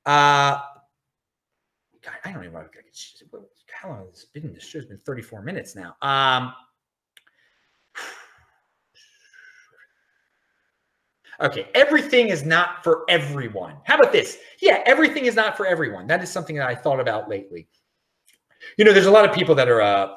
Uh, 0.04 0.60
God, 2.02 2.14
I 2.24 2.32
don't 2.32 2.44
even 2.44 2.52
know. 2.54 2.64
How 3.72 3.88
long 3.88 4.00
has 4.00 4.10
this 4.10 4.24
been? 4.26 4.52
This 4.52 4.64
show's 4.64 4.86
been 4.86 5.00
34 5.04 5.42
minutes 5.42 5.76
now. 5.76 5.96
Um, 6.02 6.52
Okay, 11.42 11.66
everything 11.74 12.28
is 12.28 12.44
not 12.44 12.84
for 12.84 13.04
everyone. 13.08 13.74
How 13.84 13.96
about 13.96 14.12
this? 14.12 14.38
Yeah, 14.60 14.80
everything 14.86 15.26
is 15.26 15.34
not 15.34 15.56
for 15.56 15.66
everyone. 15.66 16.06
That 16.06 16.22
is 16.22 16.30
something 16.30 16.54
that 16.56 16.68
I 16.68 16.74
thought 16.74 17.00
about 17.00 17.28
lately. 17.28 17.68
You 18.78 18.84
know, 18.84 18.92
there's 18.92 19.06
a 19.06 19.10
lot 19.10 19.28
of 19.28 19.34
people 19.34 19.54
that 19.56 19.68
are 19.68 19.82
uh, 19.82 20.14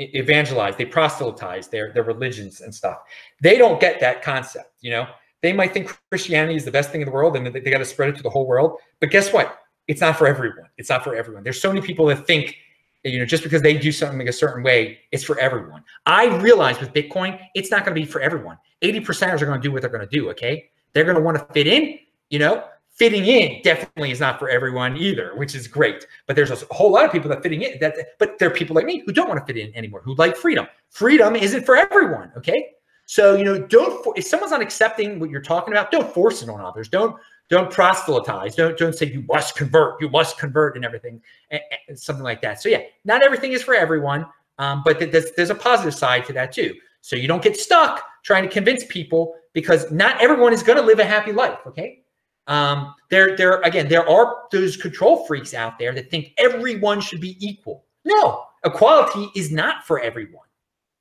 evangelized, 0.00 0.78
they 0.78 0.84
proselytize 0.84 1.68
their 1.68 1.92
their 1.92 2.02
religions 2.02 2.60
and 2.60 2.74
stuff. 2.74 2.98
They 3.40 3.56
don't 3.56 3.80
get 3.80 4.00
that 4.00 4.22
concept. 4.22 4.72
You 4.80 4.90
know, 4.90 5.06
they 5.42 5.52
might 5.52 5.72
think 5.72 5.96
Christianity 6.10 6.56
is 6.56 6.64
the 6.64 6.70
best 6.70 6.90
thing 6.90 7.00
in 7.00 7.06
the 7.06 7.12
world 7.12 7.36
and 7.36 7.46
they, 7.46 7.60
they 7.60 7.70
got 7.70 7.78
to 7.78 7.84
spread 7.84 8.10
it 8.10 8.16
to 8.16 8.22
the 8.22 8.30
whole 8.30 8.46
world. 8.46 8.78
But 9.00 9.10
guess 9.10 9.32
what? 9.32 9.58
It's 9.88 10.00
not 10.00 10.16
for 10.16 10.26
everyone. 10.26 10.68
It's 10.78 10.88
not 10.88 11.04
for 11.04 11.14
everyone. 11.14 11.42
There's 11.42 11.60
so 11.60 11.68
many 11.68 11.84
people 11.84 12.06
that 12.06 12.26
think 12.26 12.56
you 13.04 13.18
know, 13.18 13.24
just 13.24 13.42
because 13.42 13.62
they 13.62 13.76
do 13.76 13.90
something 13.90 14.28
a 14.28 14.32
certain 14.32 14.62
way, 14.62 15.00
it's 15.10 15.24
for 15.24 15.38
everyone. 15.38 15.82
I 16.06 16.26
realize 16.36 16.78
with 16.78 16.92
Bitcoin, 16.92 17.38
it's 17.54 17.70
not 17.70 17.84
going 17.84 17.94
to 17.94 18.00
be 18.00 18.06
for 18.06 18.20
everyone. 18.20 18.58
80 18.80 19.00
percenters 19.00 19.42
are 19.42 19.46
going 19.46 19.60
to 19.60 19.66
do 19.66 19.72
what 19.72 19.82
they're 19.82 19.90
going 19.90 20.08
to 20.08 20.16
do. 20.16 20.30
Okay. 20.30 20.70
They're 20.92 21.04
going 21.04 21.16
to 21.16 21.22
want 21.22 21.36
to 21.36 21.44
fit 21.52 21.66
in, 21.66 21.98
you 22.30 22.38
know, 22.38 22.64
fitting 22.90 23.24
in 23.24 23.60
definitely 23.62 24.10
is 24.10 24.20
not 24.20 24.38
for 24.38 24.48
everyone 24.48 24.96
either, 24.96 25.34
which 25.36 25.54
is 25.54 25.66
great. 25.66 26.06
But 26.26 26.36
there's 26.36 26.50
a 26.50 26.56
whole 26.70 26.92
lot 26.92 27.04
of 27.04 27.10
people 27.10 27.28
that 27.30 27.42
fitting 27.42 27.62
in 27.62 27.78
that, 27.80 27.96
but 28.18 28.38
there 28.38 28.48
are 28.48 28.54
people 28.54 28.76
like 28.76 28.84
me 28.84 29.02
who 29.04 29.12
don't 29.12 29.28
want 29.28 29.40
to 29.40 29.46
fit 29.46 29.60
in 29.60 29.74
anymore, 29.74 30.02
who 30.04 30.14
like 30.16 30.36
freedom. 30.36 30.68
Freedom 30.90 31.34
isn't 31.34 31.64
for 31.64 31.76
everyone. 31.76 32.30
Okay. 32.36 32.72
So, 33.12 33.36
you 33.36 33.44
know, 33.44 33.58
don't, 33.58 34.06
if 34.16 34.24
someone's 34.24 34.52
not 34.52 34.62
accepting 34.62 35.20
what 35.20 35.28
you're 35.28 35.42
talking 35.42 35.74
about, 35.74 35.90
don't 35.90 36.10
force 36.14 36.42
it 36.42 36.48
on 36.48 36.62
others. 36.62 36.88
Don't, 36.88 37.14
don't 37.50 37.70
proselytize. 37.70 38.54
Don't 38.54 38.78
don't 38.78 38.94
say 38.94 39.04
you 39.04 39.22
must 39.28 39.54
convert. 39.54 40.00
You 40.00 40.08
must 40.08 40.38
convert 40.38 40.76
and 40.76 40.84
everything, 40.86 41.20
and, 41.50 41.60
and 41.88 42.00
something 42.00 42.24
like 42.24 42.40
that. 42.40 42.62
So 42.62 42.70
yeah, 42.70 42.80
not 43.04 43.22
everything 43.22 43.52
is 43.52 43.62
for 43.62 43.74
everyone, 43.74 44.24
um, 44.56 44.80
but 44.82 44.98
there's 44.98 45.30
there's 45.32 45.50
a 45.50 45.54
positive 45.54 45.92
side 45.92 46.24
to 46.24 46.32
that 46.32 46.52
too. 46.52 46.74
So 47.02 47.14
you 47.14 47.28
don't 47.28 47.42
get 47.42 47.58
stuck 47.58 48.02
trying 48.24 48.44
to 48.44 48.48
convince 48.48 48.86
people 48.86 49.34
because 49.52 49.90
not 49.92 50.18
everyone 50.22 50.54
is 50.54 50.62
going 50.62 50.78
to 50.78 50.84
live 50.84 50.98
a 50.98 51.04
happy 51.04 51.32
life. 51.32 51.58
Okay. 51.66 52.04
Um, 52.46 52.94
there, 53.10 53.36
there 53.36 53.60
again, 53.60 53.88
there 53.88 54.08
are 54.08 54.44
those 54.50 54.74
control 54.78 55.26
freaks 55.26 55.52
out 55.52 55.78
there 55.78 55.92
that 55.92 56.10
think 56.10 56.32
everyone 56.38 57.02
should 57.02 57.20
be 57.20 57.36
equal. 57.46 57.84
No, 58.06 58.44
equality 58.64 59.30
is 59.38 59.52
not 59.52 59.86
for 59.86 60.00
everyone. 60.00 60.46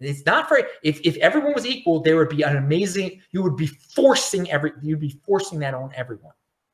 It's 0.02 0.26
not 0.26 0.48
for 0.48 0.60
if 0.84 1.00
if 1.02 1.16
everyone 1.18 1.54
was 1.54 1.66
equal, 1.66 2.02
there 2.02 2.18
would 2.18 2.30
be 2.30 2.42
an 2.42 2.58
amazing. 2.58 3.22
You 3.32 3.44
would 3.44 3.56
be 3.56 3.68
forcing 3.68 4.50
every. 4.52 4.74
You'd 4.82 5.00
be 5.00 5.20
forcing 5.26 5.60
that 5.60 5.74
on 5.74 5.92
everyone 5.96 6.34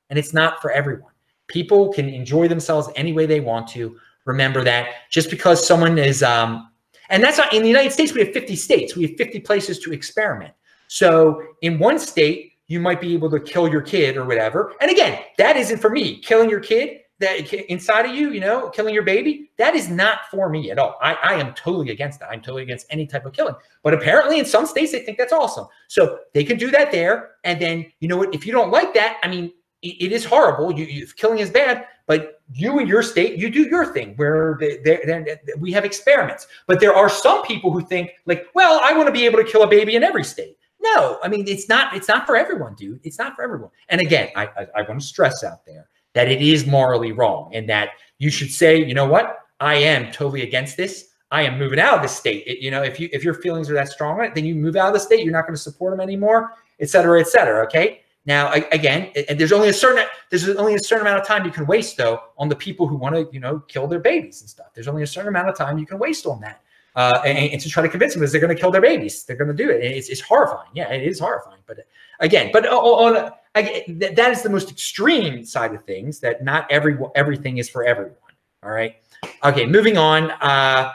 and 0.09 0.17
it's 0.17 0.33
not 0.33 0.61
for 0.61 0.71
everyone. 0.71 1.11
People 1.47 1.91
can 1.93 2.09
enjoy 2.09 2.47
themselves 2.47 2.89
any 2.95 3.13
way 3.13 3.25
they 3.25 3.39
want 3.39 3.67
to. 3.69 3.97
Remember 4.25 4.63
that 4.63 4.89
just 5.09 5.29
because 5.29 5.65
someone 5.65 5.97
is, 5.97 6.21
um, 6.21 6.69
and 7.09 7.23
that's 7.23 7.37
not 7.37 7.53
in 7.53 7.61
the 7.61 7.69
United 7.69 7.93
States, 7.93 8.13
we 8.13 8.21
have 8.21 8.33
50 8.33 8.55
states, 8.55 8.95
we 8.95 9.03
have 9.03 9.15
50 9.17 9.39
places 9.41 9.79
to 9.79 9.93
experiment. 9.93 10.53
So 10.89 11.41
in 11.61 11.79
one 11.79 11.99
state, 11.99 12.53
you 12.67 12.81
might 12.81 12.99
be 12.99 13.13
able 13.13 13.29
to 13.31 13.39
kill 13.39 13.69
your 13.69 13.81
kid 13.81 14.17
or 14.17 14.25
whatever. 14.25 14.73
And 14.81 14.91
again, 14.91 15.21
that 15.37 15.55
isn't 15.55 15.79
for 15.79 15.89
me. 15.89 16.19
Killing 16.19 16.49
your 16.49 16.59
kid 16.59 16.99
that 17.19 17.51
inside 17.71 18.05
of 18.05 18.15
you, 18.15 18.31
you 18.31 18.39
know, 18.39 18.69
killing 18.69 18.93
your 18.93 19.03
baby, 19.03 19.49
that 19.57 19.75
is 19.75 19.89
not 19.89 20.29
for 20.29 20.49
me 20.49 20.69
at 20.69 20.77
all. 20.77 20.97
I, 21.01 21.15
I 21.15 21.33
am 21.33 21.53
totally 21.53 21.89
against 21.89 22.19
that. 22.19 22.29
I'm 22.29 22.41
totally 22.41 22.63
against 22.63 22.85
any 22.89 23.07
type 23.07 23.25
of 23.25 23.33
killing. 23.33 23.55
But 23.83 23.93
apparently 23.93 24.39
in 24.39 24.45
some 24.45 24.65
states, 24.65 24.91
they 24.91 24.99
think 24.99 25.17
that's 25.17 25.33
awesome. 25.33 25.67
So 25.87 26.19
they 26.33 26.43
can 26.43 26.57
do 26.57 26.69
that 26.71 26.91
there. 26.91 27.31
And 27.43 27.59
then, 27.59 27.91
you 27.99 28.07
know 28.07 28.17
what, 28.17 28.35
if 28.35 28.45
you 28.45 28.51
don't 28.51 28.71
like 28.71 28.93
that, 28.93 29.17
I 29.23 29.27
mean, 29.27 29.51
it 29.81 30.11
is 30.11 30.25
horrible. 30.25 30.71
You, 30.71 30.85
you, 30.85 31.07
killing 31.15 31.39
is 31.39 31.49
bad, 31.49 31.85
but 32.07 32.41
you 32.51 32.79
in 32.79 32.87
your 32.87 33.03
state, 33.03 33.37
you 33.37 33.49
do 33.49 33.63
your 33.63 33.85
thing. 33.93 34.15
Where 34.15 34.57
they, 34.59 34.77
they, 34.77 34.97
they, 35.05 35.37
we 35.59 35.71
have 35.71 35.85
experiments, 35.85 36.47
but 36.65 36.79
there 36.79 36.95
are 36.95 37.09
some 37.09 37.43
people 37.43 37.71
who 37.71 37.81
think 37.81 38.11
like, 38.25 38.47
well, 38.55 38.79
I 38.83 38.93
want 38.93 39.07
to 39.07 39.11
be 39.11 39.25
able 39.25 39.37
to 39.37 39.43
kill 39.43 39.63
a 39.63 39.67
baby 39.67 39.95
in 39.95 40.03
every 40.03 40.23
state. 40.23 40.57
No, 40.81 41.19
I 41.23 41.27
mean 41.27 41.47
it's 41.47 41.69
not. 41.69 41.95
It's 41.95 42.07
not 42.07 42.25
for 42.25 42.35
everyone, 42.35 42.75
dude. 42.75 42.99
It's 43.03 43.19
not 43.19 43.35
for 43.35 43.43
everyone. 43.43 43.69
And 43.89 44.01
again, 44.01 44.29
I, 44.35 44.45
I, 44.45 44.67
I 44.77 44.81
want 44.83 45.01
to 45.01 45.05
stress 45.05 45.43
out 45.43 45.65
there 45.65 45.87
that 46.17 46.27
it 46.27 46.41
is 46.41 46.65
morally 46.65 47.11
wrong, 47.11 47.51
and 47.53 47.69
that 47.69 47.89
you 48.17 48.31
should 48.31 48.51
say, 48.51 48.83
you 48.83 48.95
know 48.95 49.07
what, 49.07 49.39
I 49.59 49.75
am 49.75 50.11
totally 50.11 50.41
against 50.41 50.75
this. 50.75 51.09
I 51.29 51.43
am 51.43 51.59
moving 51.59 51.79
out 51.79 51.95
of 51.95 52.01
the 52.01 52.07
state. 52.07 52.43
It, 52.47 52.59
you 52.59 52.71
know, 52.71 52.81
if 52.81 52.99
you 52.99 53.07
if 53.11 53.23
your 53.23 53.35
feelings 53.35 53.69
are 53.69 53.75
that 53.75 53.89
strong, 53.89 54.27
then 54.33 54.43
you 54.43 54.55
move 54.55 54.75
out 54.75 54.87
of 54.87 54.93
the 54.93 54.99
state. 54.99 55.23
You're 55.23 55.33
not 55.33 55.43
going 55.43 55.55
to 55.55 55.61
support 55.61 55.93
them 55.93 55.99
anymore, 55.99 56.53
et 56.79 56.89
cetera, 56.89 57.19
et 57.19 57.27
cetera. 57.27 57.63
Okay. 57.65 58.01
Now, 58.25 58.51
again, 58.73 59.11
and 59.29 59.39
there's 59.39 59.53
only 59.53 59.69
a 59.69 59.73
certain 59.73 60.05
there's 60.29 60.49
only 60.49 60.75
a 60.75 60.79
certain 60.79 61.05
amount 61.05 61.21
of 61.21 61.27
time 61.27 61.45
you 61.45 61.51
can 61.51 61.65
waste 61.65 61.97
though 61.97 62.19
on 62.37 62.49
the 62.49 62.55
people 62.55 62.87
who 62.87 62.95
want 62.95 63.15
to 63.15 63.29
you 63.31 63.39
know 63.39 63.59
kill 63.67 63.87
their 63.87 63.99
babies 63.99 64.41
and 64.41 64.49
stuff. 64.49 64.67
There's 64.73 64.87
only 64.87 65.03
a 65.03 65.07
certain 65.07 65.29
amount 65.29 65.49
of 65.49 65.55
time 65.55 65.77
you 65.77 65.85
can 65.85 65.99
waste 65.99 66.25
on 66.25 66.41
that, 66.41 66.61
uh, 66.97 67.21
and, 67.23 67.51
and, 67.51 67.61
to 67.61 67.69
try 67.69 67.83
to 67.83 67.87
convince 67.87 68.15
them 68.15 68.23
is 68.23 68.31
they're 68.31 68.41
going 68.41 68.53
to 68.53 68.59
kill 68.59 68.71
their 68.71 68.81
babies. 68.81 69.23
They're 69.23 69.37
going 69.37 69.49
to 69.49 69.53
do 69.53 69.69
it. 69.69 69.83
It's, 69.83 70.09
it's 70.09 70.19
horrifying. 70.19 70.69
Yeah, 70.73 70.91
it 70.91 71.07
is 71.07 71.19
horrifying. 71.19 71.59
But 71.67 71.85
again, 72.19 72.49
but 72.51 72.65
on, 72.65 73.31
that 73.53 74.31
is 74.31 74.41
the 74.41 74.49
most 74.49 74.71
extreme 74.71 75.45
side 75.45 75.75
of 75.75 75.85
things. 75.85 76.19
That 76.19 76.43
not 76.43 76.65
every 76.71 76.97
everything 77.15 77.59
is 77.59 77.69
for 77.69 77.85
everyone. 77.85 78.15
All 78.63 78.71
right. 78.71 78.95
Okay, 79.43 79.67
moving 79.67 79.95
on. 79.95 80.31
Uh, 80.31 80.91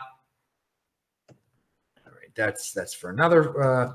all 1.31 2.13
right, 2.13 2.35
that's 2.35 2.73
that's 2.73 2.93
for 2.93 3.11
another. 3.11 3.63
Uh, 3.63 3.93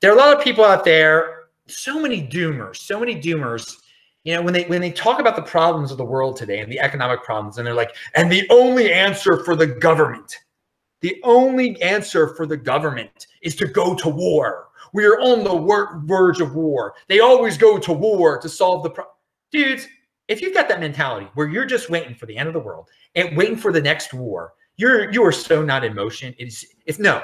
there 0.00 0.12
are 0.12 0.14
a 0.14 0.18
lot 0.18 0.36
of 0.36 0.42
people 0.42 0.64
out 0.64 0.84
there 0.84 1.48
so 1.66 2.00
many 2.00 2.22
doomers, 2.26 2.76
so 2.76 3.00
many 3.00 3.20
doomers. 3.20 3.78
You 4.22 4.34
know, 4.34 4.42
when 4.42 4.54
they 4.54 4.64
when 4.64 4.80
they 4.80 4.92
talk 4.92 5.18
about 5.18 5.34
the 5.34 5.42
problems 5.42 5.90
of 5.90 5.98
the 5.98 6.04
world 6.04 6.36
today 6.36 6.60
and 6.60 6.70
the 6.70 6.78
economic 6.78 7.24
problems, 7.24 7.58
and 7.58 7.66
they're 7.66 7.74
like, 7.74 7.96
and 8.14 8.30
the 8.30 8.46
only 8.50 8.92
answer 8.92 9.42
for 9.44 9.56
the 9.56 9.66
government, 9.66 10.38
the 11.00 11.20
only 11.22 11.80
answer 11.82 12.34
for 12.34 12.46
the 12.46 12.56
government 12.56 13.26
is 13.42 13.54
to 13.56 13.66
go 13.66 13.94
to 13.94 14.08
war. 14.08 14.68
We 14.92 15.04
are 15.04 15.20
on 15.20 15.44
the 15.44 16.02
verge 16.04 16.40
of 16.40 16.54
war. 16.54 16.94
They 17.08 17.20
always 17.20 17.58
go 17.58 17.78
to 17.78 17.92
war 17.92 18.38
to 18.40 18.48
solve 18.48 18.82
the 18.82 18.90
problem. 18.90 19.14
Dudes, 19.52 19.86
if 20.28 20.42
you've 20.42 20.54
got 20.54 20.68
that 20.68 20.80
mentality 20.80 21.28
where 21.34 21.48
you're 21.48 21.66
just 21.66 21.90
waiting 21.90 22.14
for 22.14 22.26
the 22.26 22.36
end 22.36 22.48
of 22.48 22.54
the 22.54 22.60
world 22.60 22.88
and 23.14 23.36
waiting 23.36 23.56
for 23.56 23.72
the 23.72 23.80
next 23.80 24.12
war, 24.12 24.54
you're 24.76 25.10
you 25.10 25.24
are 25.24 25.32
so 25.32 25.62
not 25.62 25.84
in 25.84 25.94
motion. 25.94 26.34
It's 26.38 26.64
no, 26.98 27.22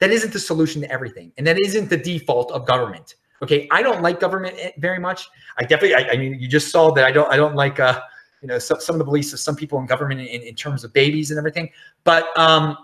that 0.00 0.10
isn't 0.10 0.32
the 0.32 0.38
solution 0.38 0.80
to 0.82 0.90
everything, 0.90 1.32
and 1.38 1.46
that 1.46 1.58
isn't 1.58 1.88
the 1.88 1.96
default 1.96 2.50
of 2.52 2.66
government. 2.66 3.14
Okay, 3.42 3.68
I 3.70 3.82
don't 3.82 4.02
like 4.02 4.18
government 4.18 4.56
eh, 4.58 4.72
very 4.78 4.98
much. 4.98 5.28
I 5.58 5.64
definitely, 5.64 5.94
I, 5.94 6.12
I 6.12 6.16
mean, 6.16 6.40
you 6.40 6.48
just 6.48 6.70
saw 6.70 6.90
that 6.92 7.04
I 7.04 7.12
don't, 7.12 7.32
I 7.32 7.36
don't 7.36 7.54
like, 7.54 7.78
uh, 7.78 8.00
you 8.42 8.48
know, 8.48 8.58
some, 8.58 8.80
some 8.80 8.96
of 8.96 8.98
the 8.98 9.04
beliefs 9.04 9.32
of 9.32 9.38
some 9.38 9.54
people 9.54 9.78
in 9.78 9.86
government 9.86 10.20
in, 10.20 10.42
in 10.42 10.54
terms 10.56 10.82
of 10.82 10.92
babies 10.92 11.30
and 11.30 11.38
everything. 11.38 11.70
But 12.02 12.36
um, 12.36 12.76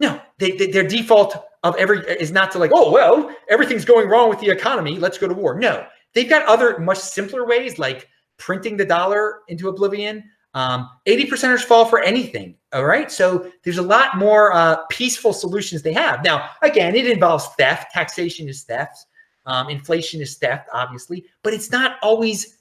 no, 0.00 0.20
they, 0.38 0.52
they, 0.52 0.70
their 0.70 0.86
default 0.86 1.36
of 1.62 1.76
every 1.76 2.00
is 2.08 2.32
not 2.32 2.50
to 2.52 2.58
like, 2.58 2.72
oh 2.74 2.90
well, 2.90 3.34
everything's 3.48 3.84
going 3.84 4.08
wrong 4.08 4.28
with 4.28 4.40
the 4.40 4.48
economy. 4.48 4.98
Let's 4.98 5.18
go 5.18 5.28
to 5.28 5.34
war. 5.34 5.58
No, 5.58 5.86
they've 6.14 6.28
got 6.28 6.46
other 6.46 6.78
much 6.78 6.98
simpler 6.98 7.46
ways 7.46 7.78
like 7.78 8.08
printing 8.38 8.76
the 8.76 8.84
dollar 8.84 9.40
into 9.48 9.68
oblivion. 9.68 10.24
Um, 10.54 10.90
80 11.06 11.30
percenters 11.30 11.60
fall 11.62 11.84
for 11.84 12.00
anything. 12.00 12.56
All 12.72 12.84
right. 12.84 13.10
So 13.10 13.50
there's 13.62 13.78
a 13.78 13.82
lot 13.82 14.16
more 14.16 14.52
uh, 14.52 14.78
peaceful 14.90 15.32
solutions 15.32 15.82
they 15.82 15.92
have. 15.92 16.24
Now, 16.24 16.50
again, 16.62 16.96
it 16.96 17.06
involves 17.06 17.46
theft. 17.58 17.92
Taxation 17.92 18.48
is 18.48 18.64
theft. 18.64 19.06
Um, 19.46 19.68
inflation 19.70 20.20
is 20.20 20.36
theft, 20.36 20.68
obviously, 20.72 21.24
but 21.42 21.54
it's 21.54 21.70
not 21.70 21.96
always, 22.02 22.58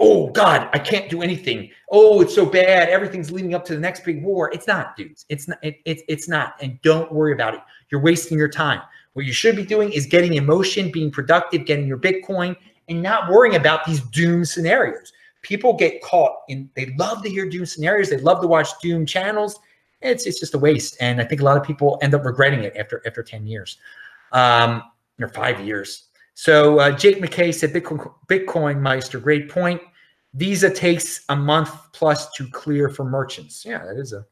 oh 0.00 0.28
God, 0.30 0.68
I 0.72 0.78
can't 0.78 1.08
do 1.10 1.22
anything. 1.22 1.70
Oh, 1.90 2.20
it's 2.20 2.34
so 2.34 2.46
bad. 2.46 2.88
Everything's 2.88 3.30
leading 3.30 3.54
up 3.54 3.64
to 3.66 3.74
the 3.74 3.80
next 3.80 4.04
big 4.04 4.22
war. 4.22 4.50
It's 4.52 4.66
not, 4.66 4.96
dudes. 4.96 5.26
It's 5.28 5.46
not. 5.46 5.58
It, 5.62 5.76
it, 5.84 6.00
it's 6.08 6.28
not. 6.28 6.54
And 6.60 6.80
don't 6.82 7.12
worry 7.12 7.32
about 7.32 7.54
it. 7.54 7.60
You're 7.90 8.00
wasting 8.00 8.38
your 8.38 8.48
time. 8.48 8.80
What 9.12 9.26
you 9.26 9.32
should 9.32 9.56
be 9.56 9.64
doing 9.64 9.92
is 9.92 10.06
getting 10.06 10.34
emotion, 10.34 10.90
being 10.90 11.10
productive, 11.10 11.66
getting 11.66 11.86
your 11.86 11.98
Bitcoin, 11.98 12.56
and 12.88 13.02
not 13.02 13.30
worrying 13.30 13.56
about 13.56 13.84
these 13.84 14.00
doom 14.00 14.44
scenarios. 14.44 15.12
People 15.42 15.74
get 15.74 16.02
caught 16.02 16.36
in. 16.48 16.70
They 16.74 16.94
love 16.98 17.22
to 17.22 17.30
hear 17.30 17.48
doom 17.48 17.66
scenarios. 17.66 18.10
They 18.10 18.18
love 18.18 18.40
to 18.40 18.46
watch 18.46 18.68
doom 18.80 19.04
channels. 19.04 19.58
It's 20.00 20.26
it's 20.26 20.40
just 20.40 20.54
a 20.54 20.58
waste, 20.58 20.96
and 21.00 21.20
I 21.20 21.24
think 21.24 21.42
a 21.42 21.44
lot 21.44 21.58
of 21.58 21.62
people 21.62 21.98
end 22.02 22.14
up 22.14 22.24
regretting 22.24 22.64
it 22.64 22.74
after 22.76 23.02
after 23.06 23.22
ten 23.22 23.46
years. 23.46 23.76
Um, 24.32 24.82
or 25.20 25.28
five 25.28 25.60
years. 25.60 26.04
So 26.34 26.78
uh, 26.78 26.90
Jake 26.92 27.20
McKay 27.20 27.54
said, 27.54 27.72
Bitcoin, 27.72 28.12
Bitcoin 28.26 28.80
Meister, 28.80 29.18
great 29.20 29.48
point. 29.48 29.80
Visa 30.34 30.70
takes 30.70 31.24
a 31.28 31.36
month 31.36 31.70
plus 31.92 32.30
to 32.32 32.48
clear 32.50 32.88
for 32.88 33.04
merchants. 33.04 33.64
Yeah, 33.64 33.84
that 33.84 33.96
is 33.96 34.12
a 34.12 34.24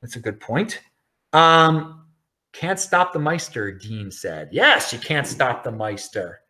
that's 0.00 0.16
a 0.16 0.20
good 0.20 0.40
point. 0.40 0.80
Um, 1.32 2.06
can't 2.52 2.78
stop 2.78 3.12
the 3.12 3.18
Meister, 3.18 3.72
Dean 3.72 4.10
said. 4.10 4.48
Yes, 4.52 4.92
you 4.92 4.98
can't 4.98 5.26
stop 5.26 5.64
the 5.64 5.72
Meister. 5.72 6.40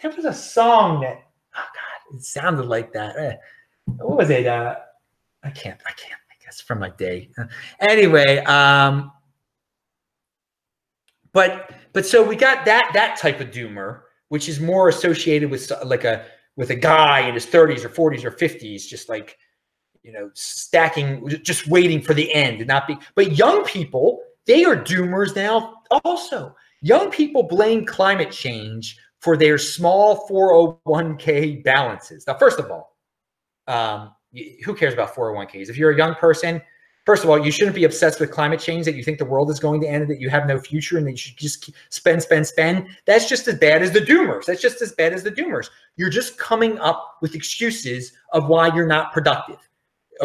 there 0.00 0.10
was 0.12 0.24
a 0.24 0.32
song 0.32 1.00
that 1.02 1.22
oh 1.56 1.64
god, 1.74 2.16
it 2.16 2.22
sounded 2.22 2.66
like 2.66 2.92
that. 2.92 3.16
Eh, 3.16 3.36
what 3.98 4.18
was 4.18 4.30
it? 4.30 4.46
Uh, 4.46 4.76
I 5.42 5.50
can't. 5.50 5.80
I 5.86 5.92
can't. 5.92 6.20
I 6.30 6.44
guess 6.44 6.60
from 6.60 6.78
my 6.78 6.90
day. 6.90 7.30
Uh, 7.36 7.44
anyway, 7.80 8.38
um, 8.44 9.12
but 11.32 11.72
but 11.92 12.06
so 12.06 12.22
we 12.22 12.36
got 12.36 12.64
that 12.66 12.90
that 12.94 13.16
type 13.16 13.40
of 13.40 13.50
doomer, 13.50 14.02
which 14.28 14.48
is 14.48 14.60
more 14.60 14.88
associated 14.88 15.50
with 15.50 15.70
like 15.84 16.04
a 16.04 16.24
with 16.56 16.70
a 16.70 16.74
guy 16.74 17.20
in 17.20 17.34
his 17.34 17.46
30s 17.46 17.84
or 17.84 17.88
40s 17.88 18.24
or 18.24 18.30
50s, 18.30 18.86
just 18.86 19.08
like 19.08 19.38
you 20.02 20.12
know, 20.12 20.30
stacking, 20.34 21.28
just 21.42 21.68
waiting 21.68 22.00
for 22.02 22.14
the 22.14 22.32
end 22.34 22.58
and 22.58 22.68
not 22.68 22.86
be. 22.86 22.96
But 23.14 23.36
young 23.36 23.64
people, 23.64 24.20
they 24.46 24.64
are 24.64 24.76
doomers 24.76 25.34
now. 25.36 25.74
Also, 26.04 26.54
young 26.80 27.10
people 27.10 27.44
blame 27.44 27.86
climate 27.86 28.30
change 28.30 28.98
for 29.20 29.36
their 29.36 29.58
small 29.58 30.28
401k 30.28 31.62
balances. 31.62 32.24
Now, 32.26 32.34
first 32.34 32.58
of 32.58 32.70
all, 32.70 32.96
um, 33.68 34.12
who 34.64 34.74
cares 34.74 34.92
about 34.92 35.14
401ks? 35.14 35.68
If 35.68 35.76
you're 35.76 35.92
a 35.92 35.96
young 35.96 36.14
person, 36.16 36.60
first 37.04 37.24
of 37.24 37.30
all, 37.30 37.38
you 37.38 37.50
shouldn't 37.50 37.74
be 37.74 37.84
obsessed 37.84 38.20
with 38.20 38.30
climate 38.30 38.60
change 38.60 38.84
that 38.84 38.94
you 38.94 39.02
think 39.02 39.18
the 39.18 39.24
world 39.24 39.50
is 39.50 39.60
going 39.60 39.80
to 39.80 39.88
end, 39.88 40.08
that 40.08 40.20
you 40.20 40.30
have 40.30 40.46
no 40.46 40.58
future, 40.58 40.98
and 40.98 41.06
that 41.06 41.12
you 41.12 41.16
should 41.16 41.36
just 41.36 41.70
spend, 41.90 42.22
spend, 42.22 42.46
spend. 42.46 42.86
That's 43.06 43.28
just 43.28 43.48
as 43.48 43.58
bad 43.58 43.82
as 43.82 43.92
the 43.92 44.00
doomers. 44.00 44.44
That's 44.46 44.62
just 44.62 44.82
as 44.82 44.92
bad 44.92 45.12
as 45.12 45.22
the 45.22 45.30
doomers. 45.30 45.68
You're 45.96 46.10
just 46.10 46.38
coming 46.38 46.78
up 46.78 47.18
with 47.20 47.34
excuses 47.34 48.12
of 48.32 48.48
why 48.48 48.74
you're 48.74 48.86
not 48.86 49.12
productive, 49.12 49.58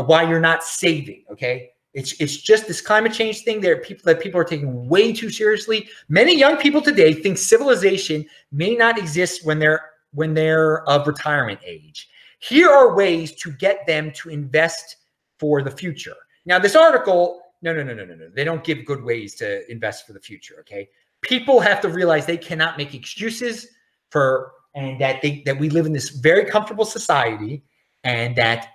why 0.06 0.28
you're 0.28 0.40
not 0.40 0.64
saving. 0.64 1.24
Okay. 1.32 1.72
It's, 1.94 2.20
it's 2.22 2.38
just 2.38 2.68
this 2.68 2.80
climate 2.80 3.12
change 3.12 3.42
thing 3.42 3.60
there 3.60 3.78
people 3.78 4.04
that 4.06 4.22
people 4.22 4.40
are 4.40 4.44
taking 4.44 4.88
way 4.88 5.12
too 5.12 5.32
seriously. 5.32 5.90
Many 6.10 6.38
young 6.38 6.58
people 6.58 6.80
today 6.80 7.12
think 7.12 7.40
civilization 7.40 8.24
may 8.52 8.76
not 8.76 9.00
exist 9.00 9.44
when 9.46 9.58
they're 9.58 9.82
when 10.14 10.36
they're 10.36 10.88
of 10.88 11.08
retirement 11.08 11.60
age. 11.66 12.08
Here 12.40 12.70
are 12.70 12.96
ways 12.96 13.34
to 13.42 13.52
get 13.52 13.88
them 13.88 14.12
to 14.12 14.30
invest 14.30 14.98
for 15.40 15.64
the 15.64 15.72
future. 15.72 16.16
Now, 16.48 16.58
this 16.58 16.76
article, 16.76 17.42
no, 17.62 17.74
no, 17.74 17.84
no, 17.84 17.94
no, 17.94 18.06
no, 18.06 18.16
no. 18.16 18.30
They 18.34 18.44
don't 18.44 18.64
give 18.64 18.86
good 18.86 19.04
ways 19.04 19.36
to 19.36 19.70
invest 19.72 20.08
for 20.08 20.14
the 20.14 20.20
future. 20.20 20.56
Okay. 20.62 20.90
People 21.22 21.60
have 21.60 21.82
to 21.82 21.90
realize 21.90 22.26
they 22.26 22.38
cannot 22.38 22.78
make 22.78 22.96
excuses 22.96 23.68
for 24.10 24.54
and 24.74 25.00
that 25.00 25.22
they 25.22 25.44
that 25.46 25.60
we 25.60 25.70
live 25.70 25.86
in 25.86 25.94
this 25.94 26.10
very 26.10 26.46
comfortable 26.46 26.86
society 26.86 27.64
and 28.04 28.36
that 28.36 28.68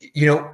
you 0.00 0.26
know 0.26 0.52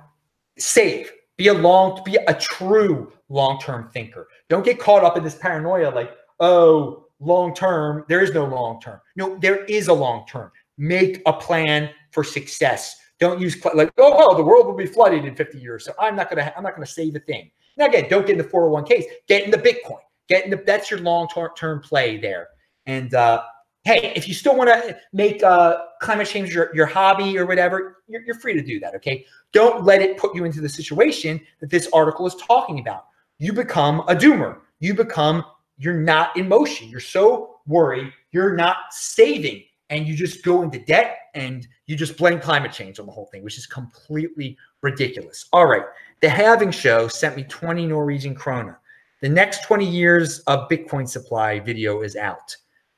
save 0.58 1.10
be 1.36 1.48
a 1.48 1.54
long, 1.54 2.00
be 2.04 2.16
a 2.16 2.34
true 2.34 3.12
long-term 3.28 3.90
thinker. 3.92 4.28
Don't 4.48 4.64
get 4.64 4.78
caught 4.78 5.04
up 5.04 5.16
in 5.16 5.24
this 5.24 5.34
paranoia 5.34 5.90
like, 5.90 6.12
oh, 6.40 7.06
long 7.20 7.54
term, 7.54 8.04
there 8.08 8.22
is 8.22 8.32
no 8.32 8.44
long 8.44 8.80
term. 8.80 9.00
No, 9.16 9.38
there 9.38 9.64
is 9.64 9.88
a 9.88 9.92
long 9.92 10.26
term. 10.26 10.50
Make 10.78 11.22
a 11.26 11.32
plan 11.32 11.90
for 12.10 12.24
success. 12.24 12.96
Don't 13.18 13.40
use 13.40 13.62
like, 13.74 13.92
oh, 13.98 14.16
well, 14.16 14.34
the 14.34 14.42
world 14.42 14.66
will 14.66 14.74
be 14.74 14.86
flooded 14.86 15.24
in 15.24 15.34
50 15.34 15.58
years, 15.58 15.84
so 15.84 15.92
I'm 15.98 16.16
not 16.16 16.28
gonna, 16.28 16.52
I'm 16.56 16.62
not 16.62 16.74
gonna 16.74 16.86
save 16.86 17.16
a 17.16 17.20
thing. 17.20 17.50
Now 17.76 17.86
again, 17.86 18.06
don't 18.08 18.26
get 18.26 18.32
in 18.32 18.38
the 18.38 18.44
401ks. 18.44 19.04
Get 19.26 19.44
in 19.44 19.50
the 19.50 19.58
Bitcoin. 19.58 20.00
Get 20.28 20.44
in 20.44 20.50
the, 20.50 20.56
that's 20.56 20.90
your 20.90 21.00
long-term 21.00 21.80
play 21.80 22.18
there. 22.18 22.48
And 22.86 23.14
uh, 23.14 23.42
hey, 23.84 24.12
if 24.16 24.26
you 24.26 24.34
still 24.34 24.56
want 24.56 24.68
to 24.68 24.96
make 25.12 25.42
uh, 25.42 25.78
climate 26.00 26.26
change 26.26 26.54
your, 26.54 26.74
your 26.74 26.86
hobby 26.86 27.38
or 27.38 27.46
whatever, 27.46 27.98
you're, 28.08 28.22
you're 28.22 28.38
free 28.38 28.54
to 28.54 28.62
do 28.62 28.80
that. 28.80 28.94
Okay. 28.96 29.24
Don't 29.52 29.84
let 29.84 30.02
it 30.02 30.16
put 30.16 30.34
you 30.34 30.44
into 30.44 30.60
the 30.60 30.68
situation 30.68 31.40
that 31.60 31.70
this 31.70 31.88
article 31.92 32.26
is 32.26 32.34
talking 32.36 32.80
about. 32.80 33.06
You 33.38 33.52
become 33.52 34.00
a 34.00 34.14
doomer. 34.14 34.58
You 34.80 34.94
become, 34.94 35.44
you're 35.78 36.00
not 36.00 36.36
in 36.36 36.48
motion. 36.48 36.88
You're 36.88 37.00
so 37.00 37.56
worried, 37.66 38.12
you're 38.32 38.54
not 38.54 38.76
saving, 38.90 39.64
and 39.90 40.06
you 40.06 40.14
just 40.14 40.44
go 40.44 40.62
into 40.62 40.78
debt 40.80 41.18
and 41.34 41.66
you 41.86 41.96
just 41.96 42.16
blame 42.16 42.40
climate 42.40 42.72
change 42.72 42.98
on 42.98 43.06
the 43.06 43.12
whole 43.12 43.26
thing, 43.26 43.44
which 43.44 43.58
is 43.58 43.66
completely 43.66 44.56
ridiculous. 44.82 45.46
All 45.52 45.66
right. 45.66 45.84
The 46.20 46.28
Halving 46.28 46.70
Show 46.70 47.08
sent 47.08 47.36
me 47.36 47.44
20 47.44 47.86
Norwegian 47.86 48.34
krona. 48.34 48.76
The 49.20 49.28
next 49.28 49.64
20 49.64 49.88
years 49.88 50.40
of 50.40 50.68
Bitcoin 50.68 51.08
supply 51.08 51.60
video 51.60 52.02
is 52.02 52.16
out. 52.16 52.56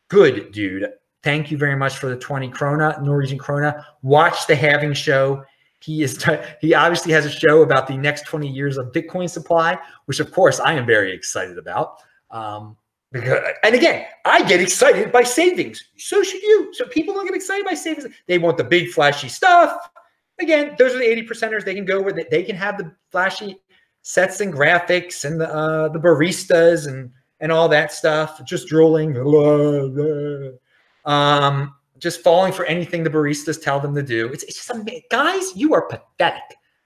Good, 0.09 0.53
dude. 0.53 0.89
Thank 1.23 1.51
you 1.51 1.59
very 1.59 1.77
much 1.77 1.99
for 1.99 2.09
the 2.09 2.17
20 2.17 2.49
krona, 2.51 3.03
Norwegian 3.03 3.39
krona. 3.39 3.85
Watch 4.03 4.47
the 4.47 4.55
Halving 4.55 4.95
show. 4.95 5.45
He 5.81 6.03
is 6.03 6.25
he 6.61 6.75
obviously 6.75 7.13
has 7.13 7.27
a 7.27 7.31
show 7.31 7.63
about 7.63 7.87
the 7.87 7.97
next 7.97 8.27
20 8.27 8.49
years 8.49 8.79
of 8.79 8.93
Bitcoin 8.93 9.29
supply, 9.29 9.79
which 10.07 10.21
of 10.21 10.33
course 10.33 10.61
I 10.61 10.75
am 10.75 10.87
very 10.87 11.13
excited 11.13 11.59
about. 11.59 12.03
Um, 12.31 12.77
because, 13.13 13.41
and 13.63 13.75
again, 13.75 14.07
I 14.25 14.43
get 14.45 14.61
excited 14.61 15.11
by 15.13 15.23
savings. 15.23 15.83
So 15.97 16.23
should 16.23 16.43
you. 16.43 16.73
So 16.75 16.87
people 16.87 17.15
don't 17.15 17.27
get 17.27 17.35
excited 17.35 17.65
by 17.65 17.75
savings. 17.75 18.07
They 18.27 18.39
want 18.39 18.59
the 18.59 18.65
big 18.65 18.91
flashy 18.91 19.29
stuff. 19.29 19.89
Again, 20.41 20.77
those 20.79 20.95
are 20.95 20.99
the 20.99 21.11
80 21.11 21.27
percenters. 21.27 21.65
They 21.65 21.75
can 21.75 21.85
go 21.85 22.07
it. 22.07 22.31
They 22.31 22.43
can 22.43 22.57
have 22.57 22.79
the 22.79 22.95
flashy 23.11 23.61
sets 24.03 24.41
and 24.41 24.53
graphics 24.53 25.25
and 25.25 25.41
the 25.41 25.53
uh, 25.53 25.89
the 25.89 25.99
baristas 25.99 26.87
and 26.87 27.11
and 27.41 27.53
all 27.53 27.69
that 27.69 27.93
stuff, 27.93 28.45
just 28.45 28.69
drooling, 28.69 29.17
um, 31.05 31.75
just 31.99 32.21
falling 32.23 32.53
for 32.53 32.65
anything 32.65 33.05
the 33.05 33.11
baristas 33.11 33.63
tell 33.63 33.81
them 33.81 33.95
to 33.95 34.03
do. 34.03 34.29
It's, 34.29 34.43
it's 34.45 34.57
just 34.57 34.71
amazing. 34.71 35.03
guys, 35.11 35.57
you 35.57 35.75
are 35.75 35.83
pathetic. 35.83 36.43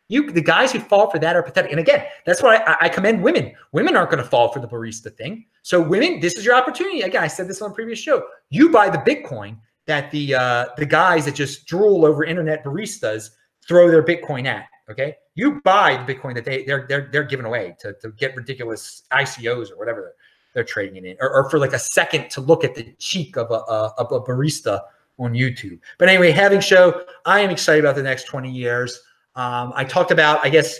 You, 0.08 0.30
the 0.30 0.42
guys 0.42 0.72
who 0.72 0.80
fall 0.80 1.10
for 1.10 1.18
that 1.18 1.36
are 1.36 1.42
pathetic. 1.42 1.70
And 1.70 1.80
again, 1.80 2.04
that's 2.26 2.42
why 2.42 2.56
I, 2.56 2.76
I 2.82 2.88
commend 2.90 3.22
women. 3.22 3.52
Women 3.72 3.96
aren't 3.96 4.10
going 4.10 4.22
to 4.22 4.28
fall 4.28 4.52
for 4.52 4.60
the 4.60 4.68
barista 4.68 5.16
thing. 5.16 5.46
So 5.62 5.80
women, 5.80 6.20
this 6.20 6.34
is 6.34 6.44
your 6.44 6.54
opportunity. 6.54 7.02
Again, 7.02 7.22
I 7.22 7.28
said 7.28 7.48
this 7.48 7.62
on 7.62 7.70
a 7.70 7.74
previous 7.74 7.98
show. 7.98 8.24
You 8.50 8.70
buy 8.70 8.90
the 8.90 8.98
Bitcoin 8.98 9.56
that 9.86 10.10
the 10.10 10.34
uh, 10.34 10.66
the 10.76 10.86
guys 10.86 11.24
that 11.24 11.34
just 11.34 11.66
drool 11.66 12.04
over 12.04 12.24
internet 12.24 12.64
baristas 12.64 13.30
throw 13.66 13.90
their 13.90 14.02
Bitcoin 14.02 14.46
at. 14.46 14.66
Okay, 14.90 15.16
you 15.34 15.60
buy 15.62 16.02
the 16.04 16.12
Bitcoin 16.12 16.34
that 16.34 16.44
they 16.44 16.64
they're 16.64 16.86
they're 16.88 17.08
they're 17.12 17.24
giving 17.24 17.46
away 17.46 17.76
to, 17.80 17.94
to 17.94 18.10
get 18.12 18.36
ridiculous 18.36 19.04
ICOs 19.12 19.70
or 19.70 19.78
whatever 19.78 20.14
they're 20.54 20.64
trading 20.64 20.96
it 20.96 21.04
in, 21.04 21.16
or, 21.20 21.30
or, 21.30 21.48
for 21.48 21.58
like 21.58 21.72
a 21.72 21.78
second 21.78 22.28
to 22.30 22.40
look 22.40 22.62
at 22.62 22.74
the 22.74 22.92
cheek 22.98 23.36
of 23.36 23.50
a, 23.50 23.54
a, 23.54 23.94
of 23.96 24.12
a 24.12 24.20
barista 24.20 24.82
on 25.18 25.32
YouTube. 25.32 25.78
But 25.98 26.08
anyway, 26.08 26.30
Halving 26.30 26.60
show, 26.60 27.04
I 27.24 27.40
am 27.40 27.48
excited 27.48 27.82
about 27.82 27.96
the 27.96 28.02
next 28.02 28.24
20 28.24 28.50
years. 28.50 29.00
Um, 29.34 29.72
I 29.74 29.84
talked 29.84 30.10
about, 30.10 30.44
I 30.44 30.50
guess, 30.50 30.78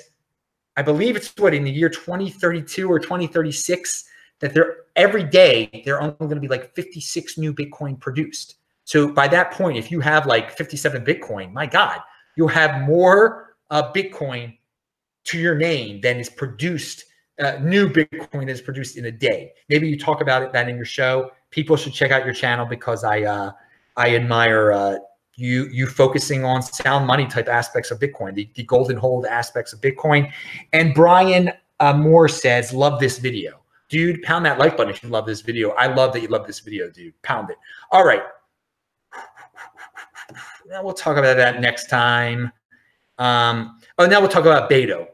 I 0.77 0.83
believe 0.83 1.17
it's 1.17 1.35
what 1.39 1.55
in 1.55 1.65
the 1.65 1.71
year 1.71 1.89
2032 1.89 2.87
or 2.87 2.99
2036 2.99 4.05
that 4.43 4.53
there 4.53 4.77
every 4.97 5.25
day 5.25 5.83
there 5.87 5.97
are 5.97 6.03
only 6.03 6.17
going 6.19 6.35
to 6.35 6.41
be 6.41 6.49
like 6.49 6.75
56 6.75 7.39
new 7.39 7.55
Bitcoin 7.55 7.99
produced. 7.99 8.57
So 8.85 9.11
by 9.11 9.29
that 9.29 9.53
point, 9.53 9.79
if 9.79 9.91
you 9.91 10.01
have 10.01 10.27
like 10.27 10.51
57 10.51 11.05
Bitcoin, 11.05 11.53
my 11.53 11.65
God, 11.65 12.01
you'll 12.37 12.49
have 12.49 12.83
more 12.83 13.57
uh, 13.71 13.91
Bitcoin 13.93 14.59
to 15.25 15.39
your 15.39 15.55
name 15.55 16.01
than 16.01 16.19
is 16.19 16.29
produced 16.29 17.05
uh, 17.39 17.59
new 17.63 17.89
Bitcoin 17.89 18.49
is 18.49 18.61
produced 18.61 18.97
in 18.97 19.07
a 19.07 19.11
day. 19.11 19.53
Maybe 19.69 19.89
you 19.89 19.99
talk 19.99 20.21
about 20.21 20.43
it 20.43 20.53
that 20.53 20.69
in 20.69 20.77
your 20.77 20.85
show. 20.85 21.31
People 21.51 21.77
should 21.77 21.93
check 21.93 22.11
out 22.11 22.25
your 22.25 22.35
channel 22.35 22.67
because 22.67 23.05
I 23.05 23.23
uh, 23.23 23.53
I 23.97 24.15
admire 24.15 24.73
uh, 24.73 24.97
you 25.37 25.67
you 25.73 25.87
focusing 25.87 26.45
on 26.45 26.63
sound 26.63 27.07
money 27.07 27.27
type 27.27 27.49
aspects 27.49 27.91
of 27.91 27.99
Bitcoin, 27.99 28.35
the, 28.35 28.51
the 28.55 28.65
golden 28.65 28.97
hold 28.97 29.27
aspects 29.27 29.73
of 29.73 29.81
Bitcoin. 29.81 30.31
And 30.73 30.95
Brian 30.95 31.53
uh, 31.81 31.95
Moore 31.95 32.29
says, 32.29 32.73
"Love 32.73 33.01
this 33.01 33.19
video, 33.19 33.62
dude. 33.93 34.23
Pound 34.23 34.47
that 34.47 34.59
like 34.59 34.77
button 34.77 34.93
if 34.93 35.03
you 35.03 35.11
love 35.11 35.27
this 35.27 35.43
video. 35.43 35.71
I 35.73 35.87
love 35.87 36.15
that 36.15 36.23
you 36.23 36.29
love 36.29 36.47
this 36.47 36.61
video, 36.61 36.91
dude. 36.91 37.13
Pound 37.23 37.51
it. 37.51 37.59
All 37.93 38.05
right. 38.05 38.23
Now 40.67 40.83
we'll 40.83 40.95
talk 40.95 41.19
about 41.19 41.37
that 41.37 41.61
next 41.61 41.89
time. 41.89 42.51
Um, 43.19 43.79
oh, 43.99 44.07
now 44.07 44.21
we'll 44.21 44.31
talk 44.31 44.47
about 44.47 44.71
Beto. 44.71 45.07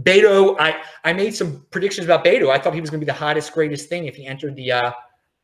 Beto, 0.00 0.54
I, 0.60 0.80
I 1.02 1.12
made 1.12 1.34
some 1.34 1.66
predictions 1.72 2.04
about 2.06 2.24
Beto. 2.24 2.50
I 2.50 2.58
thought 2.58 2.72
he 2.72 2.80
was 2.80 2.88
going 2.88 3.00
to 3.00 3.04
be 3.04 3.10
the 3.10 3.18
hottest, 3.18 3.52
greatest 3.52 3.88
thing 3.88 4.06
if 4.06 4.14
he 4.14 4.24
entered 4.24 4.54
the 4.54 4.70
uh, 4.70 4.92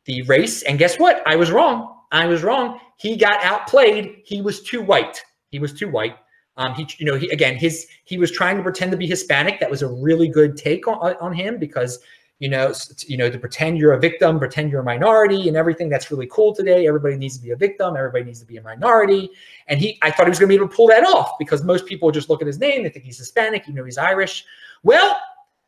the 0.05 0.21
race. 0.21 0.63
And 0.63 0.79
guess 0.79 0.97
what? 0.97 1.21
I 1.25 1.35
was 1.35 1.51
wrong. 1.51 1.97
I 2.13 2.25
was 2.27 2.41
wrong. 2.43 2.79
He 2.97 3.17
got 3.17 3.43
outplayed. 3.43 4.21
He 4.23 4.41
was 4.41 4.63
too 4.63 4.81
white. 4.81 5.21
He 5.51 5.59
was 5.59 5.73
too 5.73 5.89
white. 5.89 6.15
Um, 6.57 6.73
he, 6.73 6.87
you 6.97 7.05
know, 7.05 7.15
he 7.17 7.29
again, 7.29 7.55
his 7.55 7.87
he 8.05 8.17
was 8.17 8.31
trying 8.31 8.57
to 8.57 8.63
pretend 8.63 8.91
to 8.91 8.97
be 8.97 9.07
Hispanic. 9.07 9.59
That 9.59 9.69
was 9.69 9.81
a 9.81 9.87
really 9.87 10.27
good 10.27 10.55
take 10.55 10.87
on, 10.87 11.15
on 11.19 11.33
him 11.33 11.57
because 11.57 11.99
you 12.39 12.49
know, 12.49 12.73
you 13.07 13.15
know, 13.15 13.29
to 13.29 13.39
pretend 13.39 13.77
you're 13.77 13.93
a 13.93 13.99
victim, 13.99 14.39
pretend 14.39 14.69
you're 14.69 14.81
a 14.81 14.83
minority 14.83 15.47
and 15.47 15.55
everything. 15.55 15.87
That's 15.87 16.11
really 16.11 16.27
cool 16.29 16.53
today. 16.53 16.85
Everybody 16.85 17.15
needs 17.15 17.37
to 17.37 17.43
be 17.43 17.51
a 17.51 17.55
victim. 17.55 17.95
Everybody 17.95 18.25
needs 18.25 18.41
to 18.41 18.45
be 18.45 18.57
a 18.57 18.61
minority. 18.61 19.29
And 19.67 19.79
he, 19.79 19.97
I 20.01 20.11
thought 20.11 20.25
he 20.25 20.31
was 20.31 20.39
going 20.39 20.49
to 20.49 20.51
be 20.51 20.55
able 20.55 20.67
to 20.67 20.75
pull 20.75 20.87
that 20.87 21.05
off 21.05 21.37
because 21.39 21.63
most 21.63 21.85
people 21.85 22.11
just 22.11 22.29
look 22.29 22.41
at 22.41 22.47
his 22.47 22.59
name. 22.59 22.83
They 22.83 22.89
think 22.89 23.05
he's 23.05 23.17
Hispanic. 23.17 23.67
You 23.67 23.73
know, 23.73 23.85
he's 23.85 23.97
Irish. 23.97 24.43
Well, 24.83 25.15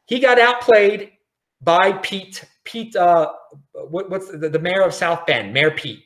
he 0.08 0.20
got 0.20 0.40
outplayed 0.40 1.14
by 1.62 1.94
Pete, 1.94 2.44
Pete, 2.66 2.96
uh, 2.98 3.32
what, 3.72 4.10
what's 4.10 4.30
the, 4.30 4.50
the 4.50 4.60
mayor 4.60 4.82
of 4.82 4.94
South 4.94 5.26
Bend, 5.26 5.54
Mayor 5.54 5.72
Pete. 5.72 6.04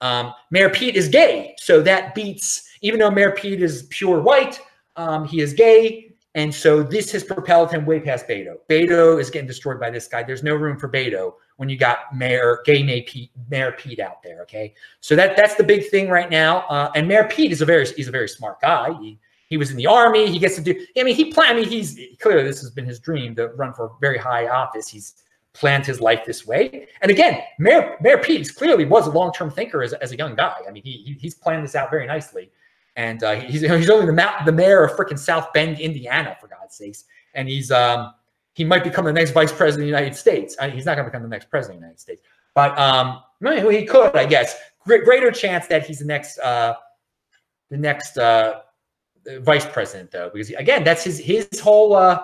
Um, 0.00 0.32
mayor 0.50 0.70
Pete 0.70 0.96
is 0.96 1.08
gay. 1.08 1.54
So 1.58 1.82
that 1.82 2.14
beats, 2.14 2.69
even 2.80 3.00
though 3.00 3.10
Mayor 3.10 3.32
Pete 3.32 3.62
is 3.62 3.84
pure 3.90 4.20
white, 4.20 4.60
um, 4.96 5.24
he 5.24 5.40
is 5.40 5.52
gay 5.52 6.10
and 6.34 6.54
so 6.54 6.82
this 6.82 7.10
has 7.10 7.24
propelled 7.24 7.72
him 7.72 7.84
way 7.84 7.98
past 7.98 8.28
Beto. 8.28 8.54
Beto 8.68 9.20
is 9.20 9.30
getting 9.30 9.48
destroyed 9.48 9.80
by 9.80 9.90
this 9.90 10.06
guy. 10.06 10.22
There's 10.22 10.44
no 10.44 10.54
room 10.54 10.78
for 10.78 10.88
Beto 10.88 11.34
when 11.56 11.68
you 11.68 11.76
got 11.76 12.14
Mayor 12.14 12.60
Gay 12.64 12.84
Mayor 12.84 13.02
Pete, 13.02 13.30
Mayor 13.50 13.72
Pete 13.72 13.98
out 13.98 14.22
there. 14.22 14.42
Okay, 14.42 14.74
so 15.00 15.16
that 15.16 15.36
that's 15.36 15.56
the 15.56 15.64
big 15.64 15.88
thing 15.88 16.08
right 16.08 16.30
now. 16.30 16.60
Uh, 16.68 16.92
and 16.94 17.08
Mayor 17.08 17.24
Pete 17.24 17.50
is 17.50 17.62
a 17.62 17.64
very 17.64 17.86
he's 17.86 18.06
a 18.06 18.12
very 18.12 18.28
smart 18.28 18.60
guy. 18.60 18.92
He 19.00 19.18
he 19.48 19.56
was 19.56 19.72
in 19.72 19.76
the 19.76 19.88
army. 19.88 20.30
He 20.30 20.38
gets 20.38 20.54
to 20.54 20.60
do. 20.60 20.86
I 20.96 21.02
mean, 21.02 21.16
he 21.16 21.32
planned. 21.32 21.58
I 21.58 21.60
mean, 21.60 21.68
he's 21.68 21.98
clearly 22.20 22.44
this 22.44 22.60
has 22.60 22.70
been 22.70 22.86
his 22.86 23.00
dream 23.00 23.34
to 23.34 23.48
run 23.48 23.72
for 23.72 23.96
very 24.00 24.18
high 24.18 24.46
office. 24.46 24.86
He's 24.86 25.14
planned 25.52 25.84
his 25.84 26.00
life 26.00 26.20
this 26.24 26.46
way. 26.46 26.86
And 27.02 27.10
again, 27.10 27.42
Mayor 27.58 27.96
Mayor 28.00 28.18
Pete 28.18 28.54
clearly 28.54 28.84
was 28.84 29.08
a 29.08 29.10
long 29.10 29.32
term 29.32 29.50
thinker 29.50 29.82
as, 29.82 29.94
as 29.94 30.12
a 30.12 30.16
young 30.16 30.36
guy. 30.36 30.58
I 30.68 30.70
mean, 30.70 30.84
he, 30.84 31.16
he's 31.18 31.34
planned 31.34 31.64
this 31.64 31.74
out 31.74 31.90
very 31.90 32.06
nicely. 32.06 32.52
And 33.00 33.22
uh, 33.22 33.36
he's 33.36 33.60
he's 33.80 33.90
only 33.90 34.06
the 34.06 34.32
the 34.44 34.52
mayor 34.52 34.84
of 34.84 34.96
freaking 34.96 35.18
South 35.18 35.52
Bend, 35.54 35.80
Indiana, 35.80 36.36
for 36.38 36.48
God's 36.48 36.76
sakes. 36.76 37.04
And 37.34 37.48
he's 37.48 37.70
um 37.70 38.12
he 38.52 38.64
might 38.64 38.84
become 38.84 39.06
the 39.06 39.12
next 39.12 39.30
vice 39.30 39.52
president 39.52 39.84
of 39.84 39.92
the 39.92 39.98
United 39.98 40.16
States. 40.16 40.56
I 40.60 40.66
mean, 40.66 40.76
he's 40.76 40.84
not 40.84 40.96
going 40.96 41.06
to 41.06 41.10
become 41.10 41.22
the 41.22 41.28
next 41.28 41.48
president 41.48 41.76
of 41.76 41.80
the 41.80 41.86
United 41.86 42.00
States, 42.00 42.22
but 42.54 42.78
um 42.78 43.22
he 43.42 43.86
could, 43.86 44.14
I 44.14 44.26
guess. 44.26 44.56
greater 44.84 45.30
chance 45.30 45.66
that 45.68 45.86
he's 45.86 46.00
the 46.00 46.04
next 46.04 46.38
uh 46.40 46.74
the 47.70 47.78
next 47.78 48.18
uh 48.18 48.60
vice 49.40 49.64
president 49.64 50.10
though, 50.10 50.30
because 50.30 50.50
again, 50.50 50.84
that's 50.84 51.04
his 51.04 51.18
his 51.18 51.48
whole 51.58 51.94
uh 51.96 52.22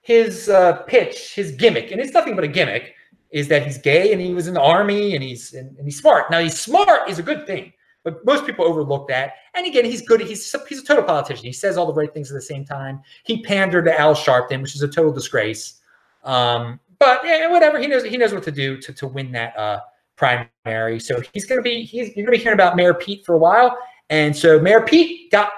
his 0.00 0.48
uh, 0.48 0.82
pitch, 0.88 1.32
his 1.36 1.52
gimmick, 1.52 1.92
and 1.92 2.00
it's 2.00 2.12
nothing 2.12 2.34
but 2.34 2.42
a 2.42 2.48
gimmick, 2.48 2.96
is 3.30 3.46
that 3.46 3.64
he's 3.64 3.78
gay 3.78 4.12
and 4.12 4.20
he 4.20 4.34
was 4.34 4.48
in 4.48 4.54
the 4.54 4.60
army 4.60 5.14
and 5.14 5.22
he's 5.22 5.54
and, 5.54 5.76
and 5.76 5.86
he's 5.86 6.00
smart. 6.00 6.28
Now 6.28 6.40
he's 6.40 6.58
smart 6.58 7.08
is 7.08 7.20
a 7.20 7.22
good 7.22 7.46
thing, 7.46 7.72
but 8.04 8.24
most 8.24 8.46
people 8.46 8.64
overlook 8.64 9.08
that. 9.08 9.34
And 9.54 9.66
again, 9.66 9.84
he's 9.84 10.02
good. 10.02 10.20
He's 10.20 10.54
he's 10.68 10.80
a 10.80 10.84
total 10.84 11.04
politician. 11.04 11.44
He 11.44 11.52
says 11.52 11.76
all 11.76 11.86
the 11.86 11.94
right 11.94 12.12
things 12.12 12.30
at 12.30 12.34
the 12.34 12.42
same 12.42 12.64
time. 12.64 13.00
He 13.24 13.42
pandered 13.42 13.84
to 13.86 13.98
Al 13.98 14.14
Sharpton, 14.14 14.62
which 14.62 14.74
is 14.74 14.82
a 14.82 14.88
total 14.88 15.12
disgrace. 15.12 15.80
Um, 16.24 16.80
but 16.98 17.20
yeah, 17.24 17.48
whatever. 17.48 17.78
He 17.78 17.86
knows 17.86 18.04
he 18.04 18.16
knows 18.16 18.32
what 18.32 18.42
to 18.44 18.52
do 18.52 18.78
to 18.78 18.92
to 18.92 19.06
win 19.06 19.32
that 19.32 19.56
uh, 19.56 19.80
primary. 20.16 21.00
So 21.00 21.20
he's 21.32 21.46
gonna 21.46 21.62
be 21.62 21.84
he's 21.84 22.16
you're 22.16 22.26
gonna 22.26 22.36
be 22.36 22.42
hearing 22.42 22.56
about 22.56 22.76
Mayor 22.76 22.94
Pete 22.94 23.24
for 23.24 23.34
a 23.34 23.38
while. 23.38 23.76
And 24.10 24.36
so 24.36 24.60
Mayor 24.60 24.82
Pete 24.82 25.30
got 25.30 25.52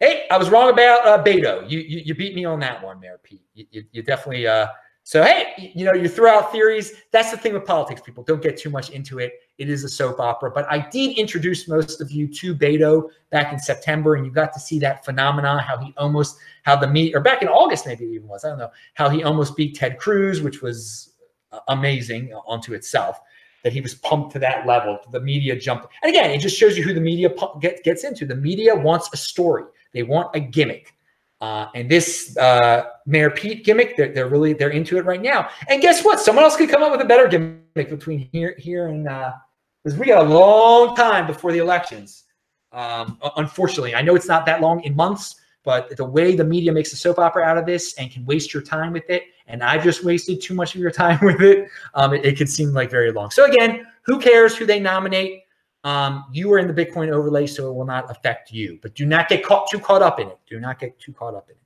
Hey, 0.00 0.26
I 0.30 0.38
was 0.38 0.48
wrong 0.48 0.70
about 0.70 1.04
uh, 1.04 1.22
Beto. 1.24 1.68
You, 1.68 1.80
you, 1.80 2.02
you 2.04 2.14
beat 2.14 2.36
me 2.36 2.44
on 2.44 2.60
that 2.60 2.80
one, 2.84 3.00
Mayor 3.00 3.18
Pete. 3.20 3.42
You, 3.54 3.66
you, 3.72 3.84
you 3.90 4.02
definitely. 4.02 4.46
Uh, 4.46 4.68
so 5.08 5.22
hey, 5.22 5.72
you 5.74 5.86
know 5.86 5.94
you 5.94 6.06
throw 6.06 6.36
out 6.36 6.52
theories. 6.52 6.92
That's 7.12 7.30
the 7.30 7.38
thing 7.38 7.54
with 7.54 7.64
politics. 7.64 8.02
People 8.02 8.24
don't 8.24 8.42
get 8.42 8.58
too 8.58 8.68
much 8.68 8.90
into 8.90 9.20
it. 9.20 9.40
It 9.56 9.70
is 9.70 9.82
a 9.82 9.88
soap 9.88 10.20
opera. 10.20 10.50
But 10.50 10.70
I 10.70 10.86
did 10.90 11.16
introduce 11.16 11.66
most 11.66 12.02
of 12.02 12.10
you 12.10 12.28
to 12.28 12.54
Beto 12.54 13.08
back 13.30 13.50
in 13.50 13.58
September, 13.58 14.16
and 14.16 14.26
you 14.26 14.30
got 14.30 14.52
to 14.52 14.60
see 14.60 14.78
that 14.80 15.06
phenomenon. 15.06 15.60
How 15.60 15.78
he 15.78 15.94
almost 15.96 16.36
how 16.64 16.76
the 16.76 16.86
meet 16.86 17.16
or 17.16 17.20
back 17.20 17.40
in 17.40 17.48
August 17.48 17.86
maybe 17.86 18.04
it 18.04 18.12
even 18.12 18.28
was. 18.28 18.44
I 18.44 18.50
don't 18.50 18.58
know 18.58 18.70
how 18.92 19.08
he 19.08 19.22
almost 19.22 19.56
beat 19.56 19.76
Ted 19.76 19.98
Cruz, 19.98 20.42
which 20.42 20.60
was 20.60 21.14
uh, 21.52 21.60
amazing 21.68 22.34
onto 22.46 22.74
itself 22.74 23.18
that 23.64 23.72
he 23.72 23.80
was 23.80 23.94
pumped 23.94 24.32
to 24.32 24.38
that 24.40 24.66
level. 24.66 24.98
The 25.10 25.20
media 25.20 25.58
jumped. 25.58 25.86
And 26.02 26.10
again, 26.10 26.32
it 26.32 26.40
just 26.42 26.58
shows 26.58 26.76
you 26.76 26.84
who 26.84 26.92
the 26.92 27.00
media 27.00 27.30
get, 27.62 27.82
gets 27.82 28.04
into. 28.04 28.26
The 28.26 28.36
media 28.36 28.76
wants 28.76 29.08
a 29.14 29.16
story. 29.16 29.64
They 29.94 30.02
want 30.02 30.36
a 30.36 30.40
gimmick. 30.40 30.92
Uh, 31.40 31.66
and 31.74 31.88
this 31.88 32.36
uh, 32.36 32.84
Mayor 33.06 33.30
Pete 33.30 33.64
gimmick, 33.64 33.96
they're, 33.96 34.12
they're 34.12 34.28
really 34.28 34.52
they're 34.52 34.70
into 34.70 34.98
it 34.98 35.04
right 35.04 35.22
now. 35.22 35.48
And 35.68 35.80
guess 35.80 36.04
what? 36.04 36.18
Someone 36.18 36.44
else 36.44 36.56
could 36.56 36.68
come 36.68 36.82
up 36.82 36.90
with 36.90 37.00
a 37.00 37.04
better 37.04 37.28
gimmick 37.28 37.90
between 37.90 38.28
here 38.32 38.56
here 38.58 38.88
and 38.88 39.04
because 39.04 39.96
uh, 39.96 40.00
we 40.00 40.06
got 40.06 40.26
a 40.26 40.28
long 40.28 40.96
time 40.96 41.26
before 41.26 41.52
the 41.52 41.58
elections. 41.58 42.24
Um, 42.72 43.18
unfortunately, 43.36 43.94
I 43.94 44.02
know 44.02 44.14
it's 44.14 44.28
not 44.28 44.46
that 44.46 44.60
long 44.60 44.82
in 44.82 44.96
months, 44.96 45.36
but 45.62 45.96
the 45.96 46.04
way 46.04 46.34
the 46.34 46.44
media 46.44 46.72
makes 46.72 46.92
a 46.92 46.96
soap 46.96 47.18
opera 47.18 47.44
out 47.44 47.56
of 47.56 47.66
this 47.66 47.94
and 47.94 48.10
can 48.10 48.24
waste 48.24 48.52
your 48.52 48.62
time 48.62 48.92
with 48.92 49.08
it, 49.08 49.24
and 49.46 49.62
I've 49.62 49.84
just 49.84 50.04
wasted 50.04 50.42
too 50.42 50.54
much 50.54 50.74
of 50.74 50.80
your 50.80 50.90
time 51.04 51.18
with 51.22 51.40
it, 51.40 51.68
um, 51.94 52.14
it, 52.14 52.24
it 52.24 52.36
could 52.36 52.48
seem 52.48 52.72
like 52.72 52.90
very 52.90 53.12
long. 53.12 53.30
So 53.30 53.44
again, 53.44 53.86
who 54.02 54.18
cares 54.18 54.56
who 54.56 54.66
they 54.66 54.80
nominate? 54.80 55.44
Um, 55.84 56.24
you 56.32 56.52
are 56.52 56.58
in 56.58 56.66
the 56.66 56.74
Bitcoin 56.74 57.10
overlay, 57.10 57.46
so 57.46 57.70
it 57.70 57.74
will 57.74 57.84
not 57.84 58.10
affect 58.10 58.52
you. 58.52 58.78
But 58.82 58.94
do 58.94 59.06
not 59.06 59.28
get 59.28 59.44
caught 59.44 59.70
too 59.70 59.78
caught 59.78 60.02
up 60.02 60.20
in 60.20 60.28
it. 60.28 60.38
Do 60.46 60.60
not 60.60 60.78
get 60.78 60.98
too 60.98 61.12
caught 61.12 61.34
up 61.34 61.48
in 61.48 61.54
it. 61.54 61.62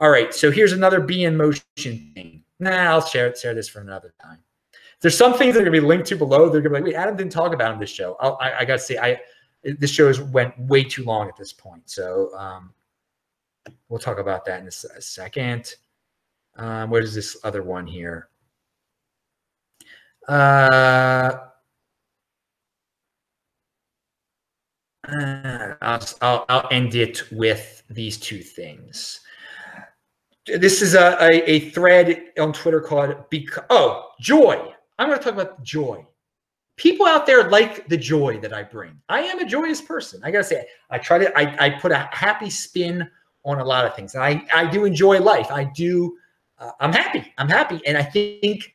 All 0.00 0.10
right, 0.10 0.32
so 0.32 0.50
here's 0.50 0.72
another 0.72 1.00
be 1.00 1.24
in 1.24 1.36
motion 1.36 1.64
thing. 2.14 2.42
Nah, 2.58 2.70
I'll 2.70 3.04
share 3.04 3.26
it, 3.26 3.38
share 3.38 3.54
this 3.54 3.68
for 3.68 3.80
another 3.80 4.14
time. 4.22 4.38
There's 5.00 5.16
some 5.16 5.34
things 5.34 5.54
that 5.54 5.62
are 5.62 5.64
to 5.66 5.70
be 5.70 5.80
linked 5.80 6.06
to 6.08 6.16
below. 6.16 6.48
They're 6.48 6.60
to 6.60 6.68
be 6.68 6.74
like, 6.74 6.84
wait, 6.84 6.94
Adam 6.94 7.16
didn't 7.16 7.32
talk 7.32 7.54
about 7.54 7.78
this 7.80 7.90
show. 7.90 8.16
I'll, 8.20 8.38
i 8.40 8.60
I, 8.60 8.64
got 8.64 8.74
to 8.74 8.78
say, 8.78 8.98
I 8.98 9.18
this 9.62 9.90
show 9.90 10.06
has 10.06 10.20
went 10.20 10.58
way 10.58 10.84
too 10.84 11.04
long 11.04 11.28
at 11.28 11.36
this 11.36 11.52
point. 11.52 11.82
So 11.86 12.34
um, 12.36 12.72
we'll 13.88 13.98
talk 13.98 14.18
about 14.18 14.44
that 14.46 14.60
in 14.60 14.66
a, 14.66 14.98
a 14.98 15.02
second. 15.02 15.74
Um, 16.56 16.90
where's 16.90 17.14
this 17.14 17.36
other 17.44 17.62
one 17.62 17.86
here? 17.86 18.28
Uh, 20.28 21.49
Uh, 25.10 25.74
I'll, 25.80 26.06
I'll, 26.20 26.44
I'll, 26.48 26.68
end 26.70 26.94
it 26.94 27.22
with 27.32 27.82
these 27.90 28.16
two 28.16 28.40
things. 28.40 29.20
This 30.46 30.82
is 30.82 30.94
a, 30.94 31.16
a, 31.20 31.50
a 31.50 31.70
thread 31.70 32.26
on 32.38 32.52
Twitter 32.52 32.80
called 32.80 33.14
Bec- 33.30 33.66
Oh, 33.70 34.10
joy. 34.20 34.72
I'm 34.98 35.08
going 35.08 35.18
to 35.18 35.24
talk 35.24 35.34
about 35.34 35.62
joy. 35.62 36.06
People 36.76 37.06
out 37.06 37.26
there 37.26 37.48
like 37.50 37.88
the 37.88 37.96
joy 37.96 38.38
that 38.40 38.52
I 38.52 38.62
bring. 38.62 39.00
I 39.08 39.20
am 39.22 39.38
a 39.38 39.44
joyous 39.44 39.80
person. 39.80 40.20
I 40.24 40.30
got 40.30 40.38
to 40.38 40.44
say, 40.44 40.66
I 40.90 40.98
try 40.98 41.18
to, 41.18 41.38
I, 41.38 41.66
I 41.66 41.70
put 41.70 41.92
a 41.92 42.08
happy 42.12 42.50
spin 42.50 43.08
on 43.44 43.58
a 43.58 43.64
lot 43.64 43.84
of 43.84 43.94
things. 43.94 44.14
And 44.14 44.22
I, 44.22 44.44
I 44.52 44.70
do 44.70 44.84
enjoy 44.84 45.18
life. 45.20 45.50
I 45.50 45.64
do, 45.64 46.16
uh, 46.58 46.70
I'm 46.80 46.92
happy. 46.92 47.32
I'm 47.38 47.48
happy. 47.48 47.80
And 47.86 47.98
I 47.98 48.02
think 48.02 48.74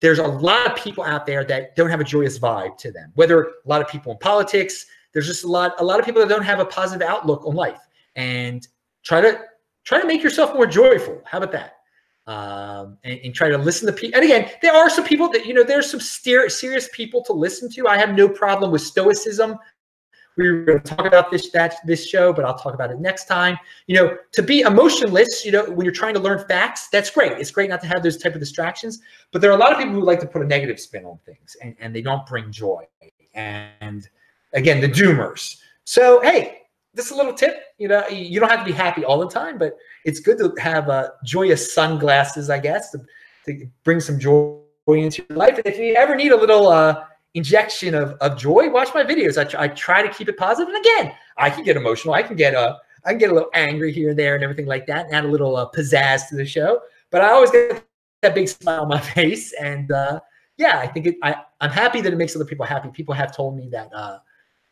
there's 0.00 0.18
a 0.18 0.26
lot 0.26 0.66
of 0.66 0.76
people 0.76 1.04
out 1.04 1.26
there 1.26 1.44
that 1.44 1.76
don't 1.76 1.90
have 1.90 2.00
a 2.00 2.04
joyous 2.04 2.38
vibe 2.38 2.76
to 2.78 2.92
them, 2.92 3.12
whether 3.14 3.42
a 3.42 3.50
lot 3.64 3.80
of 3.80 3.88
people 3.88 4.12
in 4.12 4.18
politics, 4.18 4.86
there's 5.14 5.26
just 5.26 5.44
a 5.44 5.48
lot 5.48 5.80
a 5.80 5.84
lot 5.84 5.98
of 5.98 6.04
people 6.04 6.20
that 6.20 6.28
don't 6.28 6.44
have 6.44 6.60
a 6.60 6.66
positive 6.66 7.08
outlook 7.08 7.46
on 7.46 7.54
life. 7.54 7.80
And 8.16 8.66
try 9.02 9.20
to 9.20 9.40
try 9.84 10.00
to 10.00 10.06
make 10.06 10.22
yourself 10.22 10.52
more 10.52 10.66
joyful. 10.66 11.22
How 11.24 11.38
about 11.38 11.52
that? 11.52 11.76
Um, 12.26 12.98
and, 13.04 13.20
and, 13.22 13.34
try 13.34 13.50
to 13.50 13.58
listen 13.58 13.86
to 13.86 13.92
people 13.92 14.18
and 14.18 14.24
again 14.24 14.50
there 14.62 14.74
are 14.74 14.88
some 14.88 15.04
people 15.04 15.28
that 15.28 15.44
you 15.44 15.52
know 15.52 15.62
there's 15.62 15.90
some 15.90 16.00
serious 16.00 16.88
people 16.92 17.22
to 17.24 17.32
listen 17.32 17.70
to. 17.72 17.86
I 17.86 17.98
have 17.98 18.14
no 18.14 18.28
problem 18.28 18.70
with 18.70 18.80
stoicism. 18.80 19.58
We 20.36 20.48
are 20.48 20.64
going 20.64 20.80
to 20.80 20.94
talk 20.96 21.06
about 21.06 21.30
this 21.30 21.50
that 21.50 21.76
this 21.84 22.08
show 22.08 22.32
but 22.32 22.46
i'll 22.46 22.58
talk 22.58 22.72
about 22.72 22.90
it 22.90 22.98
next 22.98 23.26
time. 23.26 23.58
You 23.88 23.96
know 23.96 24.16
to 24.32 24.42
be 24.42 24.60
emotionless 24.62 25.44
you 25.44 25.52
know 25.52 25.66
when 25.66 25.84
you're 25.84 25.92
trying 25.92 26.14
to 26.14 26.20
learn 26.20 26.42
facts 26.48 26.88
that's 26.88 27.10
great. 27.10 27.32
It's 27.32 27.50
great 27.50 27.68
not 27.68 27.82
to 27.82 27.86
have 27.88 28.02
those 28.02 28.16
type 28.16 28.32
of 28.32 28.40
distractions 28.40 29.00
but 29.30 29.42
there 29.42 29.50
are 29.50 29.54
a 29.54 29.60
lot 29.60 29.72
of 29.72 29.78
people 29.78 29.92
who 29.92 30.02
like 30.02 30.20
to 30.20 30.26
put 30.26 30.40
a 30.40 30.46
negative 30.46 30.80
spin 30.80 31.04
on 31.04 31.18
things 31.26 31.58
and, 31.62 31.76
and 31.78 31.94
they 31.94 32.00
don't 32.00 32.26
bring 32.26 32.50
joy. 32.50 32.84
And 33.34 34.08
again, 34.54 34.80
the 34.80 34.88
doomers. 34.88 35.56
So, 35.84 36.20
hey, 36.22 36.62
this 36.94 37.06
is 37.06 37.12
a 37.12 37.16
little 37.16 37.34
tip. 37.34 37.56
You 37.78 37.88
know, 37.88 38.06
you 38.08 38.40
don't 38.40 38.48
have 38.48 38.60
to 38.60 38.64
be 38.64 38.72
happy 38.72 39.04
all 39.04 39.18
the 39.18 39.28
time, 39.28 39.58
but 39.58 39.76
it's 40.04 40.20
good 40.20 40.38
to 40.38 40.54
have 40.60 40.88
uh, 40.88 41.10
joyous 41.24 41.74
sunglasses, 41.74 42.48
I 42.48 42.58
guess, 42.58 42.90
to, 42.92 43.00
to 43.46 43.66
bring 43.82 44.00
some 44.00 44.18
joy 44.18 44.60
into 44.88 45.24
your 45.28 45.38
life. 45.38 45.56
And 45.56 45.66
if 45.66 45.78
you 45.78 45.94
ever 45.94 46.14
need 46.14 46.32
a 46.32 46.36
little 46.36 46.68
uh, 46.68 47.04
injection 47.34 47.94
of, 47.94 48.12
of 48.20 48.38
joy, 48.38 48.70
watch 48.70 48.88
my 48.94 49.04
videos. 49.04 49.36
I, 49.38 49.44
try, 49.44 49.64
I 49.64 49.68
try 49.68 50.02
to 50.02 50.08
keep 50.08 50.28
it 50.28 50.36
positive. 50.36 50.72
And 50.72 50.84
again, 50.84 51.14
I 51.36 51.50
can 51.50 51.64
get 51.64 51.76
emotional. 51.76 52.14
I 52.14 52.22
can 52.22 52.36
get 52.36 52.54
uh, 52.54 52.76
I 53.04 53.10
can 53.10 53.18
get 53.18 53.30
a 53.30 53.34
little 53.34 53.50
angry 53.52 53.92
here 53.92 54.10
and 54.10 54.18
there 54.18 54.34
and 54.34 54.42
everything 54.42 54.66
like 54.66 54.86
that, 54.86 55.06
and 55.06 55.14
add 55.14 55.24
a 55.24 55.28
little 55.28 55.56
uh, 55.56 55.68
pizzazz 55.70 56.28
to 56.30 56.36
the 56.36 56.46
show. 56.46 56.80
But 57.10 57.20
I 57.20 57.30
always 57.30 57.50
get 57.50 57.84
that 58.22 58.34
big 58.34 58.48
smile 58.48 58.82
on 58.82 58.88
my 58.88 59.00
face, 59.14 59.52
and 59.52 59.90
uh, 59.92 60.20
yeah, 60.56 60.78
I 60.78 60.86
think 60.86 61.06
it, 61.08 61.16
I 61.22 61.36
I'm 61.60 61.70
happy 61.70 62.00
that 62.00 62.12
it 62.12 62.16
makes 62.16 62.34
other 62.34 62.44
people 62.46 62.64
happy. 62.64 62.88
People 62.90 63.14
have 63.14 63.34
told 63.34 63.56
me 63.56 63.68
that 63.72 63.92
uh, 63.92 64.18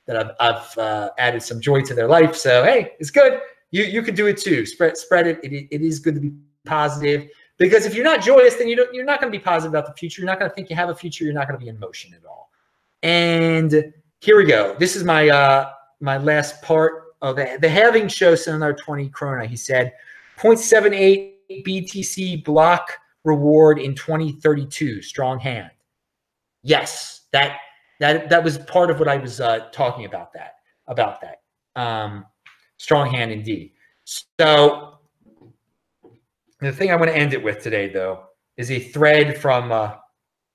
that 0.07 0.17
I've, 0.17 0.31
I've 0.41 0.79
uh, 0.79 1.11
added 1.19 1.43
some 1.43 1.61
joy 1.61 1.83
to 1.83 1.95
their 1.95 2.09
life. 2.09 2.37
So 2.37 2.65
hey, 2.65 2.93
it's 2.99 3.11
good. 3.11 3.41
You 3.71 3.85
you 3.85 4.03
can 4.03 4.15
do 4.15 4.27
it 4.27 4.37
too. 4.39 4.67
Spread 4.67 4.97
spread 4.97 5.27
it. 5.27 5.41
It, 5.43 5.69
it 5.71 5.83
is 5.83 5.99
good 5.99 6.15
to 6.15 6.21
be 6.21 6.33
positive 6.65 7.29
because 7.59 7.87
if 7.87 7.95
you're 7.95 8.05
not 8.05 8.23
joyous, 8.23 8.57
then 8.57 8.69
you 8.69 8.77
don't, 8.77 8.93
you're 8.93 9.05
not 9.05 9.21
going 9.21 9.33
to 9.33 9.39
be 9.39 9.43
positive 9.43 9.73
about 9.73 9.87
the 9.87 9.99
future. 9.99 10.21
You're 10.21 10.31
not 10.31 10.39
going 10.39 10.51
to 10.51 10.55
think 10.55 10.71
you 10.71 10.77
have 10.77 10.89
a 10.89 10.95
future. 10.95 11.25
You're 11.25 11.33
not 11.33 11.49
going 11.49 11.59
to 11.59 11.65
be 11.65 11.69
in 11.69 11.79
motion 11.79 12.13
at 12.15 12.25
all. 12.25 12.51
And 13.03 13.93
here 14.21 14.37
we 14.37 14.45
go. 14.45 14.77
This 14.79 14.97
is 14.97 15.05
my 15.05 15.29
uh, 15.29 15.73
my 16.01 16.17
last 16.17 16.61
part 16.63 17.15
of 17.23 17.37
the, 17.37 17.59
the 17.61 17.69
halving 17.69 18.09
show. 18.09 18.37
Another 18.47 18.75
20 18.75 19.09
krona. 19.11 19.47
He 19.47 19.57
said 19.57 19.93
0.78 20.39 21.33
BTC 21.65 22.45
block 22.45 22.99
reward 23.25 23.79
in 23.79 23.95
2032. 23.95 25.03
Strong 25.03 25.41
hand. 25.41 25.71
Yes, 26.63 27.23
that 27.33 27.59
that 28.03 28.29
that 28.29 28.43
was 28.43 28.59
part 28.59 28.91
of 28.91 28.99
what 28.99 29.09
I 29.09 29.17
was 29.17 29.41
uh, 29.41 29.71
talking 29.73 30.05
about. 30.05 30.33
That 30.33 30.55
about 30.89 31.21
that 31.23 31.43
um, 31.81 32.27
strong 32.77 33.11
hand 33.11 33.31
indeed. 33.31 33.73
So 34.05 34.99
the 36.61 36.73
thing 36.73 36.91
I 36.91 36.97
want 36.97 37.11
to 37.11 37.17
end 37.17 37.33
it 37.33 37.43
with 37.43 37.63
today, 37.63 37.89
though, 37.89 38.25
is 38.57 38.71
a 38.71 38.79
thread 38.79 39.39
from 39.39 39.73
uh, 39.73 39.95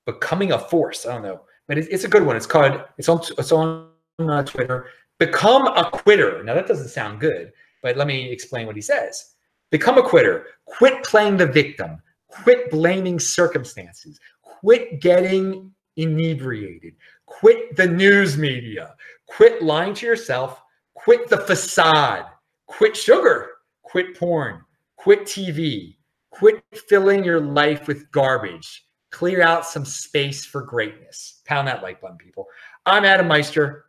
becoming 0.06 0.52
a 0.52 0.58
force. 0.58 1.06
I 1.06 1.14
don't 1.14 1.22
know, 1.22 1.40
but 1.66 1.78
it's, 1.78 1.88
it's 1.88 2.04
a 2.04 2.08
good 2.08 2.24
one. 2.24 2.36
It's 2.36 2.46
called 2.46 2.82
it's 2.98 3.08
on 3.08 3.20
it's 3.38 3.52
on 3.52 3.88
uh, 4.18 4.42
Twitter. 4.42 4.86
Become 5.18 5.66
a 5.66 5.90
quitter. 5.90 6.44
Now 6.44 6.54
that 6.54 6.68
doesn't 6.68 6.88
sound 6.88 7.20
good, 7.20 7.52
but 7.82 7.96
let 7.96 8.06
me 8.06 8.30
explain 8.30 8.66
what 8.66 8.76
he 8.76 8.82
says. 8.82 9.34
Become 9.70 9.98
a 9.98 10.02
quitter. 10.02 10.46
Quit 10.66 11.02
playing 11.02 11.36
the 11.36 11.46
victim. 11.46 12.00
Quit 12.30 12.70
blaming 12.70 13.18
circumstances 13.18 14.20
quit 14.60 15.00
getting 15.00 15.72
inebriated, 15.96 16.94
quit 17.28 17.76
the 17.76 17.86
news 17.86 18.36
media, 18.36 18.94
quit 19.26 19.62
lying 19.62 19.94
to 19.94 20.06
yourself, 20.06 20.60
quit 20.94 21.28
the 21.28 21.38
facade, 21.38 22.24
quit 22.66 22.96
sugar, 22.96 23.50
quit 23.82 24.18
porn, 24.18 24.62
quit 24.96 25.22
TV, 25.22 25.96
quit 26.30 26.62
filling 26.88 27.22
your 27.22 27.40
life 27.40 27.86
with 27.86 28.10
garbage. 28.10 28.84
Clear 29.10 29.42
out 29.42 29.64
some 29.64 29.84
space 29.84 30.44
for 30.44 30.62
greatness. 30.62 31.40
Pound 31.46 31.68
that 31.68 31.82
like 31.82 32.00
button, 32.00 32.18
people. 32.18 32.46
I'm 32.84 33.04
Adam 33.04 33.26
Meister, 33.26 33.86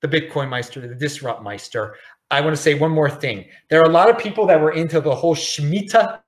the 0.00 0.08
Bitcoin 0.08 0.48
Meister, 0.48 0.80
the 0.80 0.94
Disrupt 0.94 1.42
Meister. 1.42 1.96
I 2.30 2.40
want 2.40 2.56
to 2.56 2.60
say 2.60 2.74
one 2.74 2.90
more 2.90 3.10
thing. 3.10 3.44
There 3.68 3.80
are 3.80 3.88
a 3.88 3.92
lot 3.92 4.10
of 4.10 4.18
people 4.18 4.46
that 4.46 4.60
were 4.60 4.72
into 4.72 5.00
the 5.00 5.14
whole 5.14 5.36
Shemitah 5.36 6.20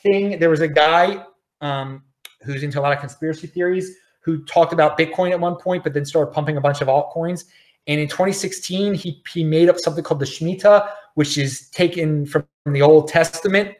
thing. 0.00 0.38
There 0.38 0.50
was 0.50 0.60
a 0.60 0.68
guy 0.68 1.24
um, 1.62 2.02
who's 2.42 2.62
into 2.62 2.80
a 2.80 2.82
lot 2.82 2.92
of 2.92 3.00
conspiracy 3.00 3.46
theories 3.46 3.96
who 4.20 4.44
talked 4.44 4.72
about 4.72 4.98
Bitcoin 4.98 5.30
at 5.30 5.40
one 5.40 5.56
point, 5.56 5.82
but 5.82 5.94
then 5.94 6.04
started 6.04 6.32
pumping 6.32 6.56
a 6.56 6.60
bunch 6.60 6.80
of 6.80 6.88
altcoins. 6.88 7.44
And 7.86 8.00
in 8.00 8.08
2016, 8.08 8.94
he, 8.94 9.22
he 9.32 9.42
made 9.42 9.68
up 9.68 9.78
something 9.78 10.04
called 10.04 10.20
the 10.20 10.26
Shemitah, 10.26 10.90
which 11.14 11.38
is 11.38 11.68
taken 11.70 12.26
from 12.26 12.44
the 12.66 12.82
Old 12.82 13.08
Testament. 13.08 13.74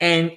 And 0.00 0.32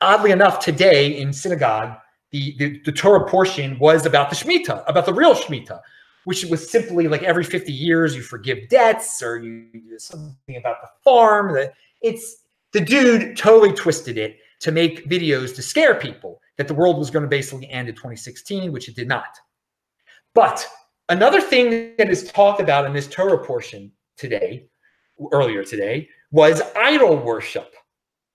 oddly 0.00 0.32
enough, 0.32 0.58
today 0.58 1.18
in 1.18 1.32
synagogue, 1.32 1.96
the, 2.30 2.54
the, 2.58 2.80
the 2.84 2.92
Torah 2.92 3.28
portion 3.28 3.78
was 3.78 4.06
about 4.06 4.30
the 4.30 4.36
Shemitah, 4.36 4.84
about 4.88 5.06
the 5.06 5.14
real 5.14 5.34
Shemitah 5.34 5.80
which 6.24 6.44
was 6.44 6.70
simply 6.70 7.08
like 7.08 7.22
every 7.22 7.44
50 7.44 7.72
years 7.72 8.14
you 8.14 8.22
forgive 8.22 8.68
debts 8.68 9.22
or 9.22 9.38
you 9.38 9.66
do 9.72 9.98
something 9.98 10.56
about 10.56 10.80
the 10.82 10.88
farm. 11.02 11.54
That 11.54 11.74
it's 12.02 12.44
the 12.72 12.80
dude 12.80 13.36
totally 13.36 13.72
twisted 13.72 14.18
it 14.18 14.38
to 14.60 14.72
make 14.72 15.08
videos 15.08 15.54
to 15.56 15.62
scare 15.62 15.94
people 15.94 16.39
that 16.60 16.68
the 16.68 16.74
world 16.74 16.98
was 16.98 17.08
going 17.10 17.22
to 17.22 17.28
basically 17.28 17.66
end 17.70 17.88
in 17.88 17.94
2016, 17.94 18.70
which 18.70 18.86
it 18.86 18.94
did 18.94 19.08
not. 19.08 19.34
But 20.34 20.68
another 21.08 21.40
thing 21.40 21.94
that 21.96 22.10
is 22.10 22.30
talked 22.30 22.60
about 22.60 22.84
in 22.84 22.92
this 22.92 23.08
Torah 23.08 23.42
portion 23.42 23.90
today, 24.18 24.66
earlier 25.32 25.64
today, 25.64 26.10
was 26.32 26.60
idol 26.76 27.16
worship. 27.16 27.74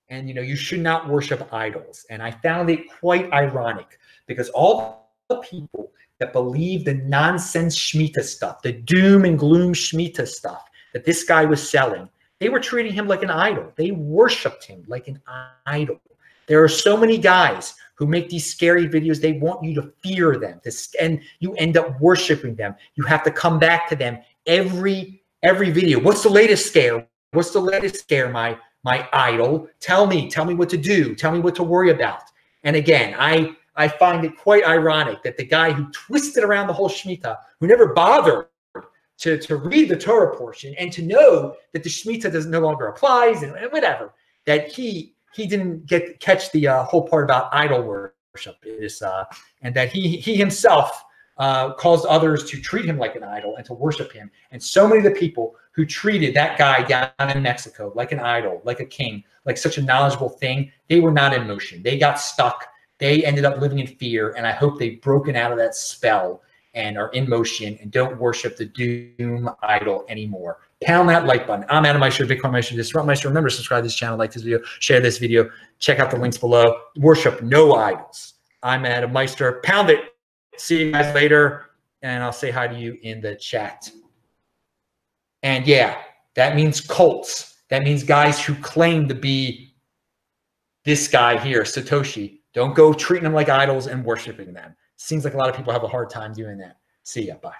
And 0.09 0.27
you 0.27 0.33
know, 0.33 0.41
you 0.41 0.55
should 0.55 0.79
not 0.79 1.07
worship 1.07 1.53
idols. 1.53 2.03
And 2.09 2.23
I 2.23 2.31
found 2.31 2.71
it 2.71 2.91
quite 2.99 3.31
ironic 3.31 3.99
because 4.25 4.49
all 4.49 5.11
the 5.29 5.37
people 5.41 5.91
that 6.19 6.33
believed 6.33 6.87
the 6.87 6.95
nonsense 6.95 7.77
Shemitah 7.77 8.23
stuff, 8.23 8.63
the 8.63 8.71
doom 8.71 9.25
and 9.25 9.37
gloom 9.37 9.75
Shemitah 9.75 10.27
stuff 10.27 10.63
that 10.93 11.05
this 11.05 11.25
guy 11.25 11.45
was 11.45 11.69
selling, 11.69 12.09
they 12.39 12.49
were 12.49 12.59
treating 12.59 12.91
him 12.91 13.07
like 13.07 13.21
an 13.21 13.29
idol. 13.29 13.71
They 13.75 13.91
worshiped 13.91 14.63
him 14.63 14.83
like 14.87 15.07
an 15.07 15.21
idol. 15.67 16.01
There 16.47 16.63
are 16.63 16.69
so 16.69 16.97
many 16.97 17.19
guys 17.19 17.75
who 17.95 18.05
make 18.05 18.29
these 18.29 18.45
scary 18.45 18.87
videos. 18.87 19.19
They 19.19 19.33
want 19.33 19.63
you 19.63 19.73
to 19.75 19.91
fear 20.03 20.37
them, 20.37 20.61
and 20.99 21.21
you 21.39 21.53
end 21.55 21.77
up 21.77 21.99
worshiping 21.99 22.55
them. 22.55 22.75
You 22.95 23.03
have 23.05 23.23
to 23.23 23.31
come 23.31 23.59
back 23.59 23.89
to 23.89 23.95
them 23.95 24.19
every 24.45 25.23
every 25.43 25.71
video. 25.71 25.99
What's 25.99 26.23
the 26.23 26.29
latest 26.29 26.67
scare? 26.67 27.07
What's 27.31 27.51
the 27.51 27.59
latest 27.59 27.97
scare, 27.97 28.29
my 28.29 28.57
my 28.83 29.07
idol? 29.13 29.67
Tell 29.79 30.05
me, 30.05 30.29
tell 30.29 30.45
me 30.45 30.53
what 30.53 30.69
to 30.69 30.77
do. 30.77 31.15
Tell 31.15 31.31
me 31.31 31.39
what 31.39 31.55
to 31.55 31.63
worry 31.63 31.91
about. 31.91 32.21
And 32.63 32.75
again, 32.75 33.15
I 33.17 33.55
I 33.75 33.87
find 33.87 34.25
it 34.25 34.37
quite 34.37 34.65
ironic 34.65 35.23
that 35.23 35.37
the 35.37 35.45
guy 35.45 35.71
who 35.71 35.91
twisted 35.91 36.43
around 36.43 36.67
the 36.67 36.73
whole 36.73 36.89
Shemitah, 36.89 37.37
who 37.59 37.67
never 37.67 37.93
bothered 37.93 38.47
to, 39.17 39.37
to 39.37 39.55
read 39.57 39.89
the 39.89 39.97
Torah 39.97 40.35
portion 40.35 40.75
and 40.77 40.91
to 40.93 41.01
know 41.01 41.55
that 41.73 41.83
the 41.83 41.89
Shemitah 41.89 42.31
does 42.31 42.45
no 42.45 42.59
longer 42.59 42.87
applies 42.87 43.43
and, 43.43 43.55
and 43.55 43.71
whatever, 43.71 44.13
that 44.45 44.71
he 44.71 45.14
he 45.35 45.45
didn't 45.47 45.85
get 45.85 46.19
catch 46.19 46.51
the 46.51 46.67
uh, 46.67 46.83
whole 46.83 47.07
part 47.07 47.23
about 47.23 47.49
idol 47.53 47.81
worship 47.83 48.57
is 48.63 49.01
uh, 49.01 49.25
and 49.61 49.75
that 49.75 49.91
he 49.91 50.17
he 50.17 50.35
himself 50.35 51.03
uh, 51.37 51.73
caused 51.73 52.05
others 52.05 52.45
to 52.45 52.61
treat 52.61 52.85
him 52.85 52.97
like 52.97 53.15
an 53.15 53.23
idol 53.23 53.55
and 53.57 53.65
to 53.65 53.73
worship 53.73 54.11
him. 54.11 54.31
And 54.51 54.63
so 54.63 54.87
many 54.87 54.99
of 54.99 55.03
the 55.03 55.19
people 55.19 55.55
who 55.73 55.85
treated 55.85 56.33
that 56.35 56.57
guy 56.57 56.83
down 56.83 57.29
in 57.29 57.43
Mexico 57.43 57.91
like 57.95 58.13
an 58.13 58.21
idol, 58.21 58.61
like 58.63 58.79
a 58.79 58.85
king, 58.85 59.23
like 59.43 59.57
such 59.57 59.77
a 59.77 59.81
knowledgeable 59.81 60.29
thing, 60.29 60.71
they 60.87 61.01
were 61.01 61.11
not 61.11 61.33
in 61.33 61.45
motion. 61.45 61.83
They 61.83 61.97
got 61.97 62.19
stuck 62.19 62.65
they 62.97 63.25
ended 63.25 63.45
up 63.45 63.59
living 63.59 63.79
in 63.79 63.87
fear, 63.87 64.33
and 64.37 64.47
I 64.47 64.51
hope 64.51 64.79
they've 64.79 65.01
broken 65.01 65.35
out 65.35 65.51
of 65.51 65.57
that 65.57 65.75
spell 65.75 66.41
and 66.73 66.97
are 66.97 67.09
in 67.09 67.27
motion 67.27 67.77
and 67.81 67.91
don't 67.91 68.17
worship 68.17 68.57
the 68.57 68.65
doom 68.65 69.49
idol 69.61 70.05
anymore. 70.09 70.59
Pound 70.83 71.07
that 71.09 71.25
like 71.25 71.47
button. 71.47 71.65
I'm 71.69 71.85
Adam 71.85 72.01
Meister, 72.01 72.25
Bitcoin 72.25 72.51
Meister, 72.51 72.75
Disrupt 72.75 73.07
Meister. 73.07 73.29
Remember, 73.29 73.49
subscribe 73.49 73.83
to 73.83 73.87
this 73.87 73.95
channel, 73.95 74.17
like 74.17 74.33
this 74.33 74.43
video, 74.43 74.59
share 74.79 74.99
this 74.99 75.17
video, 75.17 75.49
check 75.79 75.99
out 75.99 76.11
the 76.11 76.17
links 76.17 76.37
below. 76.37 76.75
Worship 76.97 77.41
no 77.41 77.75
idols. 77.75 78.33
I'm 78.61 78.85
Adam 78.85 79.13
Meister. 79.13 79.61
Pound 79.63 79.89
it. 79.89 80.15
See 80.57 80.83
you 80.83 80.91
guys 80.91 81.13
later, 81.15 81.67
and 82.01 82.21
I'll 82.21 82.33
say 82.33 82.51
hi 82.51 82.67
to 82.67 82.77
you 82.77 82.97
in 83.03 83.21
the 83.21 83.35
chat. 83.35 83.89
And 85.43 85.65
yeah, 85.65 85.97
that 86.35 86.55
means 86.55 86.81
cults. 86.81 87.61
That 87.69 87.83
means 87.83 88.03
guys 88.03 88.43
who 88.43 88.53
claim 88.55 89.07
to 89.07 89.15
be 89.15 89.75
this 90.83 91.07
guy 91.07 91.37
here, 91.37 91.63
Satoshi. 91.63 92.39
Don't 92.53 92.75
go 92.75 92.93
treating 92.93 93.23
them 93.23 93.33
like 93.33 93.49
idols 93.49 93.87
and 93.87 94.03
worshiping 94.03 94.53
them. 94.53 94.75
Seems 94.97 95.23
like 95.23 95.33
a 95.35 95.37
lot 95.37 95.49
of 95.49 95.55
people 95.55 95.73
have 95.73 95.83
a 95.83 95.87
hard 95.87 96.09
time 96.09 96.33
doing 96.33 96.57
that. 96.57 96.77
See 97.03 97.27
ya. 97.27 97.35
Bye. 97.35 97.53